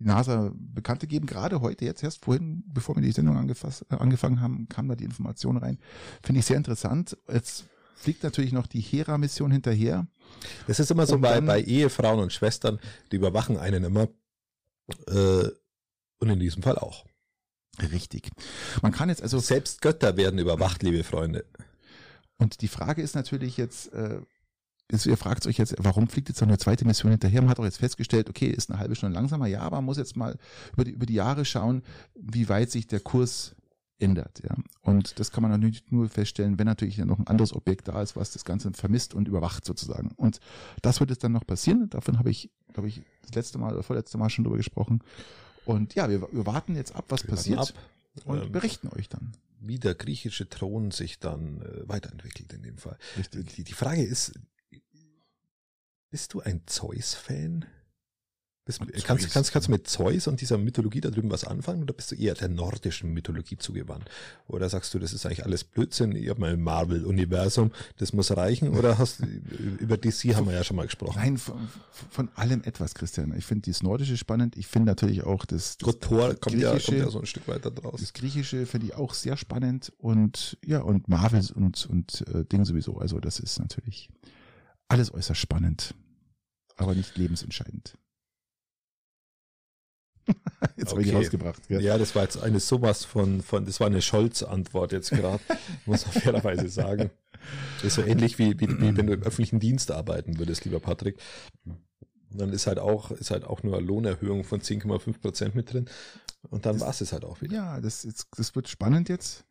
[0.00, 1.26] die NASA bekannt gegeben.
[1.26, 5.04] Gerade heute, jetzt erst vorhin, bevor wir die Sendung äh, angefangen haben, kam da die
[5.04, 5.78] Information rein.
[6.22, 7.16] Finde ich sehr interessant.
[7.32, 10.06] Jetzt fliegt natürlich noch die Hera-Mission hinterher.
[10.66, 12.80] Das ist immer so bei, bei Ehefrauen und Schwestern,
[13.12, 14.08] die überwachen einen immer.
[15.06, 15.48] Äh,
[16.18, 17.04] und in diesem Fall auch.
[17.80, 18.30] Richtig.
[18.82, 19.38] Man kann jetzt also.
[19.38, 21.44] Selbst Götter werden überwacht, liebe Freunde.
[22.36, 24.20] Und die Frage ist natürlich jetzt, äh,
[24.92, 27.42] ihr fragt euch jetzt, warum fliegt jetzt noch eine zweite Mission hinterher?
[27.42, 29.98] Man hat auch jetzt festgestellt, okay, ist eine halbe Stunde langsamer, ja, aber man muss
[29.98, 30.36] jetzt mal
[30.72, 31.82] über die, über die Jahre schauen,
[32.14, 33.54] wie weit sich der Kurs
[34.00, 34.56] ändert, ja.
[34.80, 38.16] Und das kann man natürlich nur feststellen, wenn natürlich noch ein anderes Objekt da ist,
[38.16, 40.12] was das Ganze vermisst und überwacht sozusagen.
[40.16, 40.40] Und
[40.82, 41.90] das wird jetzt dann noch passieren.
[41.90, 45.02] Davon habe ich, glaube ich, das letzte Mal oder vorletzte Mal schon drüber gesprochen.
[45.64, 47.68] Und ja, wir, wir warten jetzt ab, was wir passiert ab,
[48.24, 49.32] und ähm, berichten euch dann.
[49.60, 52.96] Wie der griechische Thron sich dann äh, weiterentwickelt in dem Fall.
[53.18, 53.54] Richtig.
[53.54, 54.32] Die, die Frage ist,
[56.10, 57.66] bist du ein Zeus-Fan?
[59.04, 62.12] Kannst, kannst, kannst du mit Zeus und dieser Mythologie da drüben was anfangen oder bist
[62.12, 64.08] du eher der nordischen Mythologie zugewandt?
[64.46, 68.36] Oder sagst du, das ist eigentlich alles Blödsinn, ich habe mal im Marvel-Universum, das muss
[68.36, 68.68] reichen?
[68.76, 69.20] Oder hast
[69.80, 71.18] über DC haben wir ja schon mal gesprochen.
[71.18, 71.68] Nein, von,
[72.10, 73.34] von allem etwas, Christian.
[73.36, 74.56] Ich finde das Nordische spannend.
[74.56, 77.48] Ich finde natürlich auch das, das Gott, Thor kommt ja, kommt ja so ein Stück
[77.48, 78.00] weiter draus.
[78.00, 82.64] Das Griechische finde ich auch sehr spannend und ja, und Marvel und, und äh, Ding
[82.64, 82.98] sowieso.
[82.98, 84.10] Also das ist natürlich
[84.90, 85.94] alles äußerst spannend,
[86.76, 87.96] aber nicht lebensentscheidend.
[90.26, 90.32] jetzt
[90.78, 90.90] okay.
[90.90, 91.68] habe ich rausgebracht.
[91.68, 91.82] Gell?
[91.82, 95.42] Ja, das war jetzt eine sowas von, von das war eine Scholz-Antwort jetzt gerade,
[95.86, 97.10] muss man fairerweise sagen.
[97.76, 100.80] Das ist so ähnlich wie, wie, wie wenn du im öffentlichen Dienst arbeiten würdest, lieber
[100.80, 101.18] Patrick.
[102.32, 105.88] Dann ist halt auch, ist halt auch nur eine Lohnerhöhung von 10,5 Prozent mit drin.
[106.48, 107.54] Und dann war es halt auch wieder.
[107.54, 109.44] Ja, das, jetzt, das wird spannend jetzt.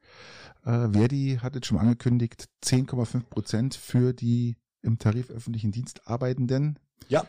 [0.64, 6.80] Äh, Verdi hat jetzt schon angekündigt, 10,5 Prozent für die im Tarif öffentlichen Dienst Arbeitenden.
[7.07, 7.26] Ja.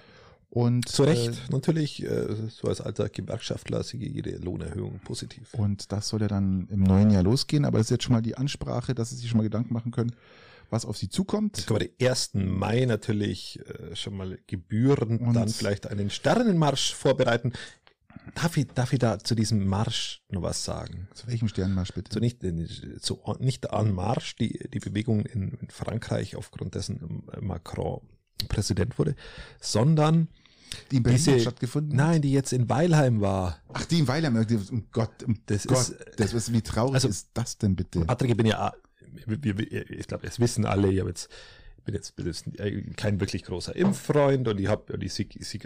[0.50, 5.54] Und zu Recht, äh, natürlich, äh, so als alter Gewerkschaftler sehe jede Lohnerhöhung positiv.
[5.54, 8.22] Und das soll ja dann im neuen Jahr losgehen, aber das ist jetzt schon mal
[8.22, 10.12] die Ansprache, dass Sie sich schon mal Gedanken machen können,
[10.68, 11.68] was auf Sie zukommt.
[11.68, 12.30] Können wir den 1.
[12.34, 17.52] Mai natürlich äh, schon mal gebührend und dann vielleicht einen Sternenmarsch vorbereiten.
[18.34, 21.08] Darf ich, darf ich da zu diesem Marsch noch was sagen?
[21.14, 22.12] Zu welchem Sternenmarsch bitte?
[22.12, 22.44] So nicht,
[23.00, 28.00] so nicht an Marsch, die, die Bewegung in, in Frankreich aufgrund dessen Macron
[28.48, 29.16] Präsident wurde,
[29.60, 30.28] sondern
[30.90, 33.58] die in Berlin diese, stattgefunden Nein, die jetzt in Weilheim war.
[33.72, 34.36] Ach, die in Weilheim.
[34.70, 38.00] Um Gott, um das Gott, ist, das ist, wie traurig also, ist das denn bitte?
[38.04, 38.72] Patrick, ich bin ja,
[39.88, 41.28] ich glaube, es wissen alle, ich habe jetzt,
[41.84, 42.46] bin jetzt, bin jetzt
[42.96, 45.60] kein wirklich großer Impffreund und ich habe, und ich sehe, ich sehe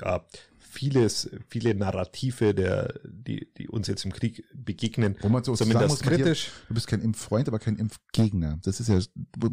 [0.75, 6.03] vieles, viele Narrative, der, die, die uns jetzt im Krieg begegnen, Wo man so zumindest
[6.03, 6.45] kritisch.
[6.45, 8.59] Hier, du bist kein Impffreund, aber kein Impfgegner.
[8.63, 9.05] Das ist ja, muss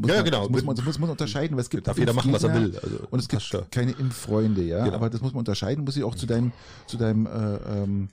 [0.09, 0.49] ja, man, genau.
[0.49, 2.77] muss man, muss man unterscheiden, weil es gibt darf jeder machen, was er will.
[2.81, 3.69] Also, und es gibt schon.
[3.69, 4.83] keine Impffreunde, ja.
[4.83, 4.95] Genau.
[4.95, 6.51] Aber das muss man unterscheiden, muss ich auch zu deinem,
[6.87, 8.09] zu deinem äh, ähm,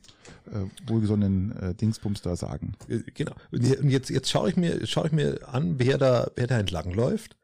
[0.47, 2.75] äh, wohlgesonnenen äh, Dingsbums da sagen.
[2.89, 3.33] Äh, genau.
[3.51, 6.93] Und jetzt, jetzt schaue ich mir, schaue ich mir an, wer da, wer da entlang
[6.93, 7.37] läuft.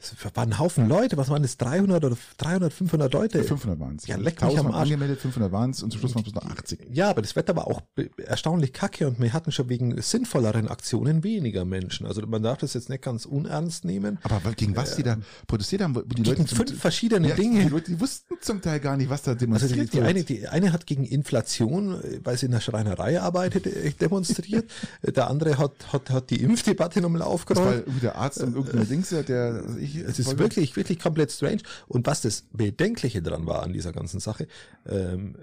[0.00, 1.16] Das waren ein Haufen Leute.
[1.16, 1.56] Was waren das?
[1.56, 3.42] 300 oder 300, 500 Leute?
[3.42, 4.06] 500 waren es.
[4.06, 4.84] Ja, leck mich am Arsch.
[4.84, 6.86] angemeldet, 500 waren es und zum Schluss waren es noch 80.
[6.92, 7.82] Ja, aber das Wetter war auch
[8.16, 12.06] erstaunlich kacke und wir hatten schon wegen sinnvolleren Aktionen weniger Menschen.
[12.06, 14.18] Also man darf das jetzt nicht ganz unernst nehmen.
[14.22, 15.16] Aber gegen was äh, die da
[15.48, 17.64] protestiert haben, die gegen Leute fünf verschiedene ja, Dinge.
[17.64, 20.22] Die Leute, die wussten zum Teil gar nicht, was da demonstriert also die, die Eine,
[20.22, 24.70] die eine hat gegen Inflation, weil sie in der Schreinerei arbeitet, äh, demonstriert.
[25.02, 27.66] der andere hat, hat, hat die Impfdebatte nochmal aufgerollt.
[27.66, 30.98] Das war irgendwie der Arzt und irgendeine Dings, der, also ich, es ist wirklich wirklich,
[30.98, 31.62] komplett strange.
[31.86, 34.46] Und was das Bedenkliche dran war an dieser ganzen Sache,
[34.86, 35.36] ähm,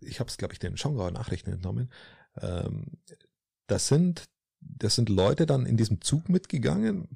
[0.00, 1.90] ich habe es, glaube ich, den Schongauer Nachrichten entnommen,
[2.40, 2.86] ähm,
[3.66, 4.24] das sind,
[4.60, 7.08] das sind Leute dann in diesem Zug mitgegangen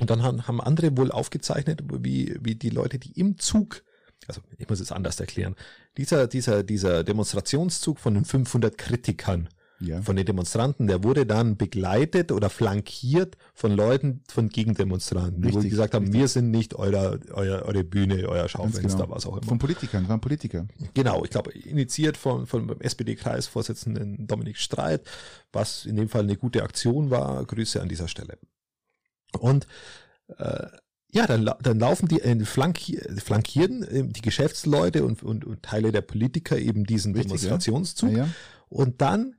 [0.00, 3.82] und dann haben, haben andere wohl aufgezeichnet, wie, wie die Leute, die im Zug
[4.26, 5.54] also ich muss es anders erklären,
[5.96, 9.48] dieser, dieser, dieser Demonstrationszug von den 500 Kritikern,
[9.80, 10.02] ja.
[10.02, 15.70] von den Demonstranten, der wurde dann begleitet oder flankiert von Leuten, von Gegendemonstranten, richtig, die
[15.70, 16.20] gesagt haben, richtig.
[16.20, 19.14] wir sind nicht euer, euer, eure Bühne, euer Schaufenster, genau.
[19.14, 19.46] was auch immer.
[19.46, 20.66] Von Politikern, waren Politiker.
[20.94, 25.02] Genau, ich glaube, initiiert von, von SPD-Kreisvorsitzenden Dominik Streit,
[25.52, 27.44] was in dem Fall eine gute Aktion war.
[27.44, 28.38] Grüße an dieser Stelle.
[29.38, 29.66] Und
[30.38, 30.66] äh,
[31.12, 35.92] ja, dann, dann laufen die äh, flanki flankieren äh, die Geschäftsleute und, und, und Teile
[35.92, 38.10] der Politiker eben diesen Richtig, Demonstrationszug.
[38.10, 38.18] Ja.
[38.18, 38.30] Ja, ja.
[38.68, 39.36] Und dann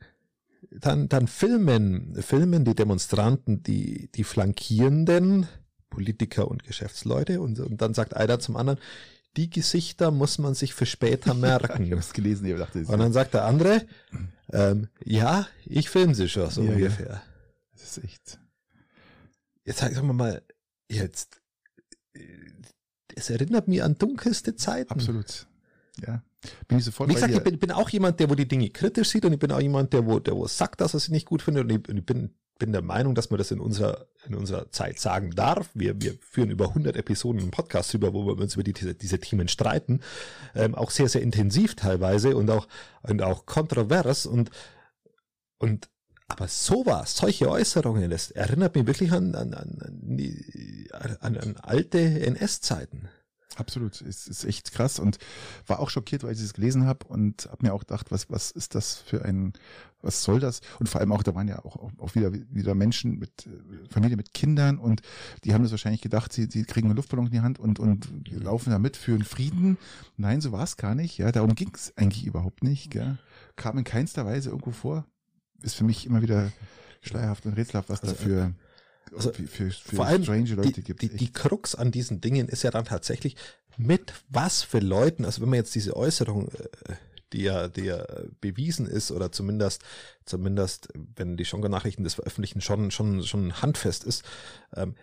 [0.82, 5.48] dann, dann filmen, filmen die Demonstranten die, die flankierenden
[5.90, 8.80] Politiker und Geschäftsleute und, und dann sagt einer zum anderen,
[9.38, 11.84] die Gesichter muss man sich für später merken.
[11.84, 13.86] ich habe es gelesen, ich dachte, und dann sagt der andere,
[14.52, 17.10] ähm, ja, ich filme sie schon so ja, ungefähr.
[17.10, 17.24] Ja.
[17.74, 18.40] Das ist echt.
[19.64, 20.41] Jetzt sagen wir mal,
[20.90, 21.41] jetzt,
[22.14, 22.20] äh,
[23.16, 24.91] es erinnert mich an dunkelste Zeiten.
[24.91, 25.48] Absolut.
[26.06, 26.24] Ja.
[26.68, 29.09] Bin ich sofort Wie gesagt, ich bin, bin, auch jemand, der wo die Dinge kritisch
[29.09, 31.26] sieht und ich bin auch jemand, der wo, der wo sagt, dass er sie nicht
[31.26, 34.07] gut findet und ich, und ich bin, bin der Meinung, dass man das in unserer,
[34.27, 35.69] in unserer Zeit sagen darf.
[35.73, 38.93] Wir, wir führen über 100 Episoden im Podcast drüber, wo wir uns über die, diese,
[38.93, 40.01] diese Themen streiten.
[40.55, 42.68] Ähm, auch sehr, sehr intensiv teilweise und auch,
[43.03, 44.51] und auch kontrovers und,
[45.57, 45.89] und,
[46.27, 49.77] aber sowas, solche Äußerungen, das erinnert mich wirklich an, an, an,
[51.22, 53.07] an, an alte NS-Zeiten.
[53.57, 55.17] Absolut, es ist echt krass und
[55.65, 58.51] war auch schockiert, weil ich es gelesen habe und habe mir auch gedacht, was was
[58.51, 59.53] ist das für ein,
[60.01, 60.61] was soll das?
[60.79, 64.15] Und vor allem auch, da waren ja auch, auch wieder wieder Menschen mit äh, Familie
[64.15, 65.01] mit Kindern und
[65.43, 68.07] die haben das wahrscheinlich gedacht, sie, sie kriegen einen Luftballon in die Hand und und
[68.31, 69.77] laufen da mit für einen Frieden.
[70.17, 71.17] Nein, so war es gar nicht.
[71.17, 72.91] Ja, darum ging es eigentlich überhaupt nicht.
[72.91, 73.17] Gell?
[73.55, 75.05] Kam in keinster Weise irgendwo vor.
[75.63, 76.51] Ist für mich immer wieder
[77.01, 78.53] schleierhaft und rätselhaft, was also, dafür
[79.15, 81.01] also für, für, vor allem strange Leute die, gibt.
[81.01, 83.35] Die, die Krux an diesen Dingen ist ja dann tatsächlich,
[83.77, 86.95] mit was für Leuten, also wenn man jetzt diese Äußerung, äh,
[87.34, 88.05] die ja, die ja
[88.41, 89.84] bewiesen ist oder zumindest,
[90.25, 94.23] zumindest, wenn die Schonga-Nachrichten des Veröffentlichen schon, schon, schon handfest ist,
[94.75, 94.95] ähm,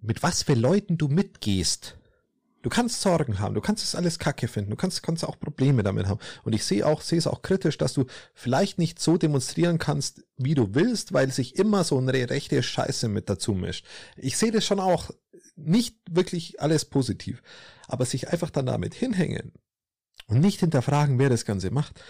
[0.00, 1.98] mit was für Leuten du mitgehst,
[2.62, 5.82] Du kannst Sorgen haben, du kannst es alles kacke finden, du kannst, kannst auch Probleme
[5.82, 6.20] damit haben.
[6.42, 8.04] Und ich sehe auch, sehe es auch kritisch, dass du
[8.34, 13.08] vielleicht nicht so demonstrieren kannst, wie du willst, weil sich immer so eine rechte Scheiße
[13.08, 13.86] mit dazu mischt.
[14.16, 15.10] Ich sehe das schon auch
[15.56, 17.42] nicht wirklich alles positiv.
[17.88, 19.52] Aber sich einfach dann damit hinhängen
[20.26, 22.00] und nicht hinterfragen, wer das Ganze macht,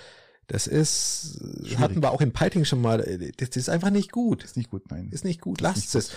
[0.47, 1.79] das ist, Schwierig.
[1.79, 2.99] hatten wir auch im Piting schon mal,
[3.37, 4.43] das ist einfach nicht gut.
[4.43, 5.09] Ist nicht gut, nein.
[5.13, 6.11] Ist nicht gut, lasst es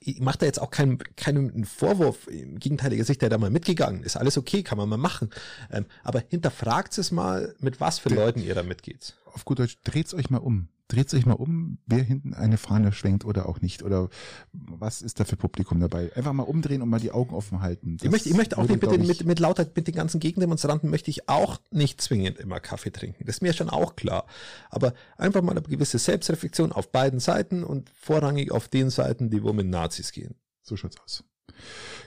[0.00, 4.02] ich mache da jetzt auch keinen keinen Vorwurf, im gegenteiligen Sicht, der da mal mitgegangen
[4.02, 4.16] ist.
[4.16, 5.30] Alles okay, kann man mal machen.
[5.72, 9.14] Ähm, aber hinterfragt es mal, mit was für Leuten ihr da mitgeht.
[9.34, 12.92] Auf gut Deutsch, dreht's euch mal um dreht sich mal um, wer hinten eine Fahne
[12.92, 13.82] schwenkt oder auch nicht.
[13.82, 14.08] Oder
[14.52, 16.12] was ist da für Publikum dabei?
[16.14, 17.96] Einfach mal umdrehen und mal die Augen offen halten.
[17.96, 20.90] Das ich möchte, ich möchte auch würde, mit, mit, mit lauter, mit den ganzen Gegendemonstranten
[20.90, 23.24] möchte ich auch nicht zwingend immer Kaffee trinken.
[23.24, 24.26] Das ist mir schon auch klar.
[24.68, 29.42] Aber einfach mal eine gewisse Selbstreflexion auf beiden Seiten und vorrangig auf den Seiten, die
[29.42, 30.34] wo mit Nazis gehen.
[30.62, 31.24] So schaut's aus.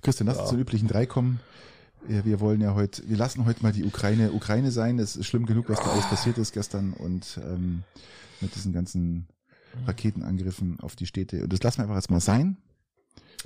[0.01, 0.55] Christian, lass uns ja.
[0.55, 1.39] zu üblichen drei kommen.
[2.09, 4.97] Ja, wir wollen ja heute, wir lassen heute mal die Ukraine Ukraine sein.
[4.97, 7.83] Es ist schlimm genug, was da alles passiert ist gestern und ähm,
[8.39, 9.27] mit diesen ganzen
[9.85, 11.43] Raketenangriffen auf die Städte.
[11.43, 12.57] Und das lassen wir einfach jetzt mal sein.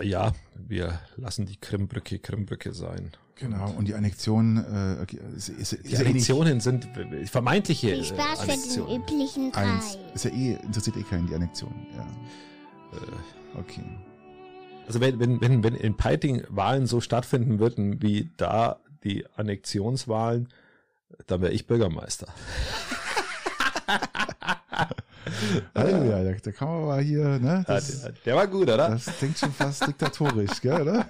[0.02, 3.12] Ja, wir lassen die Krimbrücke Krimbrücke sein.
[3.36, 5.04] Genau, und die Annexion äh,
[5.36, 6.88] ist, ist, ist Die Annexionen eh sind
[7.26, 9.74] vermeintliche Viel Spaß für den üblichen drei.
[9.74, 9.98] Eins.
[10.14, 11.74] Ist ja eh, interessiert eh keinen die Annexion.
[11.96, 12.08] Ja.
[12.94, 13.84] Äh, okay.
[14.92, 20.50] Also wenn, wenn, wenn, wenn in Peiting Wahlen so stattfinden würden wie da die Annexionswahlen,
[21.28, 22.28] dann wäre ich Bürgermeister.
[25.74, 27.64] Halleluja, da, da kann man hier, ne?
[27.66, 28.90] Das, der, der, war gut, oder?
[28.90, 31.10] Das klingt schon fast diktatorisch, gell, oder?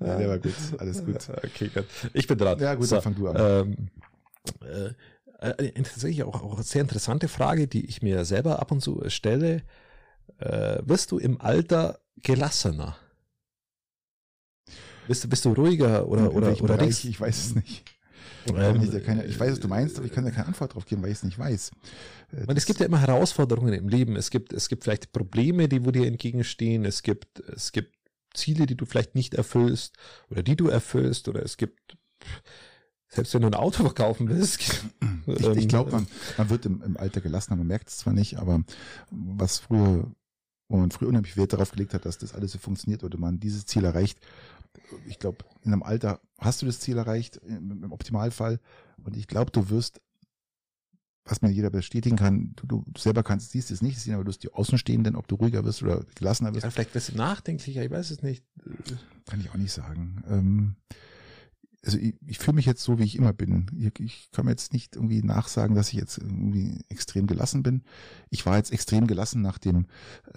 [0.00, 1.28] ja, der war gut, alles gut.
[1.44, 1.84] Okay, gut.
[2.14, 2.58] Ich bin dran.
[2.58, 3.36] Ja, gut, so, dann fang du an.
[3.38, 3.88] Ähm,
[5.42, 8.80] äh, äh, tatsächlich auch, auch eine sehr interessante Frage, die ich mir selber ab und
[8.80, 9.60] zu stelle.
[10.38, 12.96] Äh, wirst du im Alter gelassener?
[15.06, 17.84] Bist du, bist du ruhiger oder, oder, oder Bereich, Ich weiß es nicht.
[18.46, 20.86] Ähm, ich, keine, ich weiß, was du meinst, aber ich kann da keine Antwort drauf
[20.86, 21.70] geben, weil ich es nicht weiß.
[22.32, 24.16] Äh, Man, es gibt ja immer Herausforderungen im Leben.
[24.16, 26.84] Es gibt, es gibt vielleicht Probleme, die wo dir entgegenstehen.
[26.84, 27.94] Es gibt, es gibt
[28.34, 29.96] Ziele, die du vielleicht nicht erfüllst
[30.30, 31.96] oder die du erfüllst oder es gibt,
[33.08, 34.60] selbst wenn du ein Auto verkaufen willst.
[34.60, 34.82] Ich,
[35.26, 36.06] ich ähm, glaube, man,
[36.36, 38.62] man wird im, im Alter gelassen, man merkt es zwar nicht, aber
[39.10, 40.10] was früher,
[40.68, 43.40] wo man früher unheimlich Wert darauf gelegt hat, dass das alles so funktioniert oder man
[43.40, 44.18] dieses Ziel erreicht,
[45.06, 48.60] ich glaube, in einem Alter hast du das Ziel erreicht, im, im Optimalfall.
[49.04, 50.00] Und ich glaube, du wirst,
[51.24, 54.28] was mir jeder bestätigen kann, du, du selber kannst, siehst es nicht sehen, aber du
[54.28, 56.64] wirst die Außenstehenden, ob du ruhiger wirst oder gelassener wirst.
[56.64, 58.44] Ja, vielleicht wirst du nachdenklicher, ich weiß es nicht.
[59.26, 60.22] Kann ich auch nicht sagen.
[60.28, 60.76] Ähm,
[61.84, 63.66] also ich, ich fühle mich jetzt so, wie ich immer bin.
[63.78, 67.82] Ich, ich kann mir jetzt nicht irgendwie nachsagen, dass ich jetzt irgendwie extrem gelassen bin.
[68.30, 69.86] Ich war jetzt extrem gelassen nach dem,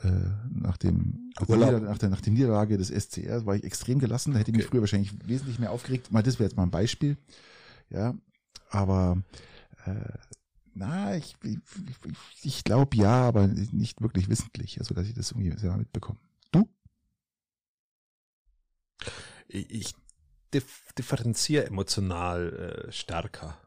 [0.04, 0.12] äh,
[0.50, 4.34] nach dem, Nieder, nach der, nach der Niederlage des SCR, war ich extrem gelassen.
[4.34, 4.72] Da hätte ich mich okay.
[4.72, 6.12] früher wahrscheinlich wesentlich mehr aufgeregt.
[6.12, 7.18] Mal, das wäre jetzt mal ein Beispiel.
[7.90, 8.14] Ja,
[8.70, 9.22] aber,
[9.86, 9.94] äh,
[10.74, 11.60] na, ich, ich,
[12.44, 16.20] ich glaube ja, aber nicht wirklich wissentlich, also dass ich das irgendwie selber mitbekomme.
[16.52, 16.70] Du?
[19.48, 19.96] Ich
[20.54, 23.58] dif differenziere emotional äh, stärker.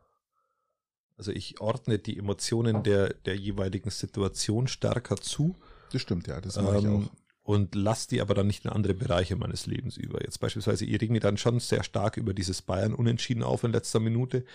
[1.16, 5.54] Also ich ordne die Emotionen der, der jeweiligen Situation stärker zu.
[5.92, 7.10] Das stimmt, ja, das mache ähm, ich auch.
[7.44, 10.22] Und lasse die aber dann nicht in andere Bereiche meines Lebens über.
[10.22, 13.72] Jetzt beispielsweise, ich reg mich dann schon sehr stark über dieses Bayern unentschieden auf in
[13.72, 14.46] letzter Minute.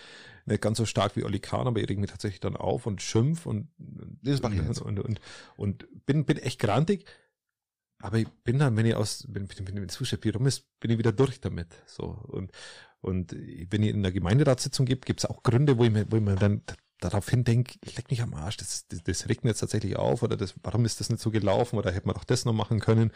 [0.47, 3.03] Nicht ganz so stark wie Oli Kahn, aber ich reg mich tatsächlich dann auf und
[3.03, 3.68] schimpf und,
[4.23, 5.22] das und, und, und, und,
[5.56, 7.06] und bin, bin echt grantig.
[8.02, 10.92] Aber ich bin dann, wenn ich aus, wenn, wenn, wenn das Fußballspiel rum ist, bin
[10.92, 11.68] ich wieder durch damit.
[11.86, 12.06] So.
[12.06, 12.52] Und,
[13.02, 16.16] und wenn ich in der Gemeinderatssitzung gibt, gibt es auch Gründe, wo ich mir, wo
[16.16, 16.62] ich mir dann
[17.00, 20.38] daraufhin denke, leck mich am Arsch, das, das, das regt mir jetzt tatsächlich auf oder
[20.38, 23.12] das, warum ist das nicht so gelaufen oder hätte man doch das noch machen können.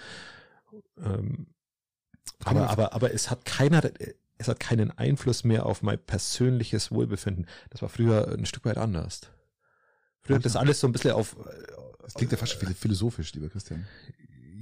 [0.98, 1.48] Ähm,
[2.44, 3.82] aber, aber, aber es hat keiner,
[4.38, 7.48] es hat keinen Einfluss mehr auf mein persönliches Wohlbefinden.
[7.70, 9.22] Das war früher ein Stück weit anders.
[10.22, 11.36] Früher hat das alles so ein bisschen auf.
[12.02, 13.86] Das klingt ja fast schon philosophisch, lieber Christian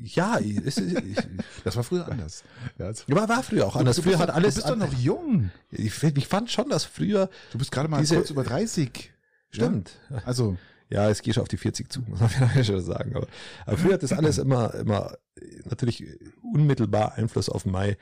[0.03, 1.27] ja, es, es,
[1.63, 2.43] das war früher anders.
[2.77, 3.95] Ja, war, war früher auch anders.
[3.95, 4.55] Du, du früher bist, hat alles.
[4.55, 5.51] Du bist doch noch jung.
[5.71, 7.29] Ich, ich fand schon, dass früher.
[7.51, 9.11] Du bist gerade mal diese, kurz über 30.
[9.51, 9.91] Stimmt.
[10.09, 10.21] Ja?
[10.25, 10.57] Also.
[10.89, 13.15] Ja, es geht schon auf die 40 zu, muss man vielleicht schon sagen.
[13.15, 13.27] Aber,
[13.65, 15.15] aber früher hat das alles immer, immer
[15.63, 16.05] natürlich
[16.41, 17.93] unmittelbar Einfluss auf meine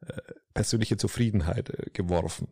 [0.00, 0.16] äh,
[0.54, 2.48] persönliche Zufriedenheit äh, geworfen.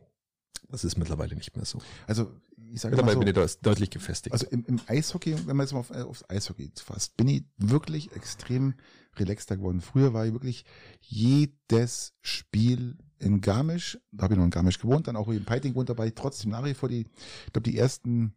[0.68, 1.78] Das ist mittlerweile nicht mehr so.
[2.06, 2.30] Also
[2.72, 4.32] ich sage mal so, bin ich da deutlich gefestigt.
[4.32, 7.44] Also im, im Eishockey, wenn man jetzt mal auf, äh, aufs Eishockey fasst, bin ich
[7.56, 8.74] wirklich extrem
[9.16, 9.80] relaxter geworden.
[9.80, 10.64] Früher war ich wirklich
[11.00, 15.72] jedes Spiel in Garmisch, da habe ich noch in Garmisch gewohnt, dann auch in Peiting
[15.72, 17.06] gewohnt, da war ich trotzdem nach wie vor die,
[17.46, 18.34] ich glaube die ersten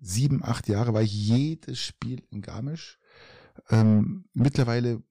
[0.00, 2.98] sieben, acht Jahre war ich jedes Spiel in Garmisch.
[3.70, 5.02] Ähm, mittlerweile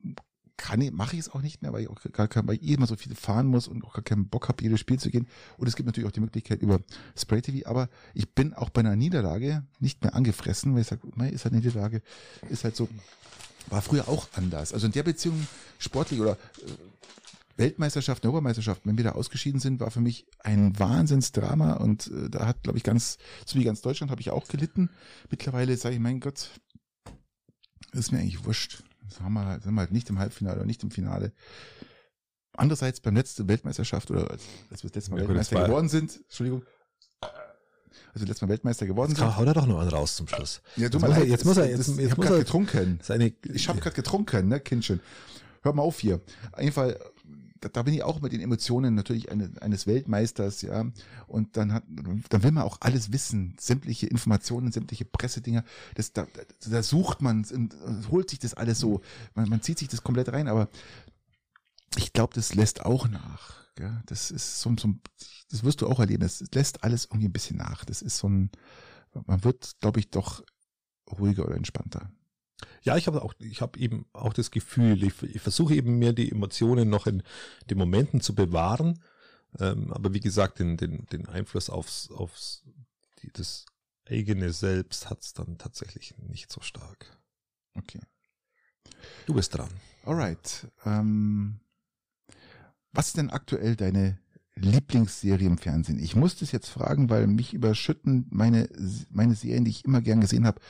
[0.57, 2.69] kann ich, mache ich es auch nicht mehr, weil ich auch gar kein, weil ich
[2.69, 5.27] immer so viel fahren muss und auch gar keinen Bock habe, jedes Spiel zu gehen.
[5.57, 6.79] Und es gibt natürlich auch die Möglichkeit über
[7.17, 11.01] Spray TV, aber ich bin auch bei einer Niederlage nicht mehr angefressen, weil ich sage,
[11.15, 12.01] nein, ist halt eine Niederlage,
[12.49, 12.87] ist halt so,
[13.69, 14.73] war früher auch anders.
[14.73, 15.47] Also in der Beziehung
[15.79, 16.71] sportlich oder äh,
[17.57, 22.47] Weltmeisterschaft, Europameisterschaft, wenn wir da ausgeschieden sind, war für mich ein Wahnsinnsdrama und äh, da
[22.47, 24.89] hat, glaube ich, ganz, so wie ganz Deutschland habe ich auch gelitten.
[25.29, 26.49] Mittlerweile sage ich, mein Gott,
[27.91, 28.83] ist mir eigentlich wurscht.
[29.09, 31.31] Das haben wir halt, sind wir halt nicht im Halbfinale oder nicht im Finale.
[32.55, 36.17] Andererseits beim letzten Weltmeisterschaft oder als, als wir das letzte Mal ja, Weltmeister geworden sind,
[36.23, 36.63] Entschuldigung,
[38.13, 39.37] also letztes Mal Weltmeister geworden jetzt sind.
[39.37, 40.61] Haut er doch noch einen raus zum Schluss.
[40.75, 42.99] Ja, du jetzt, mal, jetzt muss er, jetzt, jetzt, ich habe gerade getrunken.
[43.01, 44.99] Seine, ich habe gerade getrunken, ne, Kindchen.
[45.63, 46.21] Hör mal auf hier.
[46.51, 46.99] Auf jeden Fall
[47.63, 50.85] da, da bin ich auch mit den Emotionen natürlich eine, eines Weltmeisters, ja.
[51.27, 55.63] Und dann hat, dann will man auch alles wissen, sämtliche Informationen, sämtliche Pressedinger.
[55.95, 56.27] Das, da,
[56.67, 57.75] da sucht man und
[58.11, 59.01] holt sich das alles so.
[59.33, 60.69] Man, man zieht sich das komplett rein, aber
[61.95, 63.63] ich glaube, das lässt auch nach.
[63.75, 64.01] Gell?
[64.05, 64.93] Das ist so, so,
[65.49, 66.21] das wirst du auch erleben.
[66.21, 67.85] Das lässt alles irgendwie ein bisschen nach.
[67.85, 68.51] Das ist so ein,
[69.25, 70.43] man wird, glaube ich, doch
[71.11, 72.11] ruhiger oder entspannter.
[72.83, 76.13] Ja, ich habe auch, ich habe eben auch das Gefühl, ich, ich versuche eben mir
[76.13, 77.23] die Emotionen noch in
[77.69, 78.99] den Momenten zu bewahren,
[79.59, 82.63] ähm, aber wie gesagt, den, den, den Einfluss aufs, aufs
[83.21, 83.65] die, das
[84.09, 87.17] eigene Selbst hat es dann tatsächlich nicht so stark.
[87.75, 88.01] Okay.
[89.25, 89.69] Du bist dran.
[90.05, 90.67] Alright.
[90.85, 91.59] Ähm,
[92.91, 94.19] was ist denn aktuell deine
[94.55, 95.99] Lieblingsserie im Fernsehen?
[95.99, 98.69] Ich muss das jetzt fragen, weil mich überschütten meine,
[99.09, 100.61] meine Serien, die ich immer gern gesehen habe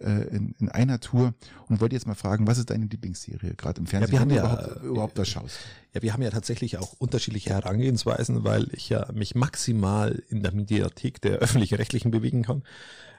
[0.00, 1.34] äh, in, in einer Tour
[1.68, 4.30] und wollte jetzt mal fragen, was ist deine Lieblingsserie gerade im Fernsehen, ja, wir haben
[4.30, 5.58] ja, überhaupt, überhaupt das schaust?
[5.94, 10.52] Ja, wir haben ja tatsächlich auch unterschiedliche Herangehensweisen, weil ich ja mich maximal in der
[10.52, 12.62] Mediathek der öffentlich-rechtlichen bewegen kann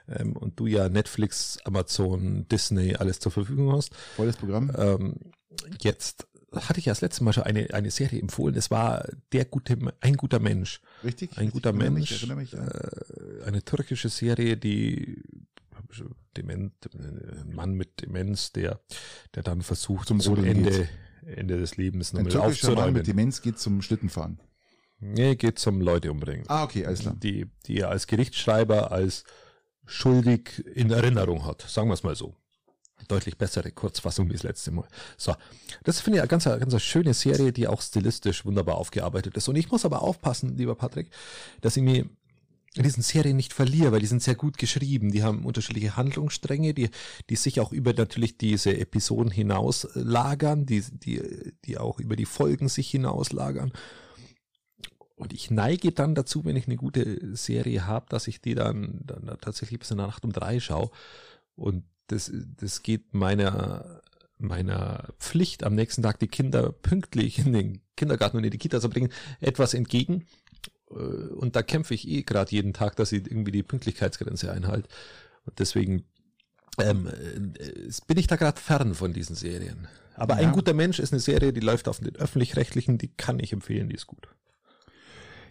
[0.08, 3.94] ähm, und du ja Netflix, Amazon, Disney alles zur Verfügung hast.
[4.16, 4.72] Volles Programm.
[4.76, 5.14] Ähm,
[5.80, 8.54] jetzt hatte ich ja das letzte Mal schon eine, eine Serie empfohlen.
[8.56, 10.80] Es war der gute, ein guter Mensch.
[11.04, 11.36] Richtig.
[11.36, 12.22] Ein guter Mensch.
[12.22, 12.66] Mich, mich, ja.
[12.66, 15.22] äh, eine türkische Serie, die
[16.36, 18.80] dement, ein Mann mit Demenz, der,
[19.34, 20.88] der dann versucht, zum zum Ende,
[21.24, 22.84] Ende des Lebens nochmal aufzuräumen.
[22.84, 24.40] Mann mit Demenz geht zum Schlittenfahren.
[25.00, 26.44] Nee, geht zum Leute umbringen.
[26.48, 27.14] Ah, okay, alles klar.
[27.16, 29.24] Die, die er als Gerichtsschreiber als
[29.86, 32.36] schuldig in Erinnerung hat, sagen wir es mal so.
[33.06, 34.88] Deutlich bessere Kurzfassung wie das letzte Mal.
[35.16, 35.34] So,
[35.84, 39.48] das finde ich eine ganz, ganz schöne Serie, die auch stilistisch wunderbar aufgearbeitet ist.
[39.48, 41.10] Und ich muss aber aufpassen, lieber Patrick,
[41.60, 42.06] dass ich mir
[42.74, 45.10] in diesen Serien nicht verliere, weil die sind sehr gut geschrieben.
[45.10, 46.90] Die haben unterschiedliche Handlungsstränge, die,
[47.30, 52.26] die sich auch über natürlich diese Episoden hinaus lagern, die, die, die auch über die
[52.26, 53.72] Folgen sich hinaus lagern.
[55.16, 59.00] und ich neige dann dazu, wenn ich eine gute Serie habe, dass ich die dann,
[59.04, 60.90] dann tatsächlich bis in der Nacht um drei schaue.
[61.56, 64.02] Und das, das geht meiner,
[64.38, 68.80] meiner Pflicht, am nächsten Tag die Kinder pünktlich in den Kindergarten und in die Kita
[68.80, 70.26] zu bringen, etwas entgegen.
[70.90, 74.88] Äh, und da kämpfe ich eh gerade jeden Tag, dass ich irgendwie die Pünktlichkeitsgrenze einhalte.
[75.44, 76.04] Und deswegen
[76.78, 79.88] ähm, äh, bin ich da gerade fern von diesen Serien.
[80.14, 80.46] Aber ja.
[80.48, 83.88] ein guter Mensch ist eine Serie, die läuft auf den öffentlich-rechtlichen, die kann ich empfehlen,
[83.88, 84.28] die ist gut.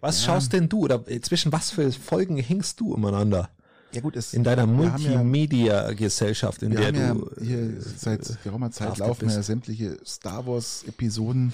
[0.02, 0.28] Was ja.
[0.34, 3.50] schaust denn du oder zwischen was für Folgen hängst du umeinander?
[3.94, 8.98] Ja gut, es, in deiner Multimedia-Gesellschaft, in der ja du hier äh, seit geraumer Zeit
[8.98, 11.54] laufen ja sämtliche Star Wars Episoden,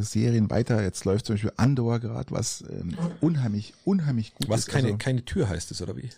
[0.00, 0.82] Serien weiter.
[0.82, 4.68] Jetzt läuft zum Beispiel Andor gerade, was ähm, unheimlich, unheimlich gut was ist.
[4.68, 6.10] Was keine, also, keine Tür heißt es oder wie?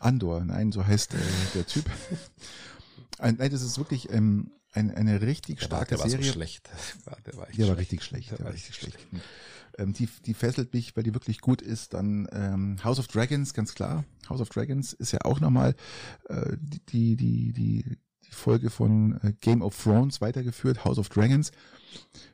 [0.00, 1.18] Andor, nein, so heißt äh,
[1.54, 1.84] der Typ.
[3.18, 6.26] Ein, nein, das ist wirklich ähm, eine, eine richtig der starke war, der Serie.
[6.26, 6.70] War so schlecht.
[7.06, 7.68] Der war, der war, der schlecht.
[7.68, 8.30] war richtig schlecht.
[8.30, 8.98] Der, der war richtig schlecht.
[9.08, 9.24] schlecht.
[9.78, 11.94] Ähm, die, die fesselt mich, weil die wirklich gut ist.
[11.94, 14.04] Dann ähm, House of Dragons, ganz klar.
[14.28, 15.74] House of Dragons ist ja auch nochmal
[16.28, 17.98] äh, die, die, die, die
[18.34, 21.52] Folge von äh, Game of Thrones weitergeführt, House of Dragons.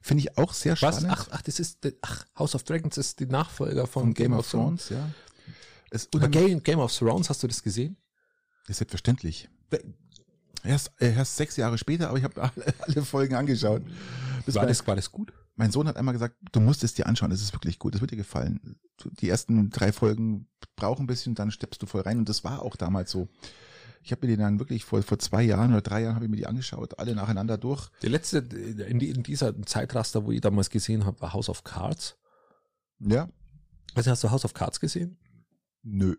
[0.00, 0.96] Finde ich auch sehr Was?
[0.96, 1.12] spannend.
[1.12, 4.38] Ach, ach, das ist, ach, House of Dragons ist die Nachfolger von, von Game, Game,
[4.38, 5.10] of Thrones, Thrones ja.
[5.90, 7.96] Es Game, Game of Thrones, hast du das gesehen?
[8.68, 9.48] Ist selbstverständlich.
[10.64, 13.82] Erst, erst sechs Jahre später, aber ich habe alle, alle Folgen angeschaut.
[14.44, 15.32] Das war, das, war das gut?
[15.56, 18.00] Mein Sohn hat einmal gesagt, du musst es dir anschauen, es ist wirklich gut, es
[18.00, 18.78] wird dir gefallen.
[19.20, 22.62] Die ersten drei Folgen brauchen ein bisschen, dann steppst du voll rein und das war
[22.62, 23.28] auch damals so.
[24.02, 26.30] Ich habe mir die dann wirklich vor, vor zwei Jahren oder drei Jahren habe ich
[26.30, 27.88] mir die angeschaut, alle nacheinander durch.
[28.02, 31.64] Die letzte, in, die, in dieser Zeitraster, wo ich damals gesehen habe, war House of
[31.64, 32.16] Cards.
[33.00, 33.28] Ja.
[33.94, 35.18] Also hast du House of Cards gesehen?
[35.82, 36.16] Nö.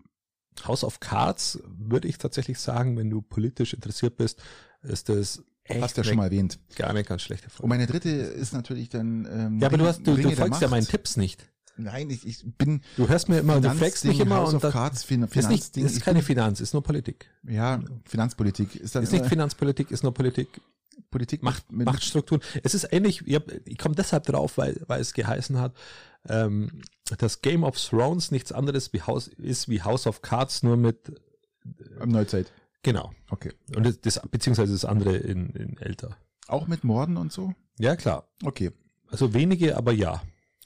[0.66, 4.42] House of Cards würde ich tatsächlich sagen, wenn du politisch interessiert bist,
[4.82, 6.58] ist das Echt Hast du ja schon mal erwähnt.
[6.76, 7.64] Gar nicht ganz schlechte Folge.
[7.64, 9.28] Und meine dritte ist natürlich dann.
[9.32, 11.48] Ähm, ja, aber du hast, du, du folgst ja meinen Tipps nicht.
[11.80, 12.82] Nein, ich, ich bin.
[12.98, 15.78] Du hörst mir immer, du fragst mich immer House und of Cards, fin ist, nicht,
[15.78, 17.30] ist keine Finanz, ist nur Politik.
[17.48, 19.04] Ja, Finanzpolitik ist dann.
[19.04, 20.62] Ist nicht Finanzpolitik, ist nur Politik.
[21.12, 22.42] Politik Macht, mit, Machtstrukturen.
[22.62, 25.74] Es ist ähnlich, ich, ich komme deshalb drauf, weil, weil es geheißen hat,
[26.28, 26.82] ähm,
[27.18, 31.10] dass Game of Thrones nichts anderes wie House, ist wie House of Cards, nur mit
[32.00, 32.52] äh, Neuzeit.
[32.84, 33.12] Genau.
[33.30, 33.54] Okay.
[33.76, 36.18] Und das, das beziehungsweise das andere in, in älter.
[36.48, 37.54] Auch mit Morden und so?
[37.78, 38.28] Ja, klar.
[38.44, 38.72] Okay.
[39.10, 40.22] Also wenige, aber ja.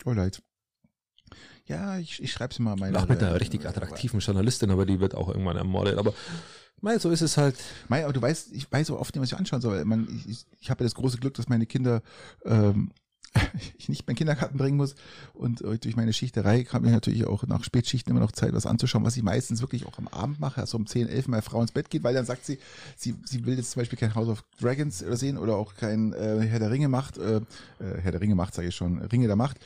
[0.06, 0.42] Oh leid.
[1.66, 2.98] Ja, ich, ich schreibe es mal meine.
[3.00, 5.98] Auch mit einer richtig attraktiven Journalistin, aber die wird auch irgendwann ermordet.
[5.98, 6.14] Aber
[6.82, 7.56] Mei, so ist es halt.
[7.88, 9.86] Mei, aber du weißt, ich weiß so oft nicht, was ich anschauen soll.
[9.86, 12.02] Man, ich, ich, ich habe ja das große Glück, dass meine Kinder
[12.44, 12.92] ähm,
[13.78, 14.96] ich nicht meinen Kindergarten bringen muss.
[15.34, 18.66] Und äh, durch meine Schichterei habe ich natürlich auch nach Spätschichten immer noch Zeit, was
[18.66, 21.62] anzuschauen, was ich meistens wirklich auch am Abend mache, also um 10, 11 meine Frau
[21.62, 22.60] ins Bett geht, weil dann sagt sie,
[22.96, 26.42] sie, sie will jetzt zum Beispiel kein House of Dragons sehen oder auch kein äh,
[26.42, 27.42] Herr der Ringe macht, äh, äh
[28.02, 29.58] Herr der Ringe macht, sage ich schon, Ringe der Macht.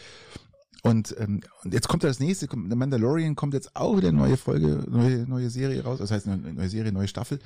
[0.88, 4.38] Und, ähm, und jetzt kommt das nächste, der Mandalorian kommt jetzt auch wieder eine neue
[4.38, 7.40] Folge, neue, neue Serie raus, das heißt eine neue Serie, neue Staffel.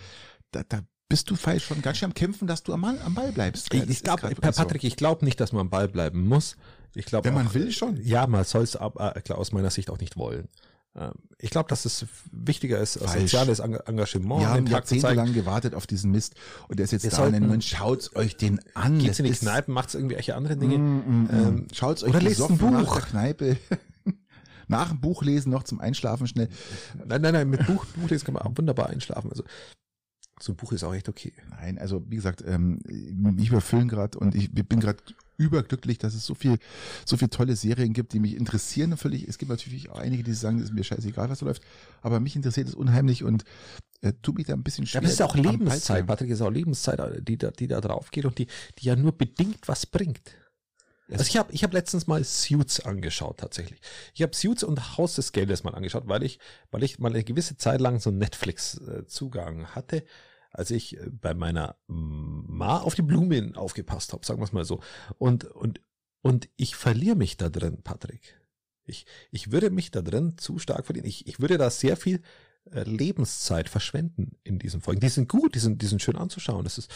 [0.51, 3.31] Da, da bist du falsch schon ganz schön am Kämpfen, dass du am, am Ball
[3.33, 3.73] bleibst.
[3.73, 4.87] Ich, ich glaube, Patrick, so.
[4.87, 6.55] ich glaube nicht, dass man am Ball bleiben muss.
[6.95, 7.97] Ich glaube, wenn man auch, will schon.
[8.01, 10.47] Ja, man soll es äh, aus meiner Sicht auch nicht wollen.
[10.95, 13.21] Ähm, ich glaube, dass es wichtiger ist, Falsch.
[13.21, 14.41] soziales Engagement.
[14.41, 16.35] Wir haben jahrzehntelang gewartet auf diesen Mist
[16.67, 17.25] und der ist jetzt Wir da.
[17.25, 18.99] Und schaut euch den an.
[18.99, 20.77] Geht's in die Kneipen, macht irgendwelche anderen Dinge.
[20.77, 21.29] Mm, mm, mm.
[21.31, 22.71] ähm, schaut euch oder lest ein Buch.
[22.71, 23.57] Nach der Kneipe.
[24.67, 26.49] nach dem Buch lesen noch zum Einschlafen schnell.
[27.05, 29.29] Nein, nein, nein, mit Buch, Buch lesen kann man auch wunderbar einschlafen.
[29.29, 29.43] Also
[30.39, 31.33] so ein Buch ist auch echt okay.
[31.49, 35.01] Nein, also wie gesagt, ähm, mich überfüllen gerade und ich bin gerade
[35.37, 36.57] überglücklich, dass es so viel,
[37.05, 38.95] so viel tolle Serien gibt, die mich interessieren.
[38.97, 41.63] Völlig, es gibt natürlich auch einige, die sagen, es ist mir scheißegal, was da läuft,
[42.01, 43.43] aber mich interessiert es unheimlich und
[44.01, 45.01] äh, tut mich da ein bisschen schwer.
[45.01, 47.81] Ja, aber es ist auch Lebenszeit, Patrick, es ist auch Lebenszeit, die da, die da
[47.81, 48.47] drauf geht und die,
[48.79, 50.35] die ja nur bedingt was bringt.
[51.09, 53.81] Also ich habe ich hab letztens mal Suits angeschaut tatsächlich.
[54.13, 56.39] Ich habe Suits und Haus des Geldes mal angeschaut, weil ich
[56.71, 60.05] weil ich mal eine gewisse Zeit lang so Netflix äh, Zugang hatte
[60.51, 64.65] als ich äh, bei meiner Ma auf die Blumen aufgepasst habe, sagen wir es mal
[64.65, 64.81] so.
[65.17, 65.81] Und, und,
[66.21, 68.39] und ich verliere mich da drin, Patrick.
[68.85, 71.07] Ich, ich würde mich da drin zu stark verlieren.
[71.07, 72.21] Ich, ich würde da sehr viel
[72.71, 75.01] äh, Lebenszeit verschwenden in diesen Folgen.
[75.01, 76.63] Die sind gut, die sind, die sind schön anzuschauen.
[76.63, 76.91] Das ist,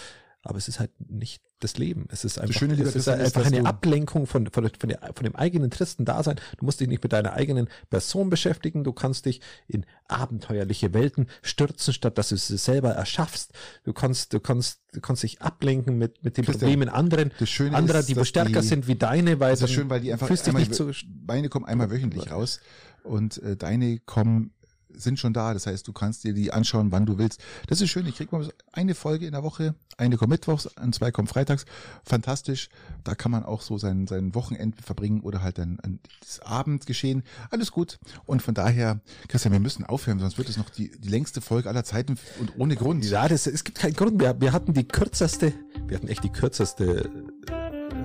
[0.46, 2.06] aber es ist halt nicht das Leben.
[2.12, 5.24] Es ist einfach, das Schöne, es ist einfach eine Ablenkung von, von, von, der, von
[5.24, 6.36] dem eigenen tristen Dasein.
[6.58, 8.84] Du musst dich nicht mit deiner eigenen Person beschäftigen.
[8.84, 13.54] Du kannst dich in abenteuerliche Welten stürzen, statt dass du sie selber erschaffst.
[13.86, 17.32] Du kannst, du kannst, du kannst dich ablenken mit, mit den Problemen anderen,
[17.72, 20.76] anderer, die stärker die, sind wie deine, weil das ist schön, weil die einfach nicht
[20.76, 20.92] so,
[21.26, 22.60] meine kommen einmal wöchentlich raus
[23.06, 24.52] und äh, deine kommen
[24.98, 25.54] sind schon da.
[25.54, 27.42] Das heißt, du kannst dir die anschauen, wann du willst.
[27.68, 28.06] Das ist schön.
[28.08, 29.76] Ich krieg mal eine Folge in der Woche.
[29.98, 31.66] Eine kommt mittwochs zwei kommt freitags.
[32.04, 32.70] Fantastisch.
[33.04, 37.24] Da kann man auch so sein, sein Wochenende verbringen oder halt ein das Abendgeschehen.
[37.50, 38.00] Alles gut.
[38.26, 41.70] Und von daher, Christian, wir müssen aufhören, sonst wird es noch die, die längste Folge
[41.70, 43.06] aller Zeiten und ohne Grund.
[43.06, 44.20] Ja, das, es gibt keinen Grund.
[44.20, 45.54] Wir, wir hatten die kürzeste,
[45.88, 47.10] wir hatten echt die kürzeste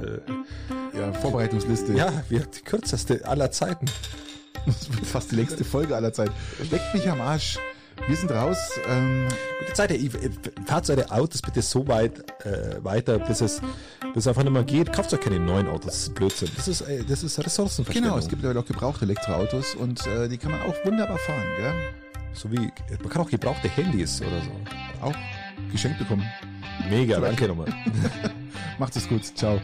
[0.02, 1.94] äh, ja, Vorbereitungsliste.
[1.94, 3.86] Ja, wir hatten die kürzeste aller Zeiten.
[4.66, 6.30] Das wird fast die längste Folge aller Zeit.
[6.70, 7.58] Leckt mich am Arsch.
[8.06, 8.58] Wir sind raus.
[8.88, 9.28] Ähm,
[9.60, 9.92] Gute Zeit,
[10.66, 13.60] fahrt eure Autos bitte so weit äh, weiter, bis es,
[14.14, 14.92] bis es einfach nicht mehr geht.
[14.92, 16.50] Kauft euch keine neuen Autos, das ist Blödsinn.
[16.56, 18.12] Das ist, äh, das ist Ressourcenverschwendung.
[18.12, 21.46] Genau, es gibt ja auch gebrauchte Elektroautos und äh, die kann man auch wunderbar fahren,
[21.56, 21.74] gell?
[22.32, 22.70] So wie,
[23.00, 25.06] man kann auch gebrauchte Handys oder so.
[25.06, 25.14] Auch
[25.70, 26.24] geschenkt bekommen.
[26.88, 27.68] Mega, danke nochmal.
[28.78, 29.60] Macht es gut, ciao.